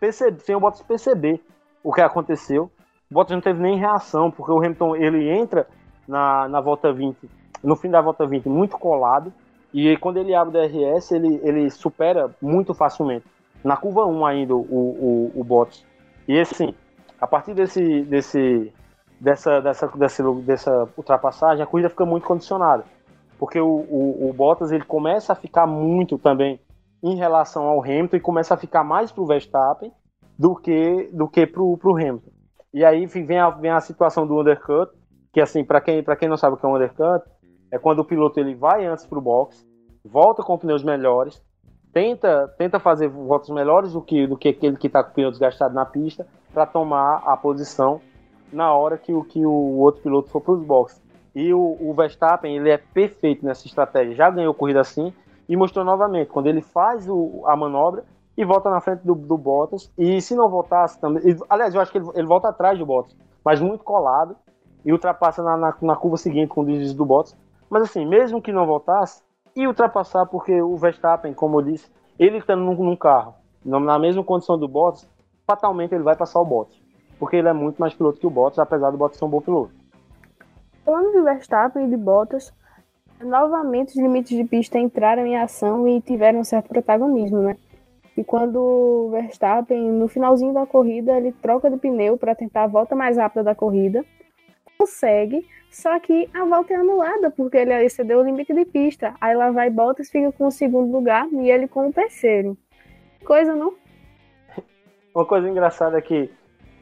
perceber, 0.01 0.41
sem 0.41 0.53
o 0.53 0.59
Bottas 0.59 0.81
perceber 0.81 1.41
o 1.81 1.93
que 1.93 2.01
aconteceu. 2.01 2.69
O 3.09 3.13
Bottas 3.13 3.33
não 3.33 3.41
teve 3.41 3.61
nem 3.61 3.77
reação, 3.77 4.29
porque 4.31 4.51
o 4.51 4.57
Hamilton 4.57 4.97
ele 4.97 5.29
entra 5.29 5.65
na, 6.05 6.49
na 6.49 6.59
volta 6.59 6.91
20, 6.91 7.17
no 7.63 7.77
fim 7.77 7.89
da 7.89 8.01
volta 8.01 8.27
20, 8.27 8.49
muito 8.49 8.77
colado, 8.77 9.31
e 9.73 9.97
quando 9.97 10.17
ele 10.17 10.33
abre 10.33 10.57
o 10.57 10.67
DRS, 10.67 11.11
ele, 11.11 11.39
ele 11.43 11.69
supera 11.69 12.29
muito 12.41 12.73
facilmente. 12.73 13.25
Na 13.63 13.75
curva 13.75 14.05
1 14.05 14.25
ainda, 14.25 14.55
o, 14.55 14.59
o, 14.59 15.31
o 15.35 15.43
Bottas. 15.43 15.85
E 16.27 16.39
assim, 16.39 16.73
a 17.19 17.27
partir 17.27 17.53
desse, 17.53 18.03
desse, 18.03 18.71
dessa, 19.19 19.61
dessa, 19.61 19.87
dessa, 19.87 20.33
dessa 20.33 20.89
ultrapassagem, 20.95 21.63
a 21.63 21.67
corrida 21.67 21.89
fica 21.89 22.05
muito 22.05 22.25
condicionada. 22.25 22.85
Porque 23.37 23.59
o, 23.59 23.67
o, 23.67 24.29
o 24.29 24.33
Bottas 24.33 24.71
ele 24.71 24.83
começa 24.83 25.33
a 25.33 25.35
ficar 25.35 25.67
muito 25.67 26.17
também 26.17 26.59
em 27.03 27.15
relação 27.15 27.63
ao 27.67 27.81
Hamilton 27.81 28.17
e 28.17 28.21
começa 28.21 28.53
a 28.53 28.57
ficar 28.57 28.83
mais 28.83 29.11
para 29.11 29.23
o 29.23 29.27
Verstappen 29.27 29.91
do 30.37 30.55
que 30.55 31.09
do 31.13 31.27
que 31.27 31.45
para 31.45 31.61
o 31.61 31.79
Hamilton. 31.83 32.31
E 32.73 32.83
aí 32.83 33.05
vem 33.05 33.39
a, 33.39 33.49
vem 33.49 33.71
a 33.71 33.79
situação 33.79 34.25
do 34.27 34.39
undercut, 34.39 34.91
que 35.31 35.41
assim, 35.41 35.63
para 35.63 35.81
quem, 35.81 36.03
quem 36.03 36.29
não 36.29 36.37
sabe 36.37 36.55
o 36.55 36.57
que 36.57 36.65
é 36.65 36.69
um 36.69 36.75
undercut, 36.75 37.25
é 37.71 37.77
quando 37.77 37.99
o 37.99 38.05
piloto 38.05 38.39
ele 38.39 38.55
vai 38.55 38.85
antes 38.85 39.05
para 39.05 39.17
o 39.17 39.21
box, 39.21 39.65
volta 40.03 40.43
com 40.43 40.57
pneus 40.57 40.83
melhores, 40.83 41.41
tenta, 41.91 42.47
tenta 42.57 42.79
fazer 42.79 43.07
voltas 43.07 43.49
melhores 43.49 43.93
do 43.93 44.01
que, 44.01 44.27
do 44.27 44.37
que 44.37 44.49
aquele 44.49 44.77
que 44.77 44.87
está 44.87 45.03
com 45.03 45.11
o 45.11 45.13
pneu 45.13 45.31
desgastado 45.31 45.73
na 45.73 45.85
pista 45.85 46.27
para 46.53 46.65
tomar 46.65 47.23
a 47.25 47.35
posição 47.35 48.01
na 48.51 48.73
hora 48.73 48.97
que, 48.97 49.13
que 49.25 49.45
o 49.45 49.79
outro 49.79 50.01
piloto 50.01 50.29
for 50.29 50.41
para 50.41 50.53
os 50.53 50.63
boxes. 50.63 51.01
E 51.35 51.53
o, 51.53 51.77
o, 51.79 51.93
Verstappen 51.93 52.55
ele 52.55 52.69
é 52.69 52.77
perfeito 52.77 53.45
nessa 53.45 53.67
estratégia, 53.67 54.15
já 54.15 54.29
ganhou 54.29 54.53
corrida 54.53 54.81
assim 54.81 55.13
e 55.47 55.55
mostrou 55.55 55.85
novamente 55.85 56.29
quando 56.29 56.47
ele 56.47 56.61
faz 56.61 57.07
o, 57.07 57.43
a 57.45 57.55
manobra 57.55 58.03
e 58.35 58.45
volta 58.45 58.69
na 58.69 58.81
frente 58.81 59.01
do, 59.01 59.13
do 59.13 59.37
Bottas. 59.37 59.91
E 59.97 60.21
se 60.21 60.35
não 60.35 60.49
voltasse 60.49 60.99
também, 60.99 61.21
ele, 61.27 61.39
aliás, 61.49 61.73
eu 61.73 61.81
acho 61.81 61.91
que 61.91 61.97
ele, 61.97 62.07
ele, 62.15 62.27
volta 62.27 62.49
atrás 62.49 62.77
do 62.77 62.85
Bottas, 62.85 63.15
mas 63.43 63.59
muito 63.59 63.83
colado 63.83 64.35
e 64.85 64.91
ultrapassa 64.91 65.43
na, 65.43 65.57
na, 65.57 65.75
na 65.81 65.95
curva 65.95 66.17
seguinte 66.17 66.49
com 66.49 66.61
o 66.61 66.65
deslize 66.65 66.95
do 66.95 67.05
Bottas. 67.05 67.35
Mas 67.69 67.83
assim, 67.83 68.05
mesmo 68.05 68.41
que 68.41 68.51
não 68.51 68.65
voltasse, 68.65 69.21
e 69.55 69.65
ultrapassar, 69.65 70.25
porque 70.27 70.61
o 70.61 70.77
Verstappen, 70.77 71.33
como 71.33 71.59
eu 71.59 71.63
disse, 71.63 71.89
ele 72.19 72.37
estando 72.37 72.63
num, 72.63 72.75
num 72.75 72.95
carro, 72.95 73.33
na 73.65 73.97
mesma 73.97 74.23
condição 74.23 74.57
do 74.57 74.67
Bottas, 74.67 75.09
fatalmente 75.47 75.95
ele 75.95 76.03
vai 76.03 76.15
passar 76.15 76.39
o 76.39 76.45
Bottas. 76.45 76.79
Porque 77.19 77.37
ele 77.37 77.47
é 77.47 77.53
muito 77.53 77.77
mais 77.77 77.93
piloto 77.93 78.19
que 78.19 78.27
o 78.27 78.29
Bottas, 78.29 78.59
apesar 78.59 78.91
do 78.91 78.97
Bottas 78.97 79.17
ser 79.17 79.25
um 79.25 79.29
bom 79.29 79.41
piloto. 79.41 79.71
Falando 80.85 81.11
de 81.11 81.21
Verstappen 81.21 81.85
e 81.85 81.89
de 81.89 81.97
Bottas, 81.97 82.53
novamente 83.19 83.89
os 83.89 83.95
limites 83.95 84.37
de 84.37 84.43
pista 84.43 84.77
entraram 84.77 85.25
em 85.25 85.35
ação 85.35 85.87
e 85.87 85.99
tiveram 86.01 86.39
um 86.39 86.43
certo 86.43 86.69
protagonismo, 86.69 87.39
né? 87.39 87.57
E 88.15 88.23
quando 88.23 88.57
o 88.57 89.09
Verstappen, 89.11 89.91
no 89.91 90.07
finalzinho 90.07 90.53
da 90.53 90.65
corrida, 90.65 91.17
ele 91.17 91.31
troca 91.31 91.69
de 91.69 91.77
pneu 91.77 92.17
para 92.17 92.35
tentar 92.35 92.63
a 92.63 92.67
volta 92.67 92.95
mais 92.95 93.17
rápida 93.17 93.43
da 93.43 93.55
corrida, 93.55 94.05
consegue, 94.77 95.47
só 95.69 95.99
que 95.99 96.29
a 96.33 96.45
volta 96.45 96.73
é 96.73 96.77
anulada, 96.77 97.31
porque 97.31 97.57
ele 97.57 97.73
excedeu 97.83 98.19
o 98.19 98.23
limite 98.23 98.53
de 98.53 98.65
pista. 98.65 99.13
Aí 99.19 99.35
lá 99.35 99.51
vai 99.51 99.69
Bottas, 99.69 100.09
fica 100.09 100.31
com 100.31 100.47
o 100.47 100.51
segundo 100.51 100.91
lugar 100.91 101.27
e 101.31 101.49
ele 101.49 101.67
com 101.67 101.87
o 101.87 101.93
terceiro. 101.93 102.57
Coisa, 103.25 103.55
não? 103.55 103.73
Uma 105.13 105.25
coisa 105.25 105.49
engraçada 105.49 105.97
é 105.97 106.01
que 106.01 106.31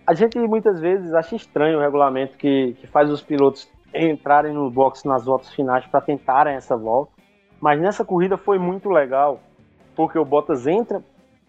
a 0.05 0.13
gente 0.13 0.37
muitas 0.37 0.79
vezes 0.79 1.13
acha 1.13 1.35
estranho 1.35 1.77
o 1.77 1.81
regulamento 1.81 2.37
que, 2.37 2.73
que 2.79 2.87
faz 2.87 3.09
os 3.09 3.21
pilotos 3.21 3.69
entrarem 3.93 4.53
no 4.53 4.69
box 4.69 5.05
nas 5.05 5.25
voltas 5.25 5.53
finais 5.53 5.85
para 5.87 6.01
tentarem 6.01 6.55
essa 6.55 6.75
volta. 6.75 7.13
Mas 7.59 7.79
nessa 7.79 8.05
corrida 8.05 8.37
foi 8.37 8.59
muito 8.59 8.89
legal, 8.89 9.39
porque 9.95 10.19
o 10.19 10.25
Bottas 10.25 10.67
entra 10.67 11.01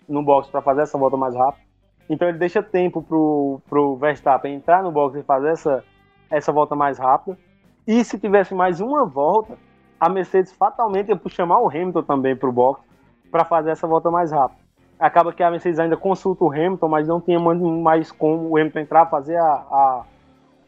no 0.08 0.22
box 0.22 0.48
para 0.48 0.62
fazer 0.62 0.82
essa 0.82 0.96
volta 0.96 1.16
mais 1.16 1.34
rápida. 1.34 1.66
Então 2.08 2.28
ele 2.28 2.38
deixa 2.38 2.62
tempo 2.62 3.02
pro, 3.02 3.60
pro 3.68 3.96
Verstappen 3.96 4.54
entrar 4.54 4.82
no 4.82 4.92
box 4.92 5.18
e 5.18 5.22
fazer 5.24 5.50
essa, 5.50 5.84
essa 6.30 6.52
volta 6.52 6.74
mais 6.74 6.98
rápida. 6.98 7.38
E 7.86 8.02
se 8.04 8.18
tivesse 8.18 8.54
mais 8.54 8.80
uma 8.80 9.04
volta, 9.04 9.56
a 9.98 10.08
Mercedes 10.08 10.52
fatalmente 10.52 11.08
ia 11.08 11.20
chamar 11.28 11.60
o 11.60 11.68
Hamilton 11.68 12.02
também 12.02 12.36
para 12.36 12.48
o 12.48 12.52
box 12.52 12.82
para 13.30 13.44
fazer 13.44 13.70
essa 13.70 13.86
volta 13.86 14.10
mais 14.10 14.32
rápida. 14.32 14.60
Acaba 14.98 15.32
que 15.32 15.42
a 15.42 15.50
Mercedes 15.50 15.78
ainda 15.78 15.96
consulta 15.96 16.44
o 16.44 16.50
Hamilton, 16.50 16.88
mas 16.88 17.06
não 17.06 17.20
tinha 17.20 17.38
mais 17.38 18.10
como 18.10 18.50
o 18.50 18.56
Hamilton 18.56 18.80
entrar, 18.80 19.06
fazer 19.06 19.36
a, 19.36 19.52
a, 19.52 20.04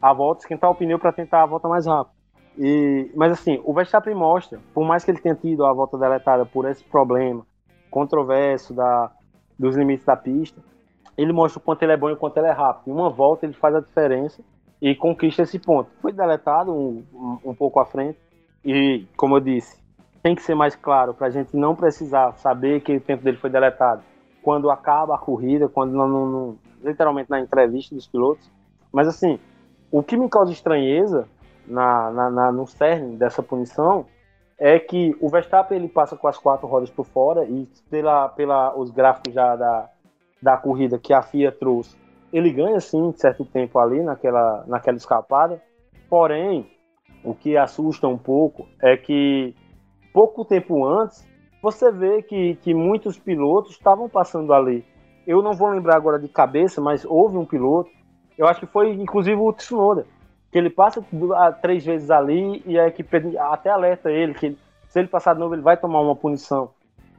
a 0.01 0.13
volta, 0.13 0.41
esquentar 0.41 0.69
o 0.69 0.75
pneu 0.75 0.99
para 0.99 1.11
tentar 1.11 1.43
a 1.43 1.45
volta 1.45 1.67
mais 1.67 1.85
rápida. 1.85 2.15
E, 2.57 3.11
mas 3.15 3.31
assim, 3.31 3.61
o 3.63 3.73
Verstappen 3.73 4.13
mostra, 4.13 4.59
por 4.73 4.85
mais 4.85 5.03
que 5.03 5.11
ele 5.11 5.19
tenha 5.19 5.35
tido 5.35 5.65
a 5.65 5.73
volta 5.73 5.97
deletada 5.97 6.45
por 6.45 6.69
esse 6.69 6.83
problema 6.83 7.45
controverso 7.89 8.73
da, 8.73 9.11
dos 9.57 9.75
limites 9.75 10.05
da 10.05 10.15
pista, 10.15 10.61
ele 11.17 11.33
mostra 11.33 11.59
o 11.59 11.61
quanto 11.61 11.83
ele 11.83 11.93
é 11.93 11.97
bom 11.97 12.09
e 12.09 12.13
o 12.13 12.17
quanto 12.17 12.37
ele 12.37 12.47
é 12.47 12.51
rápido. 12.51 12.89
Em 12.89 12.93
uma 12.93 13.09
volta 13.09 13.45
ele 13.45 13.53
faz 13.53 13.75
a 13.75 13.79
diferença 13.79 14.43
e 14.81 14.95
conquista 14.95 15.43
esse 15.43 15.59
ponto. 15.59 15.89
Foi 16.01 16.11
deletado 16.11 16.73
um, 16.73 17.03
um, 17.43 17.53
pouco 17.53 17.79
à 17.79 17.85
frente 17.85 18.17
e, 18.63 19.05
como 19.17 19.35
eu 19.35 19.39
disse, 19.39 19.77
tem 20.23 20.35
que 20.35 20.41
ser 20.41 20.55
mais 20.55 20.75
claro 20.75 21.13
para 21.13 21.27
a 21.27 21.29
gente 21.29 21.55
não 21.55 21.75
precisar 21.75 22.33
saber 22.37 22.81
que 22.81 22.95
o 22.95 23.01
tempo 23.01 23.23
dele 23.23 23.37
foi 23.37 23.49
deletado 23.49 24.01
quando 24.41 24.69
acaba 24.69 25.15
a 25.15 25.17
corrida, 25.17 25.67
quando 25.67 25.91
não, 25.91 26.07
não, 26.07 26.25
não, 26.25 26.57
literalmente 26.83 27.29
na 27.29 27.39
entrevista 27.39 27.93
dos 27.93 28.07
pilotos. 28.07 28.49
Mas 28.91 29.07
assim, 29.07 29.39
o 29.91 30.01
que 30.01 30.17
me 30.17 30.29
causa 30.29 30.51
estranheza 30.51 31.27
na, 31.67 32.09
na, 32.11 32.29
na, 32.29 32.51
no 32.51 32.65
cerne 32.65 33.17
dessa 33.17 33.43
punição 33.43 34.05
é 34.57 34.77
que 34.79 35.15
o 35.21 35.29
Verstappen 35.29 35.77
ele 35.77 35.87
passa 35.87 36.17
com 36.17 36.27
as 36.27 36.37
quatro 36.37 36.67
rodas 36.67 36.89
por 36.89 37.05
fora 37.05 37.45
e 37.45 37.67
pela, 37.89 38.27
pela 38.29 38.75
os 38.77 38.91
gráficos 38.91 39.33
já 39.33 39.55
da, 39.55 39.89
da 40.41 40.57
corrida 40.57 40.97
que 40.97 41.13
a 41.13 41.21
FIA 41.21 41.51
trouxe 41.51 41.95
ele 42.31 42.51
ganha 42.51 42.79
sim 42.79 43.11
certo 43.13 43.45
tempo 43.45 43.79
ali 43.79 44.01
naquela, 44.01 44.63
naquela 44.67 44.97
escapada. 44.97 45.61
Porém, 46.09 46.69
o 47.23 47.33
que 47.33 47.57
assusta 47.57 48.07
um 48.07 48.17
pouco 48.17 48.67
é 48.81 48.95
que 48.95 49.53
pouco 50.13 50.45
tempo 50.45 50.85
antes 50.85 51.27
você 51.61 51.91
vê 51.91 52.21
que, 52.21 52.55
que 52.55 52.73
muitos 52.73 53.17
pilotos 53.17 53.71
estavam 53.71 54.07
passando 54.07 54.53
ali. 54.53 54.85
Eu 55.27 55.41
não 55.41 55.53
vou 55.53 55.69
lembrar 55.69 55.95
agora 55.95 56.17
de 56.17 56.27
cabeça, 56.27 56.81
mas 56.81 57.05
houve 57.05 57.37
um 57.37 57.45
piloto, 57.45 57.89
eu 58.37 58.47
acho 58.47 58.61
que 58.61 58.65
foi 58.65 58.91
inclusive 58.93 59.35
o 59.35 59.51
Tsunoda, 59.53 60.05
que 60.51 60.57
ele 60.57 60.69
passa 60.69 61.05
três 61.61 61.85
vezes 61.85 62.09
ali 62.09 62.63
e 62.65 62.79
a 62.79 62.87
equipe 62.87 63.37
até 63.37 63.69
alerta 63.69 64.09
ele 64.09 64.33
que 64.33 64.57
se 64.87 64.99
ele 64.99 65.07
passar 65.07 65.33
de 65.33 65.39
novo 65.39 65.53
ele 65.53 65.61
vai 65.61 65.77
tomar 65.77 66.01
uma 66.01 66.15
punição. 66.15 66.71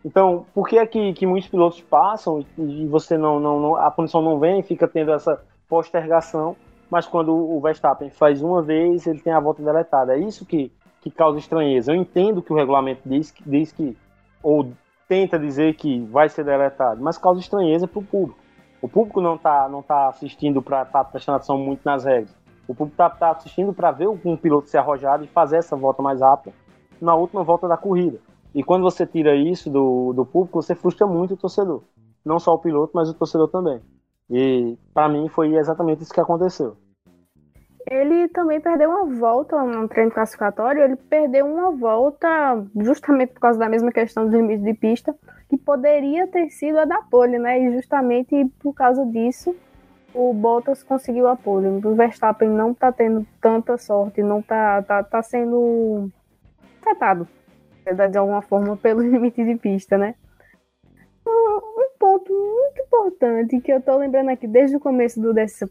Então, 0.04 0.46
por 0.54 0.66
que 0.68 0.78
é 0.78 0.86
que, 0.86 1.12
que 1.12 1.26
muitos 1.26 1.48
pilotos 1.48 1.80
passam 1.82 2.44
e 2.56 2.86
você 2.86 3.18
não, 3.18 3.38
não, 3.38 3.60
não, 3.60 3.76
a 3.76 3.90
punição 3.90 4.22
não 4.22 4.38
vem, 4.38 4.62
fica 4.62 4.88
tendo 4.88 5.12
essa 5.12 5.42
postergação, 5.68 6.56
mas 6.90 7.06
quando 7.06 7.34
o 7.34 7.60
Verstappen 7.60 8.10
faz 8.10 8.42
uma 8.42 8.62
vez, 8.62 9.06
ele 9.06 9.20
tem 9.20 9.32
a 9.32 9.40
volta 9.40 9.62
deletada. 9.62 10.16
É 10.16 10.18
isso 10.18 10.46
que, 10.46 10.72
que 11.00 11.10
causa 11.10 11.38
estranheza. 11.38 11.92
Eu 11.92 11.96
entendo 11.96 12.42
que 12.42 12.52
o 12.52 12.56
regulamento 12.56 13.02
diz, 13.06 13.32
diz 13.46 13.72
que, 13.72 13.96
ou 14.42 14.72
tenta 15.06 15.38
dizer 15.38 15.74
que 15.74 16.00
vai 16.06 16.28
ser 16.28 16.44
deletado, 16.44 17.02
mas 17.02 17.18
causa 17.18 17.40
estranheza 17.40 17.86
para 17.86 17.98
o 17.98 18.04
público. 18.04 18.40
O 18.82 18.88
público 18.88 19.20
não 19.20 19.34
está 19.34 19.68
não 19.68 19.82
tá 19.82 20.08
assistindo 20.08 20.62
para 20.62 20.82
estar 20.82 21.04
tá 21.04 21.10
prestando 21.10 21.36
atenção 21.36 21.58
muito 21.58 21.82
nas 21.84 22.04
regras. 22.04 22.34
O 22.66 22.74
público 22.74 22.94
está 22.94 23.10
tá 23.10 23.30
assistindo 23.32 23.72
para 23.72 23.90
ver 23.90 24.08
um 24.08 24.36
piloto 24.36 24.68
ser 24.68 24.78
arrojado 24.78 25.24
e 25.24 25.28
fazer 25.28 25.58
essa 25.58 25.76
volta 25.76 26.00
mais 26.02 26.20
rápida 26.20 26.54
na 27.00 27.14
última 27.14 27.42
volta 27.42 27.68
da 27.68 27.76
corrida. 27.76 28.18
E 28.54 28.62
quando 28.62 28.82
você 28.82 29.06
tira 29.06 29.34
isso 29.34 29.70
do, 29.70 30.12
do 30.12 30.26
público, 30.26 30.60
você 30.60 30.74
frustra 30.74 31.06
muito 31.06 31.34
o 31.34 31.36
torcedor. 31.36 31.82
Não 32.24 32.38
só 32.38 32.54
o 32.54 32.58
piloto, 32.58 32.92
mas 32.94 33.08
o 33.08 33.14
torcedor 33.14 33.48
também. 33.48 33.80
E 34.28 34.76
para 34.92 35.08
mim 35.08 35.28
foi 35.28 35.54
exatamente 35.54 36.02
isso 36.02 36.12
que 36.12 36.20
aconteceu. 36.20 36.76
Ele 37.88 38.28
também 38.28 38.60
perdeu 38.60 38.90
uma 38.90 39.06
volta 39.06 39.60
no 39.64 39.88
treino 39.88 40.10
classificatório, 40.10 40.82
ele 40.82 40.96
perdeu 40.96 41.46
uma 41.46 41.70
volta 41.70 42.28
justamente 42.76 43.32
por 43.32 43.40
causa 43.40 43.58
da 43.58 43.68
mesma 43.68 43.90
questão 43.90 44.24
dos 44.24 44.34
limites 44.34 44.62
de 44.62 44.74
pista, 44.74 45.14
que 45.48 45.56
poderia 45.56 46.26
ter 46.28 46.50
sido 46.50 46.78
a 46.78 46.84
da 46.84 47.02
pole, 47.02 47.38
né? 47.38 47.58
E 47.58 47.72
justamente 47.72 48.44
por 48.60 48.74
causa 48.74 49.04
disso, 49.06 49.56
o 50.14 50.32
Bottas 50.34 50.82
conseguiu 50.82 51.26
a 51.26 51.34
pole. 51.34 51.68
O 51.68 51.94
Verstappen 51.94 52.50
não 52.50 52.74
tá 52.74 52.92
tendo 52.92 53.26
tanta 53.40 53.78
sorte, 53.78 54.22
não 54.22 54.42
tá, 54.42 54.82
tá, 54.82 55.02
tá 55.02 55.22
sendo 55.22 56.10
afetado 56.80 57.26
de 58.10 58.18
alguma 58.18 58.42
forma 58.42 58.76
pelo 58.78 59.00
limite 59.00 59.44
de 59.44 59.56
pista, 59.56 59.98
né? 59.98 60.14
Um 61.26 61.98
ponto 61.98 62.32
muito 62.32 62.82
importante 62.82 63.60
que 63.60 63.72
eu 63.72 63.80
tô 63.80 63.96
lembrando 63.98 64.30
aqui 64.30 64.46
desde 64.46 64.76
o 64.76 64.80
começo 64.80 65.20
do 65.20 65.34
desse, 65.34 65.66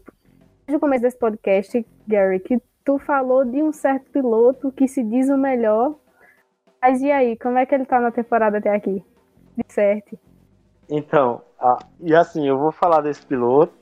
desde 0.66 0.76
o 0.76 0.80
começo 0.80 1.02
desse 1.02 1.18
podcast, 1.18 1.86
Gary, 2.06 2.40
que 2.40 2.60
tu 2.84 2.98
falou 2.98 3.44
de 3.44 3.62
um 3.62 3.72
certo 3.72 4.10
piloto 4.10 4.72
que 4.72 4.86
se 4.88 5.02
diz 5.02 5.28
o 5.28 5.36
melhor. 5.36 5.94
Mas 6.80 7.02
e 7.02 7.10
aí, 7.10 7.36
como 7.36 7.58
é 7.58 7.66
que 7.66 7.74
ele 7.74 7.84
tá 7.84 8.00
na 8.00 8.10
temporada 8.10 8.58
até 8.58 8.74
aqui? 8.74 9.04
De 9.56 9.64
certo. 9.68 10.18
Então, 10.88 11.42
ah, 11.58 11.78
e 12.00 12.14
assim, 12.14 12.48
eu 12.48 12.58
vou 12.58 12.72
falar 12.72 13.02
desse 13.02 13.24
piloto, 13.24 13.72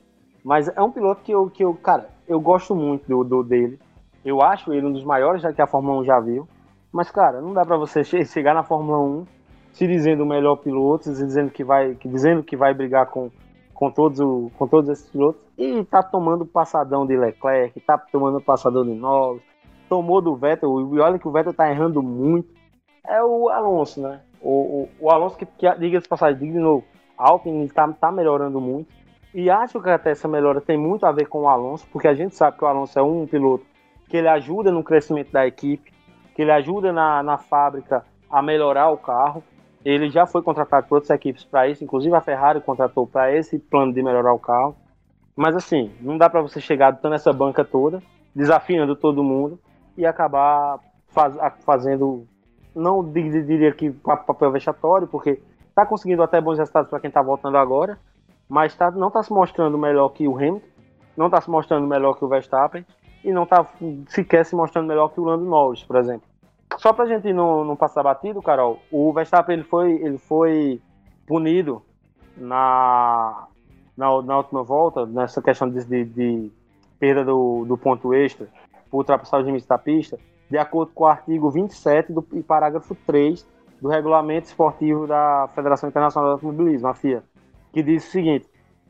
mas 0.43 0.67
é 0.67 0.81
um 0.81 0.91
piloto 0.91 1.21
que 1.23 1.31
eu, 1.31 1.49
que 1.49 1.63
eu 1.63 1.73
cara, 1.75 2.09
eu 2.27 2.39
gosto 2.39 2.75
muito 2.75 3.07
do, 3.07 3.23
do 3.23 3.43
dele. 3.43 3.79
Eu 4.23 4.41
acho 4.41 4.73
ele 4.73 4.85
um 4.85 4.91
dos 4.91 5.03
maiores 5.03 5.41
já 5.41 5.53
que 5.53 5.61
a 5.61 5.67
Fórmula 5.67 6.01
1 6.01 6.05
já 6.05 6.19
viu. 6.19 6.47
Mas, 6.91 7.11
cara, 7.11 7.41
não 7.41 7.53
dá 7.53 7.65
para 7.65 7.77
você 7.77 8.03
chegar 8.03 8.53
na 8.53 8.63
Fórmula 8.63 8.99
1 8.99 9.25
se 9.71 9.87
dizendo 9.87 10.23
o 10.23 10.25
melhor 10.25 10.57
piloto, 10.57 11.05
se 11.05 11.25
dizendo 11.25 11.51
que 11.51 11.63
vai, 11.63 11.95
que, 11.95 12.07
dizendo 12.07 12.43
que 12.43 12.57
vai 12.57 12.73
brigar 12.73 13.05
com, 13.07 13.29
com, 13.73 13.91
todos 13.91 14.19
o, 14.19 14.51
com 14.57 14.67
todos 14.67 14.89
esses 14.89 15.09
pilotos 15.09 15.41
e 15.57 15.83
tá 15.83 16.01
tomando 16.01 16.45
passadão 16.45 17.05
de 17.05 17.15
Leclerc, 17.15 17.79
tá 17.81 17.97
tomando 17.97 18.41
passadão 18.41 18.83
de 18.83 18.93
Norris, 18.93 19.41
tomou 19.87 20.21
do 20.21 20.35
Vettel, 20.35 20.95
e 20.95 20.99
olha 20.99 21.19
que 21.19 21.27
o 21.27 21.31
Vettel 21.31 21.53
tá 21.53 21.69
errando 21.69 22.01
muito. 22.01 22.49
É 23.07 23.23
o 23.23 23.49
Alonso, 23.49 24.01
né? 24.01 24.21
O, 24.41 24.83
o, 24.83 24.89
o 24.99 25.11
Alonso 25.11 25.37
que, 25.37 25.45
que 25.45 25.73
diga-se 25.75 26.07
passagem, 26.07 26.39
diga 26.39 26.53
de 26.53 26.59
novo, 26.59 26.83
Alpine 27.17 27.67
tá, 27.69 27.87
tá 27.91 28.11
melhorando 28.11 28.59
muito. 28.59 28.87
E 29.33 29.49
acho 29.49 29.79
que 29.81 29.89
até 29.89 30.11
essa 30.11 30.27
melhora 30.27 30.59
tem 30.59 30.77
muito 30.77 31.05
a 31.05 31.11
ver 31.11 31.27
com 31.27 31.41
o 31.41 31.47
Alonso, 31.47 31.85
porque 31.91 32.07
a 32.07 32.13
gente 32.13 32.35
sabe 32.35 32.57
que 32.57 32.63
o 32.63 32.67
Alonso 32.67 32.97
é 32.97 33.01
um 33.01 33.27
piloto 33.27 33.65
que 34.09 34.17
ele 34.17 34.27
ajuda 34.27 34.71
no 34.71 34.83
crescimento 34.83 35.31
da 35.31 35.45
equipe, 35.45 35.91
que 36.39 36.43
ele 36.43 36.53
ajuda 36.53 36.93
na, 36.93 37.21
na 37.21 37.37
fábrica 37.37 38.01
a 38.31 38.41
melhorar 38.41 38.89
o 38.91 38.97
carro. 38.97 39.43
Ele 39.83 40.09
já 40.09 40.25
foi 40.25 40.41
contratado 40.41 40.87
por 40.87 40.95
outras 40.95 41.09
equipes 41.09 41.43
para 41.43 41.67
isso, 41.67 41.83
inclusive 41.83 42.15
a 42.15 42.21
Ferrari 42.21 42.61
contratou 42.61 43.05
para 43.05 43.35
esse 43.35 43.59
plano 43.59 43.91
de 43.91 44.01
melhorar 44.01 44.33
o 44.33 44.39
carro. 44.39 44.73
Mas 45.35 45.53
assim, 45.53 45.91
não 45.99 46.17
dá 46.17 46.29
para 46.29 46.41
você 46.41 46.61
chegar 46.61 46.91
dando 46.91 47.15
essa 47.15 47.33
banca 47.33 47.65
toda, 47.65 48.01
desafiando 48.33 48.95
todo 48.95 49.21
mundo 49.21 49.59
e 49.97 50.05
acabar 50.05 50.79
faz, 51.09 51.35
fazendo 51.65 52.25
não 52.73 53.03
diria 53.03 53.73
que 53.73 53.91
papel 53.91 54.49
vexatório, 54.49 55.09
porque 55.09 55.41
está 55.67 55.85
conseguindo 55.85 56.23
até 56.23 56.39
bons 56.39 56.57
resultados 56.57 56.89
para 56.89 57.01
quem 57.01 57.09
está 57.09 57.21
voltando 57.21 57.57
agora, 57.57 57.99
mas 58.47 58.73
tá, 58.77 58.89
não 58.91 59.09
está 59.09 59.21
se 59.23 59.33
mostrando 59.33 59.77
melhor 59.77 60.07
que 60.13 60.25
o 60.25 60.37
Hamilton, 60.37 60.61
não 61.17 61.25
está 61.25 61.41
se 61.41 61.49
mostrando 61.49 61.85
melhor 61.85 62.13
que 62.13 62.23
o 62.23 62.29
Verstappen 62.29 62.85
e 63.25 63.33
não 63.33 63.43
está 63.43 63.67
sequer 64.07 64.45
se 64.45 64.55
mostrando 64.55 64.87
melhor 64.87 65.09
que 65.09 65.19
o 65.19 65.25
Lando 65.25 65.43
Norris, 65.43 65.83
por 65.83 65.97
exemplo. 65.97 66.28
Só 66.77 66.93
para 66.93 67.05
a 67.05 67.07
gente 67.07 67.33
não, 67.33 67.63
não 67.65 67.75
passar 67.75 68.03
batido, 68.03 68.41
Carol, 68.41 68.79
o 68.91 69.11
Verstappen 69.11 69.55
ele 69.55 69.63
foi, 69.63 69.91
ele 69.93 70.17
foi 70.17 70.81
punido 71.27 71.81
na, 72.37 73.47
na, 73.97 74.21
na 74.21 74.37
última 74.37 74.63
volta, 74.63 75.05
nessa 75.05 75.41
questão 75.41 75.69
de, 75.69 75.83
de, 75.83 76.05
de 76.05 76.51
perda 76.99 77.25
do, 77.25 77.65
do 77.65 77.77
ponto 77.77 78.13
extra, 78.13 78.47
por 78.89 78.99
ultrapassar 78.99 79.39
os 79.39 79.45
limites 79.45 79.67
da 79.67 79.77
pista, 79.77 80.17
de 80.49 80.57
acordo 80.57 80.91
com 80.93 81.03
o 81.03 81.07
artigo 81.07 81.49
27 81.49 82.11
do, 82.11 82.25
e 82.33 82.41
parágrafo 82.41 82.95
3 83.05 83.45
do 83.81 83.87
Regulamento 83.87 84.47
Esportivo 84.47 85.07
da 85.07 85.49
Federação 85.53 85.89
Internacional 85.89 86.29
de 86.29 86.33
Automobilismo, 86.33 86.87
a 86.87 86.93
FIA, 86.93 87.23
que 87.71 87.83
diz 87.83 88.07
o 88.07 88.11
seguinte: 88.11 88.47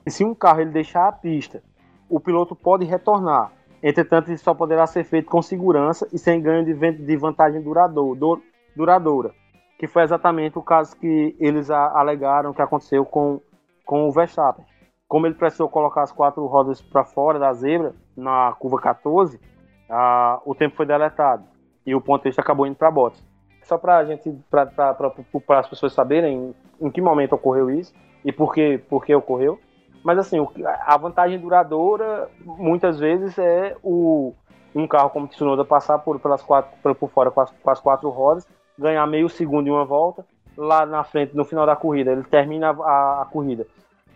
se 0.08 0.24
um 0.24 0.34
carro 0.34 0.62
ele 0.62 0.72
deixar 0.72 1.08
a 1.08 1.12
pista, 1.12 1.62
o 2.10 2.20
piloto 2.20 2.56
pode 2.56 2.86
retornar. 2.86 3.52
Entretanto, 3.82 4.32
isso 4.32 4.44
só 4.44 4.54
poderá 4.54 4.86
ser 4.86 5.04
feito 5.04 5.30
com 5.30 5.42
segurança 5.42 6.08
e 6.12 6.18
sem 6.18 6.42
ganho 6.42 6.66
de, 6.66 7.18
vantagem 7.18 7.62
duradoura, 8.76 9.32
que 9.78 9.88
foi 9.88 10.04
exatamente 10.04 10.58
o 10.58 10.62
caso 10.62 10.98
que 10.98 11.36
eles 11.40 11.70
alegaram 11.70 12.54
que 12.54 12.62
aconteceu 12.62 13.06
com, 13.06 13.40
com 13.86 14.08
o 14.08 14.12
Verstappen. 14.12 14.66
Como 15.08 15.26
ele 15.26 15.36
precisou 15.36 15.70
colocar 15.70 16.04
as 16.04 16.12
quatro 16.12 16.46
rodas 16.46 16.82
para 16.82 17.04
fora 17.04 17.40
da 17.40 17.52
zebra, 17.54 17.96
na 18.16 18.54
curva 18.60 18.80
14, 18.80 19.40
ah, 19.90 20.40
o 20.46 20.54
tempo 20.54 20.76
foi 20.76 20.86
deletado 20.86 21.46
e 21.86 21.96
o 21.96 22.02
ponto 22.02 22.28
extra 22.28 22.44
acabou 22.44 22.68
indo 22.68 22.76
para 22.76 22.92
Bottas. 22.92 23.24
Só 23.64 23.78
para 23.78 23.98
a 23.98 24.06
gente, 24.06 24.32
para 24.50 25.60
as 25.60 25.68
pessoas 25.68 25.94
saberem 25.94 26.54
em 26.80 26.92
que 26.92 27.02
momento 27.02 27.34
ocorreu 27.34 27.70
isso 27.70 27.94
e 28.24 28.32
por 28.32 28.54
que, 28.54 28.78
por 28.78 29.06
que 29.06 29.16
ocorreu. 29.16 29.60
Mas 30.04 30.18
assim, 30.18 30.38
a 30.86 30.98
vantagem 30.98 31.40
duradoura 31.40 32.30
muitas 32.44 33.00
vezes 33.00 33.38
é 33.38 33.76
o 33.84 34.34
um 34.74 34.88
carro 34.88 35.10
como 35.10 35.26
o 35.26 35.28
Tsunoda 35.28 35.66
passar 35.66 36.00
por 36.00 36.20
pelas 36.20 36.42
quatro 36.42 36.72
por, 36.96 37.10
fora 37.10 37.32
com 37.32 37.42
as, 37.42 37.52
com 37.52 37.70
as, 37.70 37.80
quatro 37.80 38.10
rodas, 38.10 38.48
ganhar 38.78 39.06
meio 39.08 39.28
segundo 39.28 39.68
em 39.68 39.72
uma 39.72 39.84
volta, 39.84 40.26
lá 40.56 40.86
na 40.86 41.04
frente 41.04 41.36
no 41.36 41.44
final 41.44 41.66
da 41.66 41.76
corrida 41.76 42.12
ele 42.12 42.24
termina 42.24 42.70
a, 42.70 43.22
a 43.24 43.26
corrida 43.26 43.66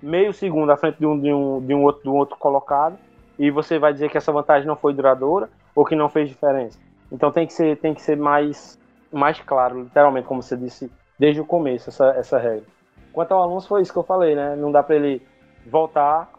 meio 0.04 0.34
segundo 0.34 0.70
à 0.70 0.76
frente 0.76 1.00
de 1.00 1.06
um, 1.06 1.18
de 1.18 1.34
um, 1.34 1.66
de 1.66 1.74
um 1.74 1.84
outro, 1.84 2.04
de 2.04 2.10
um 2.10 2.16
outro 2.16 2.36
colocado 2.38 2.98
e 3.40 3.50
você 3.50 3.80
vai 3.80 3.94
dizer 3.94 4.10
que 4.10 4.18
essa 4.18 4.34
vantagem 4.34 4.68
não 4.68 4.76
foi 4.76 4.94
duradoura 4.94 5.50
ou 5.74 5.86
que 5.86 5.96
não 5.96 6.10
fez 6.10 6.28
diferença. 6.28 6.78
Então 7.10 7.32
tem 7.32 7.48
que 7.48 7.54
ser, 7.54 7.78
tem 7.78 7.94
que 7.94 8.02
ser 8.02 8.18
mais, 8.18 8.78
mais 9.12 9.40
claro, 9.40 9.82
literalmente, 9.82 10.28
como 10.28 10.44
você 10.44 10.58
disse 10.58 10.92
desde 11.18 11.40
o 11.40 11.46
começo, 11.46 11.90
essa, 11.90 12.10
essa 12.10 12.38
regra. 12.38 12.66
Quanto 13.14 13.32
ao 13.32 13.44
Alonso, 13.44 13.68
foi 13.68 13.82
isso 13.82 13.94
que 13.94 14.00
eu 14.00 14.04
falei, 14.04 14.36
né? 14.36 14.56
Não 14.56 14.72
dá 14.72 14.84
para 14.84 14.96
ele 14.96 15.22
voltar. 15.66 16.30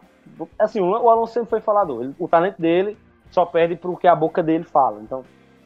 Assim, 0.59 0.81
o 0.81 1.09
Alonso 1.09 1.33
sempre 1.33 1.49
foi 1.49 1.61
falador. 1.61 2.13
o 2.19 2.27
talento 2.27 2.61
dele 2.61 2.97
só 3.31 3.45
perde 3.45 3.75
para 3.75 3.89
o 3.89 3.97
que 3.97 4.07
a 4.07 4.15
boca 4.15 4.41
dele 4.41 4.63
fala. 4.63 5.01
Então, 5.01 5.23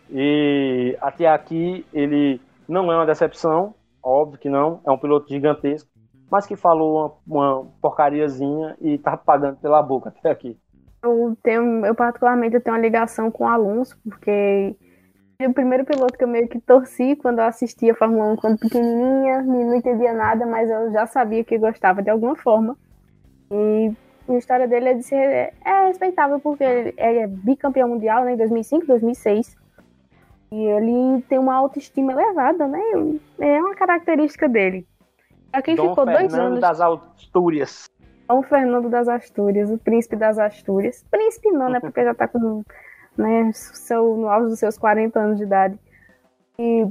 e 0.09 0.97
até 1.01 1.27
aqui 1.27 1.85
ele 1.93 2.41
não 2.67 2.91
é 2.91 2.95
uma 2.95 3.05
decepção, 3.05 3.73
óbvio 4.03 4.39
que 4.39 4.49
não. 4.49 4.81
É 4.85 4.91
um 4.91 4.97
piloto 4.97 5.29
gigantesco, 5.29 5.89
mas 6.29 6.45
que 6.45 6.55
falou 6.55 7.21
uma, 7.25 7.51
uma 7.55 7.65
porcariazinha 7.81 8.75
e 8.81 8.97
tá 8.97 9.15
pagando 9.17 9.57
pela 9.57 9.81
boca 9.81 10.09
até 10.09 10.29
aqui 10.29 10.57
eu 11.03 11.37
tenho, 11.41 11.85
eu 11.85 11.95
particularmente 11.95 12.55
eu 12.55 12.61
tenho 12.61 12.75
uma 12.75 12.81
ligação 12.81 13.31
com 13.31 13.45
o 13.45 13.47
Alonso, 13.47 13.97
porque 14.03 14.75
o 15.41 15.53
primeiro 15.53 15.85
piloto 15.85 16.17
que 16.17 16.23
eu 16.23 16.27
meio 16.27 16.49
que 16.49 16.59
torci 16.59 17.15
quando 17.15 17.39
eu 17.39 17.45
assistia 17.45 17.93
a 17.93 17.95
Fórmula 17.95 18.33
1 18.33 18.35
quando 18.35 18.59
pequenininha, 18.59 19.41
não 19.41 19.75
entendia 19.75 20.13
nada, 20.13 20.45
mas 20.45 20.69
eu 20.69 20.91
já 20.91 21.05
sabia 21.05 21.43
que 21.43 21.57
gostava 21.57 22.01
de 22.01 22.09
alguma 22.09 22.35
forma. 22.35 22.77
E 23.51 23.91
a 24.27 24.37
história 24.37 24.67
dele 24.67 24.89
é 24.89 24.93
de 24.93 25.03
ser 25.03 25.53
é 25.65 25.87
respeitável 25.87 26.39
porque 26.39 26.63
ele 26.63 26.93
é 26.97 27.27
bicampeão 27.27 27.89
mundial 27.89 28.23
né, 28.23 28.33
em 28.33 28.37
2005, 28.37 28.85
2006. 28.85 29.57
E 30.51 30.65
ele 30.65 31.21
tem 31.29 31.37
uma 31.37 31.55
autoestima 31.55 32.11
elevada, 32.11 32.67
né? 32.67 32.81
É 33.39 33.59
uma 33.59 33.75
característica 33.75 34.49
dele. 34.49 34.87
É 35.53 35.61
quem 35.61 35.75
Dom 35.75 35.89
ficou 35.89 36.05
Fernando 36.05 36.21
dois 36.21 36.33
anos 36.33 36.59
das 36.59 36.81
Astúrias. 36.81 37.85
São 38.27 38.43
Fernando 38.43 38.89
das 38.89 39.07
Astúrias, 39.07 39.71
o 39.71 39.77
príncipe 39.77 40.15
das 40.15 40.37
Astúrias. 40.37 41.03
Príncipe 41.09 41.51
não, 41.51 41.69
né? 41.69 41.79
Porque 41.79 42.03
já 42.03 42.13
tá 42.13 42.27
com, 42.27 42.63
né, 43.17 43.51
seu, 43.53 44.15
no 44.15 44.27
auge 44.27 44.49
dos 44.49 44.59
seus 44.59 44.77
40 44.77 45.19
anos 45.19 45.37
de 45.37 45.43
idade. 45.43 45.79
E 46.57 46.87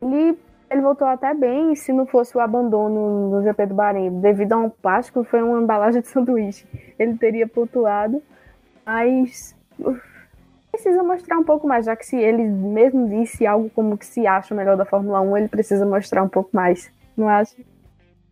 ele, 0.00 0.38
ele 0.72 0.80
voltou 0.80 1.06
até 1.06 1.34
bem 1.34 1.74
se 1.74 1.92
não 1.92 2.06
fosse 2.06 2.36
o 2.36 2.40
abandono 2.40 3.30
no 3.30 3.42
GP 3.42 3.66
do 3.66 3.74
Bahrein. 3.74 4.20
Devido 4.20 4.54
a 4.54 4.56
um 4.56 4.70
plástico, 4.70 5.22
foi 5.22 5.42
uma 5.42 5.60
embalagem 5.60 6.00
de 6.00 6.08
sanduíche. 6.08 6.66
Ele 6.98 7.16
teria 7.18 7.46
pontuado, 7.46 8.22
mas 8.84 9.54
precisa 10.70 11.02
mostrar 11.02 11.38
um 11.38 11.44
pouco 11.44 11.68
mais, 11.68 11.84
já 11.84 11.94
que 11.94 12.06
se 12.06 12.16
ele 12.16 12.44
mesmo 12.44 13.06
disse 13.06 13.46
algo 13.46 13.68
como 13.70 13.98
que 13.98 14.06
se 14.06 14.26
acha 14.26 14.54
o 14.54 14.56
melhor 14.56 14.76
da 14.76 14.86
Fórmula 14.86 15.20
1, 15.20 15.36
ele 15.36 15.48
precisa 15.48 15.84
mostrar 15.84 16.22
um 16.22 16.28
pouco 16.28 16.48
mais, 16.54 16.90
não 17.14 17.28
acha? 17.28 17.56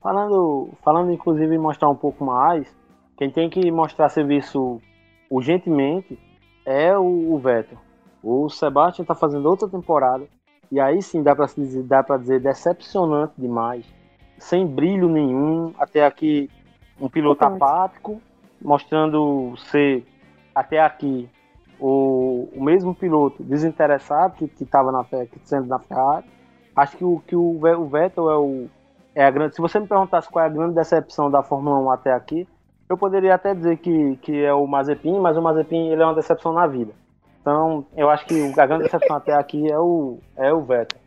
Falando, 0.00 0.70
falando 0.82 1.12
inclusive 1.12 1.54
em 1.54 1.58
mostrar 1.58 1.90
um 1.90 1.94
pouco 1.94 2.24
mais, 2.24 2.74
quem 3.18 3.30
tem 3.30 3.50
que 3.50 3.70
mostrar 3.70 4.08
serviço 4.08 4.80
urgentemente 5.28 6.18
é 6.64 6.96
o, 6.96 7.34
o 7.34 7.38
Vettel. 7.38 7.76
O 8.22 8.48
Sebastian 8.48 9.02
está 9.02 9.14
fazendo 9.14 9.46
outra 9.46 9.68
temporada 9.68 10.26
e 10.70 10.78
aí 10.78 11.02
sim 11.02 11.22
dá 11.22 11.34
para 11.34 11.46
dizer, 11.46 11.82
dá 11.82 12.02
para 12.02 12.16
dizer 12.16 12.40
decepcionante 12.40 13.34
demais, 13.36 13.84
sem 14.38 14.66
brilho 14.66 15.08
nenhum, 15.08 15.74
até 15.78 16.04
aqui 16.04 16.50
um 17.00 17.08
piloto 17.08 17.44
apático, 17.44 18.20
mostrando 18.60 19.54
ser 19.56 20.06
até 20.54 20.80
aqui 20.80 21.28
o, 21.78 22.48
o 22.54 22.62
mesmo 22.62 22.94
piloto 22.94 23.42
desinteressado 23.42 24.34
que 24.34 24.62
estava 24.62 24.92
na 24.92 25.02
que 25.04 25.40
sendo 25.44 25.66
na 25.66 25.78
Ferrari. 25.78 26.26
Acho 26.76 26.96
que 26.96 27.04
o 27.04 27.22
que 27.26 27.34
o, 27.34 27.58
o 27.58 27.88
Vettel 27.88 28.30
é 28.30 28.38
o 28.38 28.68
é 29.14 29.24
a 29.24 29.30
grande. 29.30 29.54
Se 29.54 29.60
você 29.60 29.80
me 29.80 29.86
perguntasse 29.86 30.28
qual 30.28 30.44
é 30.44 30.48
a 30.48 30.50
grande 30.50 30.74
decepção 30.74 31.30
da 31.30 31.42
Fórmula 31.42 31.78
1 31.80 31.90
até 31.90 32.12
aqui, 32.12 32.46
eu 32.88 32.96
poderia 32.96 33.34
até 33.34 33.54
dizer 33.54 33.78
que, 33.78 34.16
que 34.16 34.44
é 34.44 34.52
o 34.52 34.66
Mazepin, 34.66 35.18
mas 35.18 35.36
o 35.36 35.42
Mazepin 35.42 35.88
ele 35.88 36.02
é 36.02 36.04
uma 36.04 36.14
decepção 36.14 36.52
na 36.52 36.66
vida. 36.66 36.92
Então, 37.40 37.86
eu 37.96 38.10
acho 38.10 38.26
que 38.26 38.60
a 38.60 38.66
grande 38.66 38.84
decepção 38.84 39.16
até 39.16 39.32
aqui 39.32 39.70
é 39.70 39.78
o, 39.78 40.18
é 40.36 40.52
o 40.52 40.62
Vettel. 40.62 41.00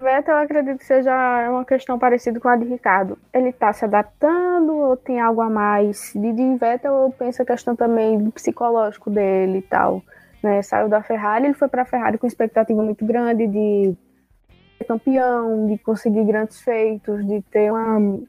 Vettel, 0.00 0.34
eu 0.34 0.42
acredito 0.42 0.78
que 0.78 0.86
seja 0.86 1.12
uma 1.50 1.64
questão 1.64 1.98
parecida 1.98 2.40
com 2.40 2.48
a 2.48 2.56
de 2.56 2.64
Ricardo. 2.64 3.18
Ele 3.34 3.50
está 3.50 3.72
se 3.72 3.84
adaptando 3.84 4.74
ou 4.74 4.96
tem 4.96 5.20
algo 5.20 5.42
a 5.42 5.50
mais? 5.50 6.12
De, 6.14 6.32
de 6.32 6.56
Vettel, 6.56 6.94
eu 6.94 7.14
penso 7.18 7.42
a 7.42 7.44
questão 7.44 7.76
também 7.76 8.18
do 8.18 8.32
psicológico 8.32 9.10
dele 9.10 9.58
e 9.58 9.62
tal. 9.62 10.02
Né? 10.42 10.62
Saiu 10.62 10.88
da 10.88 11.02
Ferrari, 11.02 11.44
ele 11.44 11.54
foi 11.54 11.68
para 11.68 11.82
a 11.82 11.84
Ferrari 11.84 12.16
com 12.16 12.26
expectativa 12.26 12.82
muito 12.82 13.04
grande 13.04 13.46
de 13.46 13.94
ser 14.78 14.84
campeão, 14.84 15.66
de 15.66 15.76
conseguir 15.76 16.24
grandes 16.24 16.62
feitos, 16.62 17.26
de 17.26 17.42
ter 17.42 17.70
uma 17.70 18.20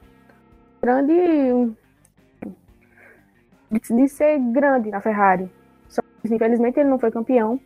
grande. 0.81 1.73
de 3.89 4.07
ser 4.09 4.39
grande 4.39 4.89
na 4.89 4.99
Ferrari. 4.99 5.49
Que, 6.21 6.33
infelizmente, 6.33 6.79
ele 6.79 6.89
não 6.89 6.99
foi 6.99 7.11
campeão 7.11 7.59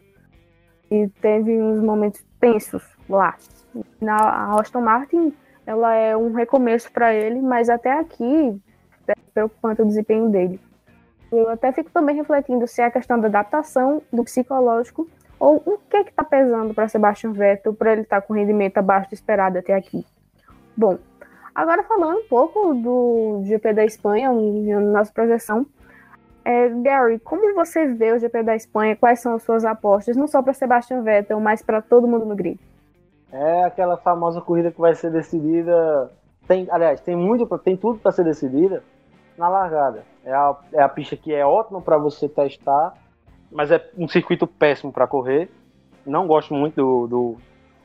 e 0.89 1.07
teve 1.21 1.61
uns 1.61 1.79
momentos 1.81 2.25
tensos 2.39 2.83
lá. 3.09 3.35
Na 3.99 4.57
Aston 4.59 4.81
Martin, 4.81 5.33
ela 5.65 5.93
é 5.93 6.15
um 6.15 6.33
recomeço 6.33 6.91
para 6.91 7.13
ele, 7.13 7.41
mas 7.41 7.69
até 7.69 7.99
aqui 7.99 8.61
é 9.07 9.13
preocupante 9.33 9.81
o 9.81 9.85
desempenho 9.85 10.29
dele. 10.29 10.59
Eu 11.31 11.49
até 11.49 11.71
fico 11.71 11.89
também 11.91 12.15
refletindo 12.15 12.67
se 12.67 12.81
é 12.81 12.85
a 12.85 12.91
questão 12.91 13.19
da 13.19 13.27
adaptação 13.27 14.01
do 14.11 14.23
psicológico 14.23 15.07
ou 15.39 15.61
o 15.65 15.77
que 15.89 15.97
está 15.97 16.23
pesando 16.23 16.73
para 16.73 16.87
Sebastian 16.87 17.33
Vettel 17.33 17.73
para 17.73 17.91
ele 17.93 18.01
estar 18.01 18.21
tá 18.21 18.27
com 18.27 18.33
rendimento 18.33 18.77
abaixo 18.77 19.09
do 19.09 19.13
esperado 19.13 19.57
até 19.57 19.73
aqui? 19.73 20.05
Bom, 20.77 20.97
agora 21.53 21.83
falando 21.83 22.19
um 22.19 22.27
pouco 22.27 22.73
do 22.75 23.41
GP 23.43 23.73
da 23.73 23.85
Espanha, 23.85 24.31
nossa 24.31 25.11
projeção. 25.11 25.65
É, 26.45 26.69
Gary, 26.69 27.19
como 27.19 27.55
você 27.55 27.87
vê 27.87 28.13
o 28.13 28.19
GP 28.19 28.43
da 28.43 28.55
Espanha? 28.55 28.95
Quais 28.95 29.19
são 29.19 29.35
as 29.35 29.43
suas 29.43 29.65
apostas? 29.65 30.15
Não 30.15 30.27
só 30.27 30.41
para 30.41 30.53
Sebastian 30.53 31.01
Vettel, 31.01 31.39
mas 31.39 31.63
para 31.63 31.81
todo 31.81 32.07
mundo 32.07 32.25
no 32.25 32.35
grid. 32.35 32.59
É 33.31 33.63
aquela 33.63 33.97
famosa 33.97 34.39
corrida 34.39 34.71
que 34.71 34.79
vai 34.79 34.93
ser 34.93 35.11
decidida. 35.11 36.11
Tem, 36.47 36.67
aliás, 36.69 37.01
tem 37.01 37.15
muito, 37.15 37.45
tem 37.57 37.75
tudo 37.75 37.99
para 37.99 38.11
ser 38.11 38.23
decidida 38.23 38.83
na 39.35 39.49
largada. 39.49 40.03
É 40.23 40.31
a, 40.31 40.55
é 40.71 40.81
a 40.81 40.87
pista 40.87 41.17
que 41.17 41.33
é 41.33 41.45
ótima 41.45 41.81
para 41.81 41.97
você 41.97 42.29
testar 42.29 42.93
mas 43.55 43.71
é 43.71 43.89
um 43.97 44.07
circuito 44.07 44.45
péssimo 44.45 44.91
para 44.91 45.07
correr. 45.07 45.49
Não 46.05 46.27
gosto 46.27 46.53
muito 46.53 46.75
do, 46.75 47.07
do, 47.07 47.37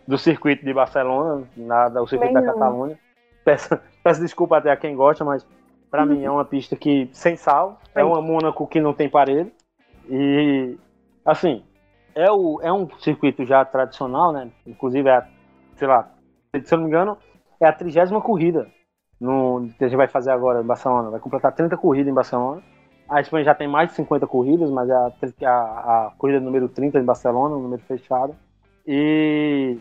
do 0.06 0.18
circuito 0.18 0.64
de 0.64 0.74
Barcelona, 0.74 1.44
nada, 1.56 2.02
o 2.02 2.08
circuito 2.08 2.34
Bem 2.34 2.42
da. 2.42 2.52
Catalunha. 2.52 2.98
Peço, 3.44 3.78
peço 4.02 4.20
desculpa 4.20 4.58
até 4.58 4.70
a 4.70 4.76
quem 4.76 4.96
gosta, 4.96 5.24
mas 5.24 5.46
para 5.90 6.06
mim 6.06 6.24
é 6.24 6.30
uma 6.30 6.44
pista 6.44 6.76
que 6.76 7.08
sem 7.12 7.36
sal, 7.36 7.80
é 7.94 8.04
uma 8.04 8.22
Mônaco 8.22 8.66
que 8.66 8.80
não 8.80 8.94
tem 8.94 9.08
parede. 9.08 9.52
E 10.08 10.76
assim, 11.24 11.62
é, 12.14 12.30
o, 12.30 12.60
é 12.62 12.72
um 12.72 12.88
circuito 12.98 13.44
já 13.44 13.64
tradicional, 13.64 14.32
né? 14.32 14.50
Inclusive 14.66 15.08
é 15.08 15.26
sei 15.76 15.88
lá, 15.88 16.10
se 16.62 16.74
eu 16.74 16.78
não 16.78 16.84
me 16.84 16.90
engano, 16.90 17.16
é 17.60 17.66
a 17.66 17.72
trigésima 17.72 18.20
corrida 18.20 18.68
no, 19.18 19.68
que 19.78 19.84
a 19.84 19.88
gente 19.88 19.96
vai 19.96 20.08
fazer 20.08 20.30
agora 20.30 20.62
em 20.62 20.66
Barcelona. 20.66 21.10
Vai 21.10 21.20
completar 21.20 21.52
30 21.52 21.76
corridas 21.76 22.10
em 22.10 22.14
Barcelona. 22.14 22.62
A 23.08 23.20
Espanha 23.20 23.44
já 23.44 23.54
tem 23.54 23.66
mais 23.66 23.88
de 23.88 23.96
50 23.96 24.26
corridas, 24.26 24.70
mas 24.70 24.88
é 24.88 24.94
a, 24.94 25.12
a, 25.46 26.06
a 26.06 26.12
corrida 26.16 26.38
número 26.38 26.68
30 26.68 26.98
em 26.98 27.04
Barcelona, 27.04 27.56
um 27.56 27.62
número 27.62 27.82
fechado. 27.82 28.36
E 28.86 29.78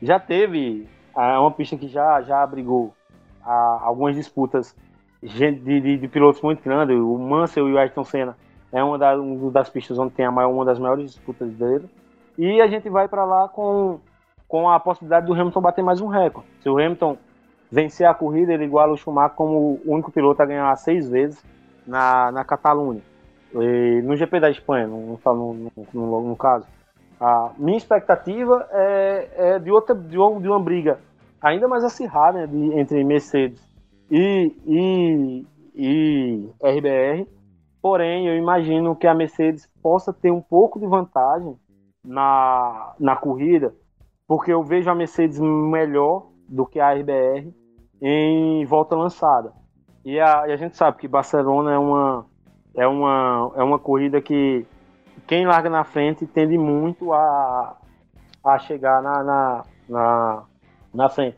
já 0.00 0.20
teve 0.20 0.86
é 1.16 1.38
uma 1.38 1.50
pista 1.50 1.76
que 1.76 1.88
já, 1.88 2.22
já 2.22 2.42
abrigou 2.42 2.94
a, 3.42 3.80
algumas 3.82 4.14
disputas 4.14 4.76
de, 5.22 5.52
de, 5.52 5.96
de, 5.98 6.08
pilotos 6.08 6.40
muito 6.42 6.62
grandes. 6.62 6.96
O 6.96 7.18
Mansell 7.18 7.68
e 7.68 7.72
o 7.72 7.78
Ayrton 7.78 8.04
Senna 8.04 8.36
é 8.72 8.82
uma, 8.82 8.98
da, 8.98 9.16
uma 9.16 9.50
das 9.50 9.68
pistas 9.68 9.98
onde 9.98 10.12
tem 10.12 10.24
a 10.24 10.30
maior, 10.30 10.50
uma 10.50 10.64
das 10.64 10.78
maiores 10.78 11.12
disputas 11.12 11.50
dele. 11.52 11.88
E 12.36 12.60
a 12.60 12.66
gente 12.68 12.88
vai 12.88 13.08
para 13.08 13.24
lá 13.24 13.48
com, 13.48 13.98
com 14.46 14.68
a 14.68 14.78
possibilidade 14.78 15.26
do 15.26 15.34
Hamilton 15.34 15.60
bater 15.60 15.82
mais 15.82 16.00
um 16.00 16.06
recorde. 16.06 16.48
Se 16.60 16.68
o 16.68 16.78
Hamilton 16.78 17.16
vencer 17.70 18.06
a 18.06 18.14
corrida, 18.14 18.52
ele 18.52 18.64
iguala 18.64 18.92
o 18.92 18.96
Schumacher 18.96 19.36
como 19.36 19.80
o 19.84 19.92
único 19.92 20.12
piloto 20.12 20.42
a 20.42 20.46
ganhar 20.46 20.74
seis 20.76 21.08
vezes 21.08 21.44
na, 21.86 22.30
na 22.30 22.44
Catalunha. 22.44 23.02
No 24.04 24.14
GP 24.14 24.40
da 24.40 24.50
Espanha, 24.50 24.86
no, 24.86 25.18
no, 25.24 25.72
no, 25.92 26.28
no 26.28 26.36
caso. 26.36 26.66
A 27.20 27.50
minha 27.58 27.76
expectativa 27.76 28.68
é, 28.70 29.28
é 29.36 29.58
de 29.58 29.70
outra 29.70 29.94
de 29.94 30.16
uma, 30.16 30.40
de 30.40 30.48
uma 30.48 30.60
briga 30.60 31.00
ainda 31.40 31.66
mais 31.66 31.82
acirrada 31.84 32.38
né, 32.38 32.46
de, 32.46 32.78
entre 32.78 33.02
Mercedes 33.02 33.67
e, 34.10 34.52
e, 34.66 35.46
e 35.74 36.50
RBR. 36.62 37.26
Porém, 37.80 38.26
eu 38.26 38.36
imagino 38.36 38.96
que 38.96 39.06
a 39.06 39.14
Mercedes 39.14 39.68
possa 39.82 40.12
ter 40.12 40.30
um 40.30 40.40
pouco 40.40 40.80
de 40.80 40.86
vantagem 40.86 41.56
na, 42.04 42.94
na 42.98 43.16
corrida, 43.16 43.74
porque 44.26 44.52
eu 44.52 44.62
vejo 44.62 44.90
a 44.90 44.94
Mercedes 44.94 45.38
melhor 45.38 46.26
do 46.48 46.66
que 46.66 46.80
a 46.80 46.92
RBR 46.92 47.52
em 48.00 48.64
volta 48.64 48.96
lançada. 48.96 49.52
E 50.04 50.18
a, 50.18 50.48
e 50.48 50.52
a 50.52 50.56
gente 50.56 50.76
sabe 50.76 50.98
que 50.98 51.08
Barcelona 51.08 51.72
é 51.72 51.78
uma, 51.78 52.26
é 52.74 52.86
uma, 52.86 53.52
é 53.56 53.62
uma 53.62 53.78
corrida 53.78 54.20
que 54.20 54.66
quem 55.26 55.46
larga 55.46 55.68
na 55.68 55.84
frente 55.84 56.26
tende 56.26 56.56
muito 56.56 57.12
a, 57.12 57.76
a 58.44 58.58
chegar 58.58 59.02
na, 59.02 59.22
na, 59.22 59.64
na, 59.88 60.44
na 60.94 61.08
frente. 61.08 61.36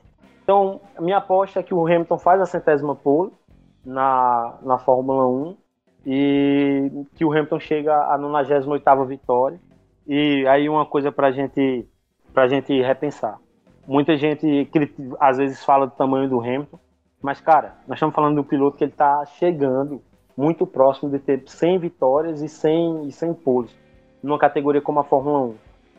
Então, 0.50 0.80
minha 0.98 1.18
aposta 1.18 1.60
é 1.60 1.62
que 1.62 1.72
o 1.72 1.86
Hamilton 1.86 2.18
faz 2.18 2.40
a 2.40 2.44
centésima 2.44 2.96
pole 2.96 3.30
na, 3.86 4.58
na 4.60 4.78
Fórmula 4.78 5.24
1 5.24 5.56
e 6.04 6.90
que 7.14 7.24
o 7.24 7.30
Hamilton 7.30 7.60
chega 7.60 7.94
à 7.94 8.18
98ª 8.18 9.06
vitória. 9.06 9.60
E 10.08 10.44
aí 10.48 10.68
uma 10.68 10.84
coisa 10.84 11.12
para 11.12 11.30
gente, 11.30 11.86
a 12.34 12.48
gente 12.48 12.82
repensar. 12.82 13.38
Muita 13.86 14.16
gente 14.16 14.68
às 15.20 15.38
vezes 15.38 15.64
fala 15.64 15.86
do 15.86 15.92
tamanho 15.92 16.28
do 16.28 16.40
Hamilton, 16.40 16.80
mas 17.22 17.40
cara, 17.40 17.76
nós 17.86 17.98
estamos 17.98 18.16
falando 18.16 18.34
do 18.34 18.42
piloto 18.42 18.76
que 18.76 18.82
ele 18.82 18.90
está 18.90 19.24
chegando 19.26 20.02
muito 20.36 20.66
próximo 20.66 21.08
de 21.12 21.20
ter 21.20 21.44
100 21.46 21.78
vitórias 21.78 22.42
e 22.42 22.48
100, 22.48 23.06
e 23.06 23.12
100 23.12 23.34
poles 23.34 23.78
numa 24.20 24.36
categoria 24.36 24.82
como 24.82 24.98
a 24.98 25.04
Fórmula 25.04 25.42
1. 25.42 25.54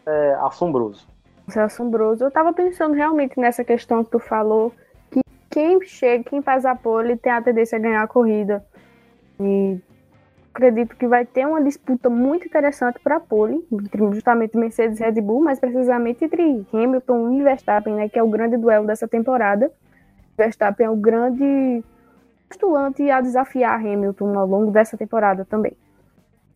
É 0.08 0.34
assombroso. 0.42 1.08
É 1.56 1.60
assombroso. 1.60 2.24
Eu 2.24 2.28
estava 2.30 2.54
pensando 2.54 2.94
realmente 2.94 3.40
nessa 3.40 3.64
questão 3.64 4.04
que 4.04 4.12
tu 4.12 4.20
falou, 4.20 4.74
que 5.10 5.22
quem 5.50 5.82
chega, 5.82 6.24
quem 6.24 6.42
faz 6.42 6.66
a 6.66 6.76
pole 6.76 7.18
tem 7.18 7.32
a 7.32 7.42
tendência 7.42 7.78
a 7.78 7.82
ganhar 7.82 8.04
a 8.04 8.08
corrida. 8.08 8.64
E 9.40 9.80
acredito 10.54 10.96
que 10.96 11.08
vai 11.08 11.26
ter 11.26 11.46
uma 11.46 11.62
disputa 11.62 12.10
muito 12.10 12.46
interessante 12.46 13.00
para 13.00 13.18
a 13.18 13.20
pole, 13.20 13.66
entre 13.72 14.06
justamente 14.14 14.58
Mercedes 14.58 15.00
e 15.00 15.04
Red 15.04 15.22
Bull, 15.22 15.42
mas 15.42 15.60
precisamente 15.60 16.24
entre 16.26 16.66
Hamilton 16.72 17.32
e 17.32 17.44
Verstappen, 17.44 17.96
né, 17.96 18.10
que 18.10 18.20
é 18.20 18.24
o 18.24 18.30
grande 18.30 18.58
duelo 18.58 18.86
dessa 18.86 19.08
temporada. 19.08 19.72
Verstappen 20.38 20.86
é 20.86 20.90
o 20.90 20.96
grande 20.96 21.84
postulante 22.48 23.10
a 23.10 23.22
desafiar 23.22 23.80
Hamilton 23.80 24.38
ao 24.38 24.46
longo 24.46 24.72
dessa 24.72 24.98
temporada 24.98 25.46
também. 25.46 25.74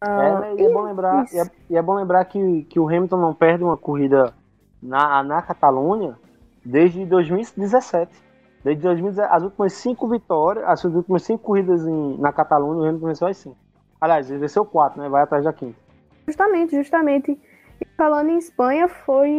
Uh, 0.04 0.44
é, 0.44 0.56
e, 0.62 0.66
é 0.66 0.70
bom 0.70 0.82
lembrar, 0.82 1.26
e 1.34 1.40
é, 1.40 1.44
e 1.70 1.78
é, 1.78 1.82
bom 1.82 1.94
lembrar 1.96 2.26
que, 2.26 2.64
que 2.64 2.80
o 2.80 2.88
Hamilton 2.88 3.18
não 3.18 3.34
perde 3.34 3.64
uma 3.64 3.78
corrida 3.78 4.34
na, 4.86 5.24
na 5.24 5.42
Catalunha 5.42 6.16
desde 6.64 7.06
2017. 7.06 8.12
Desde 8.64 8.82
2017, 8.82 9.32
as 9.32 9.44
últimas 9.44 9.74
cinco 9.74 10.08
vitórias, 10.08 10.66
as 10.68 10.84
últimas 10.84 11.24
cinco 11.24 11.44
corridas 11.44 11.86
em, 11.86 12.18
na 12.18 12.34
Catalunha, 12.34 12.80
o 12.80 12.84
Hamilton 12.84 13.08
venceu 13.08 13.28
as 13.28 13.38
cinco. 13.38 13.58
Aliás, 14.02 14.30
ele 14.30 14.40
venceu 14.40 14.66
quatro, 14.66 15.02
né? 15.02 15.08
Vai 15.08 15.22
atrás 15.22 15.44
da 15.44 15.54
quinta. 15.54 15.78
Justamente, 16.26 16.76
justamente. 16.76 17.40
E 17.80 17.86
falando 17.96 18.30
em 18.30 18.38
Espanha, 18.38 18.88
foi 18.88 19.30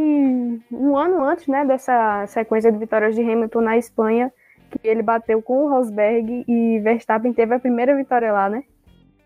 um 0.71 0.97
ano 0.97 1.25
antes, 1.25 1.47
né, 1.49 1.65
dessa 1.65 2.27
sequência 2.29 2.71
de 2.71 2.79
vitórias 2.79 3.15
de 3.15 3.23
Hamilton 3.23 3.61
na 3.61 3.77
Espanha, 3.77 4.33
que 4.71 4.87
ele 4.87 5.03
bateu 5.03 5.43
com 5.43 5.65
o 5.65 5.71
Rosberg 5.71 6.45
e 6.47 6.79
Verstappen 6.81 7.33
teve 7.33 7.55
a 7.55 7.59
primeira 7.59 7.97
vitória 7.97 8.33
lá, 8.33 8.49
né? 8.49 8.63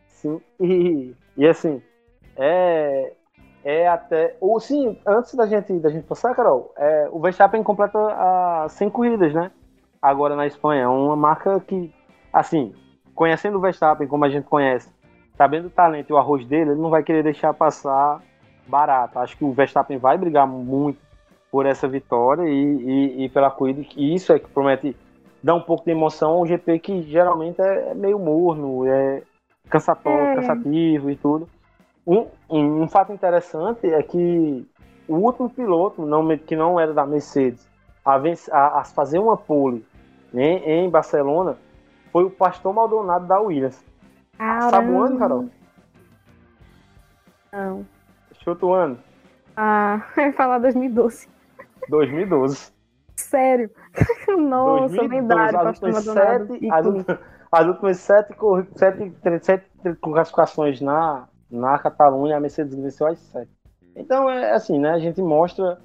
Sim, 0.06 0.40
e, 0.60 1.14
e 1.36 1.46
assim, 1.46 1.82
é, 2.36 3.12
é 3.64 3.88
até. 3.88 4.36
Ou 4.40 4.58
sim, 4.60 4.98
antes 5.06 5.34
da 5.34 5.46
gente, 5.46 5.72
da 5.78 5.90
gente 5.90 6.06
passar, 6.06 6.34
Carol, 6.34 6.72
é, 6.76 7.08
o 7.10 7.20
Verstappen 7.20 7.62
completa 7.62 7.98
as 8.64 8.72
100 8.72 8.90
corridas, 8.90 9.34
né? 9.34 9.50
Agora 10.00 10.34
na 10.34 10.46
Espanha. 10.46 10.82
É 10.82 10.88
uma 10.88 11.16
marca 11.16 11.60
que, 11.60 11.92
assim, 12.32 12.74
conhecendo 13.14 13.58
o 13.58 13.60
Verstappen 13.60 14.08
como 14.08 14.24
a 14.24 14.30
gente 14.30 14.44
conhece, 14.44 14.90
sabendo 15.36 15.66
o 15.66 15.70
talento 15.70 16.10
e 16.10 16.12
o 16.12 16.18
arroz 16.18 16.44
dele, 16.46 16.70
ele 16.70 16.80
não 16.80 16.90
vai 16.90 17.02
querer 17.02 17.22
deixar 17.22 17.52
passar 17.52 18.20
barato. 18.66 19.18
Acho 19.18 19.36
que 19.36 19.44
o 19.44 19.52
Verstappen 19.52 19.98
vai 19.98 20.16
brigar 20.16 20.46
muito 20.46 20.98
por 21.50 21.66
essa 21.66 21.88
vitória 21.88 22.48
e, 22.48 22.54
e, 22.54 23.24
e 23.24 23.28
pela 23.28 23.50
corrida, 23.50 23.84
e 23.96 24.14
isso 24.14 24.32
é 24.32 24.38
que 24.38 24.48
promete 24.48 24.96
dar 25.42 25.54
um 25.54 25.60
pouco 25.60 25.84
de 25.84 25.90
emoção 25.90 26.32
ao 26.32 26.46
GP 26.46 26.78
que 26.78 27.02
geralmente 27.02 27.60
é, 27.60 27.90
é 27.90 27.94
meio 27.94 28.18
morno, 28.18 28.86
é 28.86 29.22
cansatório, 29.68 30.32
é. 30.32 30.34
cansativo 30.36 31.10
e 31.10 31.16
tudo. 31.16 31.48
Um, 32.06 32.26
um, 32.48 32.88
fato 32.88 33.12
interessante 33.12 33.86
é 33.86 34.02
que 34.02 34.66
o 35.06 35.16
último 35.16 35.50
piloto 35.50 36.04
não, 36.04 36.36
que 36.38 36.56
não 36.56 36.80
era 36.80 36.94
da 36.94 37.06
Mercedes 37.06 37.68
a, 38.04 38.16
vencer, 38.18 38.52
a, 38.54 38.80
a 38.80 38.84
fazer 38.84 39.18
uma 39.18 39.36
pole 39.36 39.86
em, 40.32 40.84
em, 40.84 40.90
Barcelona 40.90 41.56
foi 42.10 42.24
o 42.24 42.30
Pastor 42.30 42.72
Maldonado 42.72 43.26
da 43.26 43.40
Williams. 43.40 43.84
Caramba. 44.36 44.70
Sabe 44.70 44.90
o 44.90 45.02
ano, 45.02 45.18
Carol? 45.18 45.48
Não. 47.52 47.86
Chuta 48.42 48.66
o 48.66 48.72
ano. 48.72 48.98
Ah, 49.56 50.02
eu 50.16 50.24
ia 50.24 50.32
falar 50.32 50.58
2012. 50.58 51.28
2012. 51.88 52.72
Sério? 53.16 53.70
Nossa, 54.38 54.96
2012, 54.96 55.08
lendário, 55.08 55.58
Pastor 55.58 55.92
Maldonado. 55.92 56.46
Sete, 56.46 56.70
as, 56.70 57.18
as 57.52 57.66
últimas 57.66 57.96
sete, 57.98 58.34
sete, 58.76 59.12
sete, 59.22 59.44
sete 59.44 59.96
classificações 60.00 60.80
na, 60.80 61.28
na 61.50 61.78
Catalunha, 61.78 62.36
a 62.36 62.40
Mercedes 62.40 62.74
venceu 62.74 63.06
as 63.06 63.18
sete. 63.18 63.50
Então 63.96 64.30
é 64.30 64.52
assim, 64.52 64.78
né? 64.78 64.90
A 64.90 64.98
gente 64.98 65.20
mostra 65.20 65.78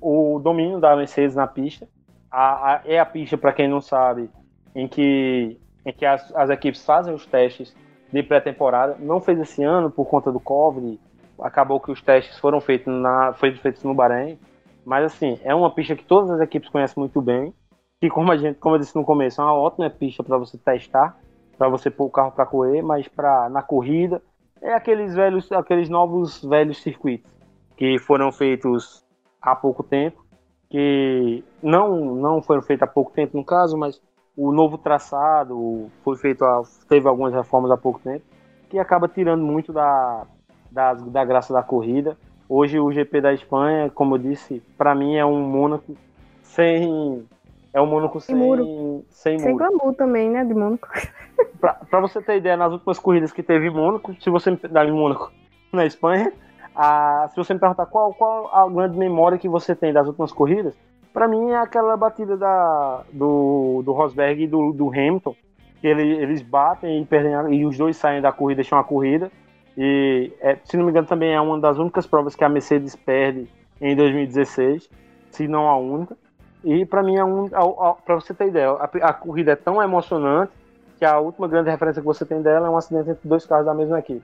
o 0.00 0.38
domínio 0.38 0.80
da 0.80 0.96
Mercedes 0.96 1.36
na 1.36 1.46
pista. 1.46 1.88
A, 2.30 2.74
a, 2.74 2.82
é 2.84 2.98
a 2.98 3.06
pista, 3.06 3.36
para 3.36 3.52
quem 3.52 3.68
não 3.68 3.80
sabe, 3.80 4.30
em 4.74 4.86
que, 4.88 5.58
em 5.84 5.92
que 5.92 6.06
as, 6.06 6.34
as 6.34 6.48
equipes 6.50 6.84
fazem 6.84 7.12
os 7.12 7.26
testes 7.26 7.74
de 8.12 8.22
pré-temporada. 8.22 8.96
Não 8.98 9.20
fez 9.20 9.38
esse 9.38 9.62
ano 9.62 9.90
por 9.90 10.06
conta 10.06 10.32
do 10.32 10.40
Covid. 10.40 10.98
Acabou 11.40 11.80
que 11.80 11.90
os 11.90 12.02
testes 12.02 12.38
foram 12.38 12.60
feitos, 12.60 12.92
na, 12.92 13.32
foram 13.34 13.56
feitos 13.56 13.82
no 13.82 13.94
Bahrein. 13.94 14.38
Mas 14.84 15.04
assim, 15.04 15.38
é 15.42 15.54
uma 15.54 15.74
pista 15.74 15.94
que 15.94 16.04
todas 16.04 16.30
as 16.30 16.40
equipes 16.40 16.68
conhecem 16.68 16.98
muito 16.98 17.20
bem 17.20 17.52
que 18.00 18.08
como 18.08 18.32
a 18.32 18.36
gente, 18.36 18.58
como 18.58 18.76
eu 18.76 18.78
disse 18.78 18.96
no 18.96 19.04
começo, 19.04 19.40
é 19.40 19.44
uma 19.44 19.52
ótima 19.52 19.90
pista 19.90 20.24
para 20.24 20.38
você 20.38 20.56
testar, 20.56 21.18
para 21.58 21.68
você 21.68 21.90
pôr 21.90 22.06
o 22.06 22.10
carro 22.10 22.32
para 22.32 22.46
correr, 22.46 22.80
mas 22.80 23.06
para 23.06 23.50
na 23.50 23.62
corrida 23.62 24.22
é 24.62 24.74
aqueles 24.74 25.14
velhos, 25.14 25.50
aqueles 25.52 25.88
novos 25.88 26.42
velhos 26.44 26.82
circuitos 26.82 27.30
que 27.76 27.98
foram 27.98 28.30
feitos 28.30 29.04
há 29.40 29.56
pouco 29.56 29.82
tempo, 29.82 30.24
que 30.68 31.42
não 31.62 32.14
não 32.14 32.42
foram 32.42 32.62
feitos 32.62 32.82
há 32.82 32.86
pouco 32.86 33.10
tempo 33.10 33.36
no 33.36 33.44
caso, 33.44 33.76
mas 33.76 34.00
o 34.36 34.52
novo 34.52 34.78
traçado 34.78 35.90
foi 36.02 36.16
feito, 36.16 36.44
a, 36.44 36.62
teve 36.88 37.08
algumas 37.08 37.32
reformas 37.32 37.70
há 37.70 37.76
pouco 37.76 37.98
tempo, 38.00 38.24
que 38.68 38.78
acaba 38.78 39.08
tirando 39.08 39.42
muito 39.42 39.72
da, 39.72 40.26
da, 40.70 40.94
da 40.94 41.24
graça 41.24 41.52
da 41.52 41.62
corrida. 41.62 42.16
Hoje 42.48 42.78
o 42.78 42.90
GP 42.92 43.20
da 43.20 43.32
Espanha, 43.32 43.90
como 43.90 44.14
eu 44.14 44.18
disse, 44.18 44.62
para 44.76 44.94
mim 44.94 45.16
é 45.16 45.24
um 45.24 45.40
Mônaco 45.40 45.96
sem 46.42 47.26
é 47.72 47.80
um 47.80 47.86
Mônaco 47.86 48.20
sem, 48.20 48.34
sem 48.34 48.44
muro. 48.44 49.04
Sem, 49.10 49.38
sem 49.38 49.56
glamour 49.56 49.94
também, 49.94 50.30
né, 50.30 50.44
de 50.44 50.54
Mônaco. 50.54 50.88
pra, 51.60 51.74
pra 51.74 52.00
você 52.00 52.20
ter 52.20 52.38
ideia, 52.38 52.56
nas 52.56 52.72
últimas 52.72 52.98
corridas 52.98 53.32
que 53.32 53.42
teve 53.42 53.68
em 53.68 53.70
Mônaco, 53.70 54.14
se 54.20 54.28
você 54.30 54.50
me 54.50 54.56
dar 54.56 54.86
em 54.86 54.92
Mônaco, 54.92 55.32
na 55.72 55.86
Espanha, 55.86 56.32
a, 56.74 57.28
se 57.30 57.36
você 57.36 57.54
me 57.54 57.60
perguntar 57.60 57.86
qual, 57.86 58.12
qual 58.14 58.52
a 58.54 58.68
grande 58.68 58.98
memória 58.98 59.38
que 59.38 59.48
você 59.48 59.74
tem 59.74 59.92
das 59.92 60.06
últimas 60.06 60.32
corridas, 60.32 60.76
para 61.12 61.28
mim 61.28 61.50
é 61.50 61.56
aquela 61.56 61.96
batida 61.96 62.36
da, 62.36 63.04
do, 63.12 63.82
do 63.84 63.92
Rosberg 63.92 64.44
e 64.44 64.46
do, 64.46 64.72
do 64.72 64.88
Hamilton, 64.88 65.34
que 65.80 65.86
ele, 65.86 66.02
eles 66.02 66.42
batem 66.42 67.02
e 67.02 67.06
perdem, 67.06 67.54
e 67.54 67.64
os 67.64 67.76
dois 67.76 67.96
saem 67.96 68.20
da 68.20 68.32
corrida, 68.32 68.56
deixam 68.56 68.78
a 68.78 68.84
corrida. 68.84 69.30
E, 69.76 70.32
é, 70.40 70.58
se 70.64 70.76
não 70.76 70.84
me 70.84 70.90
engano, 70.90 71.06
também 71.06 71.32
é 71.32 71.40
uma 71.40 71.58
das 71.58 71.78
únicas 71.78 72.06
provas 72.06 72.36
que 72.36 72.44
a 72.44 72.48
Mercedes 72.48 72.94
perde 72.94 73.48
em 73.80 73.96
2016, 73.96 74.88
se 75.30 75.48
não 75.48 75.68
a 75.68 75.76
única. 75.76 76.16
E 76.62 76.84
para 76.84 77.02
mim 77.02 77.16
é 77.16 77.24
um, 77.24 77.48
para 77.48 78.14
você 78.14 78.34
ter 78.34 78.48
ideia, 78.48 78.70
a, 78.70 78.84
a, 78.84 79.12
corrida 79.12 79.52
é 79.52 79.56
tão 79.56 79.82
emocionante 79.82 80.52
que 80.98 81.04
a 81.04 81.18
última 81.18 81.48
grande 81.48 81.70
referência 81.70 82.02
que 82.02 82.06
você 82.06 82.26
tem 82.26 82.42
dela 82.42 82.66
é 82.66 82.70
um 82.70 82.76
acidente 82.76 83.10
entre 83.10 83.28
dois 83.28 83.46
carros 83.46 83.64
da 83.64 83.74
mesma 83.74 83.98
equipe. 83.98 84.22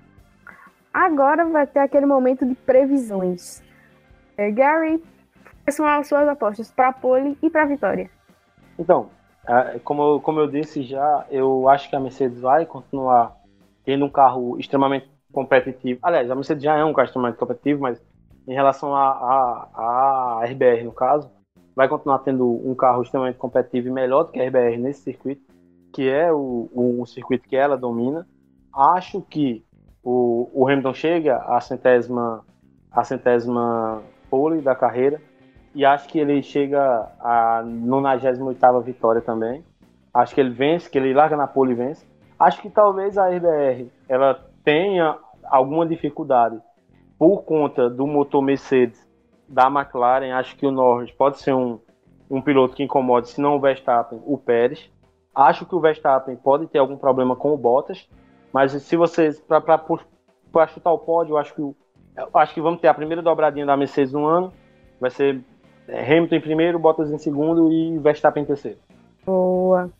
Agora 0.92 1.44
vai 1.46 1.66
ter 1.66 1.80
aquele 1.80 2.06
momento 2.06 2.44
de 2.44 2.54
previsões. 2.54 3.62
É, 4.36 4.50
Gary, 4.50 5.02
quais 5.64 5.74
são 5.74 5.86
as 5.86 6.06
suas 6.06 6.28
apostas 6.28 6.70
para 6.70 6.92
pole 6.92 7.38
e 7.42 7.48
para 7.48 7.64
vitória? 7.64 8.10
Então, 8.78 9.08
como 9.84 10.02
eu, 10.02 10.20
como 10.20 10.40
eu 10.40 10.46
disse 10.46 10.82
já, 10.82 11.24
eu 11.30 11.68
acho 11.68 11.88
que 11.88 11.96
a 11.96 12.00
Mercedes 12.00 12.40
vai 12.40 12.66
continuar 12.66 13.34
tendo 13.84 14.04
um 14.04 14.10
carro 14.10 14.58
extremamente 14.58 15.08
competitivo. 15.32 16.00
Aliás, 16.02 16.30
a 16.30 16.34
Mercedes 16.34 16.62
já 16.62 16.76
é 16.76 16.84
um 16.84 16.92
carro 16.92 17.06
extremamente 17.06 17.38
competitivo, 17.38 17.80
mas 17.80 18.02
em 18.46 18.52
relação 18.52 18.94
à 18.94 20.42
RBR, 20.44 20.84
no 20.84 20.92
caso, 20.92 21.30
vai 21.76 21.86
continuar 21.88 22.20
tendo 22.20 22.48
um 22.66 22.74
carro 22.74 23.02
extremamente 23.02 23.36
competitivo 23.36 23.88
e 23.88 23.92
melhor 23.92 24.24
do 24.24 24.32
que 24.32 24.40
a 24.40 24.48
RBR 24.48 24.78
nesse 24.78 25.02
circuito, 25.02 25.42
que 25.92 26.08
é 26.08 26.32
o, 26.32 26.70
o, 26.72 27.02
o 27.02 27.06
circuito 27.06 27.46
que 27.46 27.54
ela 27.54 27.76
domina. 27.76 28.26
Acho 28.74 29.20
que 29.20 29.62
o, 30.02 30.48
o 30.54 30.66
Hamilton 30.66 30.94
chega 30.94 31.36
à 31.36 31.60
centésima, 31.60 32.42
à 32.90 33.04
centésima 33.04 34.02
pole 34.30 34.62
da 34.62 34.74
carreira 34.74 35.20
e 35.74 35.84
acho 35.84 36.08
que 36.08 36.18
ele 36.18 36.42
chega 36.42 36.80
à 37.20 37.62
98ª 37.62 38.82
vitória 38.82 39.20
também. 39.20 39.62
Acho 40.14 40.34
que 40.34 40.40
ele 40.40 40.50
vence, 40.50 40.88
que 40.88 40.96
ele 40.96 41.12
larga 41.12 41.36
na 41.36 41.46
pole 41.46 41.72
e 41.72 41.74
vence. 41.74 42.06
Acho 42.38 42.62
que 42.62 42.70
talvez 42.70 43.18
a 43.18 43.28
RBR 43.28 43.90
ela 44.08 44.48
tenha 44.64 45.18
alguma 45.44 45.86
dificuldade 45.86 46.58
por 47.18 47.42
conta 47.42 47.90
do 47.90 48.06
motor 48.06 48.40
Mercedes 48.40 49.05
da 49.48 49.66
McLaren. 49.66 50.32
Acho 50.32 50.56
que 50.56 50.66
o 50.66 50.70
Norris 50.70 51.10
pode 51.10 51.38
ser 51.40 51.54
um, 51.54 51.78
um 52.30 52.40
piloto 52.40 52.74
que 52.74 52.82
incomode, 52.82 53.30
se 53.30 53.40
não 53.40 53.56
o 53.56 53.60
Verstappen, 53.60 54.20
o 54.24 54.38
Pérez. 54.38 54.90
Acho 55.34 55.66
que 55.66 55.74
o 55.74 55.80
Verstappen 55.80 56.36
pode 56.36 56.66
ter 56.66 56.78
algum 56.78 56.96
problema 56.96 57.36
com 57.36 57.52
o 57.52 57.58
Bottas, 57.58 58.08
mas 58.52 58.72
se 58.72 58.96
vocês, 58.96 59.40
para 59.40 60.66
chutar 60.66 60.92
o 60.92 60.98
pódio, 60.98 61.36
acho 61.36 61.54
que, 61.54 61.62
acho 62.34 62.54
que 62.54 62.60
vamos 62.60 62.80
ter 62.80 62.88
a 62.88 62.94
primeira 62.94 63.22
dobradinha 63.22 63.66
da 63.66 63.76
Mercedes 63.76 64.12
no 64.12 64.24
ano. 64.24 64.52
Vai 64.98 65.10
ser 65.10 65.40
é, 65.86 66.00
Hamilton 66.00 66.36
em 66.36 66.40
primeiro, 66.40 66.78
Bottas 66.78 67.10
em 67.10 67.18
segundo 67.18 67.70
e 67.70 67.98
Verstappen 67.98 68.42
em 68.42 68.46
terceiro. 68.46 68.78
Boa 69.26 69.90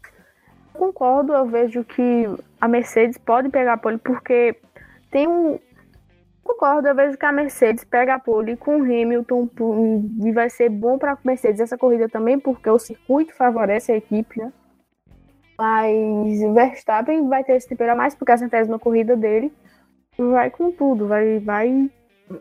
concordo, 0.76 1.32
eu 1.32 1.46
vejo 1.46 1.82
que 1.82 2.28
a 2.60 2.68
Mercedes 2.68 3.18
pode 3.18 3.48
pegar 3.48 3.78
pole 3.78 3.98
porque 3.98 4.56
tem 5.10 5.26
um. 5.26 5.58
Concordo, 6.46 6.86
eu 6.86 6.94
vejo 6.94 7.18
que 7.18 7.26
a 7.26 7.32
Mercedes 7.32 7.84
pega 7.84 8.14
a 8.14 8.18
pole 8.20 8.56
com 8.56 8.78
o 8.78 8.82
Hamilton 8.82 9.48
e 10.24 10.32
vai 10.32 10.48
ser 10.48 10.68
bom 10.68 10.96
para 10.96 11.12
a 11.12 11.18
Mercedes 11.24 11.60
essa 11.60 11.76
corrida 11.76 12.08
também, 12.08 12.38
porque 12.38 12.70
o 12.70 12.78
circuito 12.78 13.34
favorece 13.34 13.90
a 13.90 13.96
equipe, 13.96 14.38
né? 14.38 14.52
Mas 15.58 16.42
o 16.42 16.54
Verstappen 16.54 17.28
vai 17.28 17.42
ter 17.42 17.56
esse 17.56 17.68
tempero 17.68 17.96
mais, 17.96 18.14
porque 18.14 18.32
a 18.32 18.36
centésima 18.36 18.78
corrida 18.78 19.16
dele 19.16 19.52
vai 20.16 20.50
com 20.50 20.70
tudo, 20.70 21.08
vai, 21.08 21.40
vai 21.40 21.90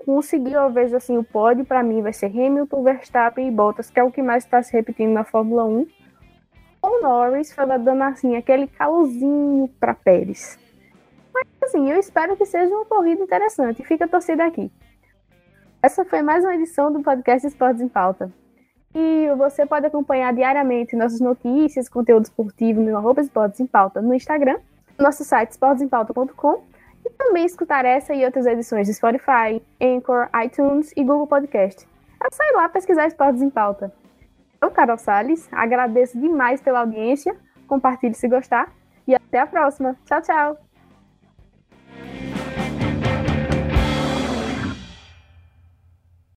conseguir, 0.06 0.54
eu 0.54 0.70
vejo 0.70 0.96
assim, 0.96 1.18
o 1.18 1.24
pódio 1.24 1.66
para 1.66 1.82
mim 1.82 2.02
vai 2.02 2.14
ser 2.14 2.28
Hamilton, 2.28 2.84
Verstappen 2.84 3.48
e 3.48 3.52
Bottas, 3.52 3.90
que 3.90 4.00
é 4.00 4.04
o 4.04 4.12
que 4.12 4.22
mais 4.22 4.44
está 4.44 4.62
se 4.62 4.72
repetindo 4.72 5.14
na 5.14 5.24
Fórmula 5.24 5.66
1 5.66 5.88
o 6.82 7.02
Norris 7.02 7.56
dando 7.84 8.04
assim 8.04 8.36
aquele 8.36 8.68
calorzinho 8.68 9.68
para 9.80 9.96
Pérez. 9.96 10.60
Mas 11.36 11.46
assim, 11.64 11.92
eu 11.92 12.00
espero 12.00 12.38
que 12.38 12.46
seja 12.46 12.74
uma 12.74 12.86
corrida 12.86 13.22
interessante. 13.22 13.84
Fica 13.84 14.06
a 14.06 14.08
torcida 14.08 14.46
aqui. 14.46 14.72
Essa 15.84 16.06
foi 16.06 16.22
mais 16.22 16.46
uma 16.46 16.56
edição 16.56 16.92
do 16.92 17.04
podcast 17.04 17.46
Esportes 17.46 17.82
em 17.82 17.90
Pauta. 17.90 18.32
E 18.94 19.28
você 19.38 19.66
pode 19.66 19.86
acompanhar 19.86 20.34
diariamente 20.34 20.96
nossas 20.96 21.20
notícias, 21.20 21.90
conteúdo 21.90 22.24
esportivo 22.24 22.82
no 22.82 22.96
arroba 22.96 23.20
Esportes 23.20 23.60
em 23.60 23.68
Pauta 23.68 24.02
no 24.02 24.14
Instagram, 24.14 24.58
nosso 24.98 25.26
site 25.26 25.52
esportesempauta.com 25.52 26.64
e 27.06 27.10
também 27.10 27.46
escutar 27.46 27.84
essa 27.84 28.14
e 28.14 28.24
outras 28.24 28.46
edições 28.46 28.88
de 28.88 28.94
Spotify, 28.94 29.62
Anchor, 29.82 30.30
iTunes 30.46 30.94
e 30.96 31.04
Google 31.04 31.28
Podcast. 31.28 31.86
É 32.24 32.34
só 32.34 32.44
ir 32.46 32.56
lá 32.56 32.70
pesquisar 32.70 33.08
Esportes 33.08 33.42
em 33.42 33.50
Pauta. 33.50 33.94
Eu, 34.62 34.72
Carol 34.72 34.98
Salles, 34.98 35.50
agradeço 35.52 36.18
demais 36.18 36.62
pela 36.62 36.80
audiência, 36.80 37.36
compartilhe 37.68 38.14
se 38.14 38.30
gostar 38.30 38.74
e 39.06 39.14
até 39.14 39.40
a 39.40 39.46
próxima. 39.46 39.98
Tchau, 40.06 40.22
tchau! 40.22 40.65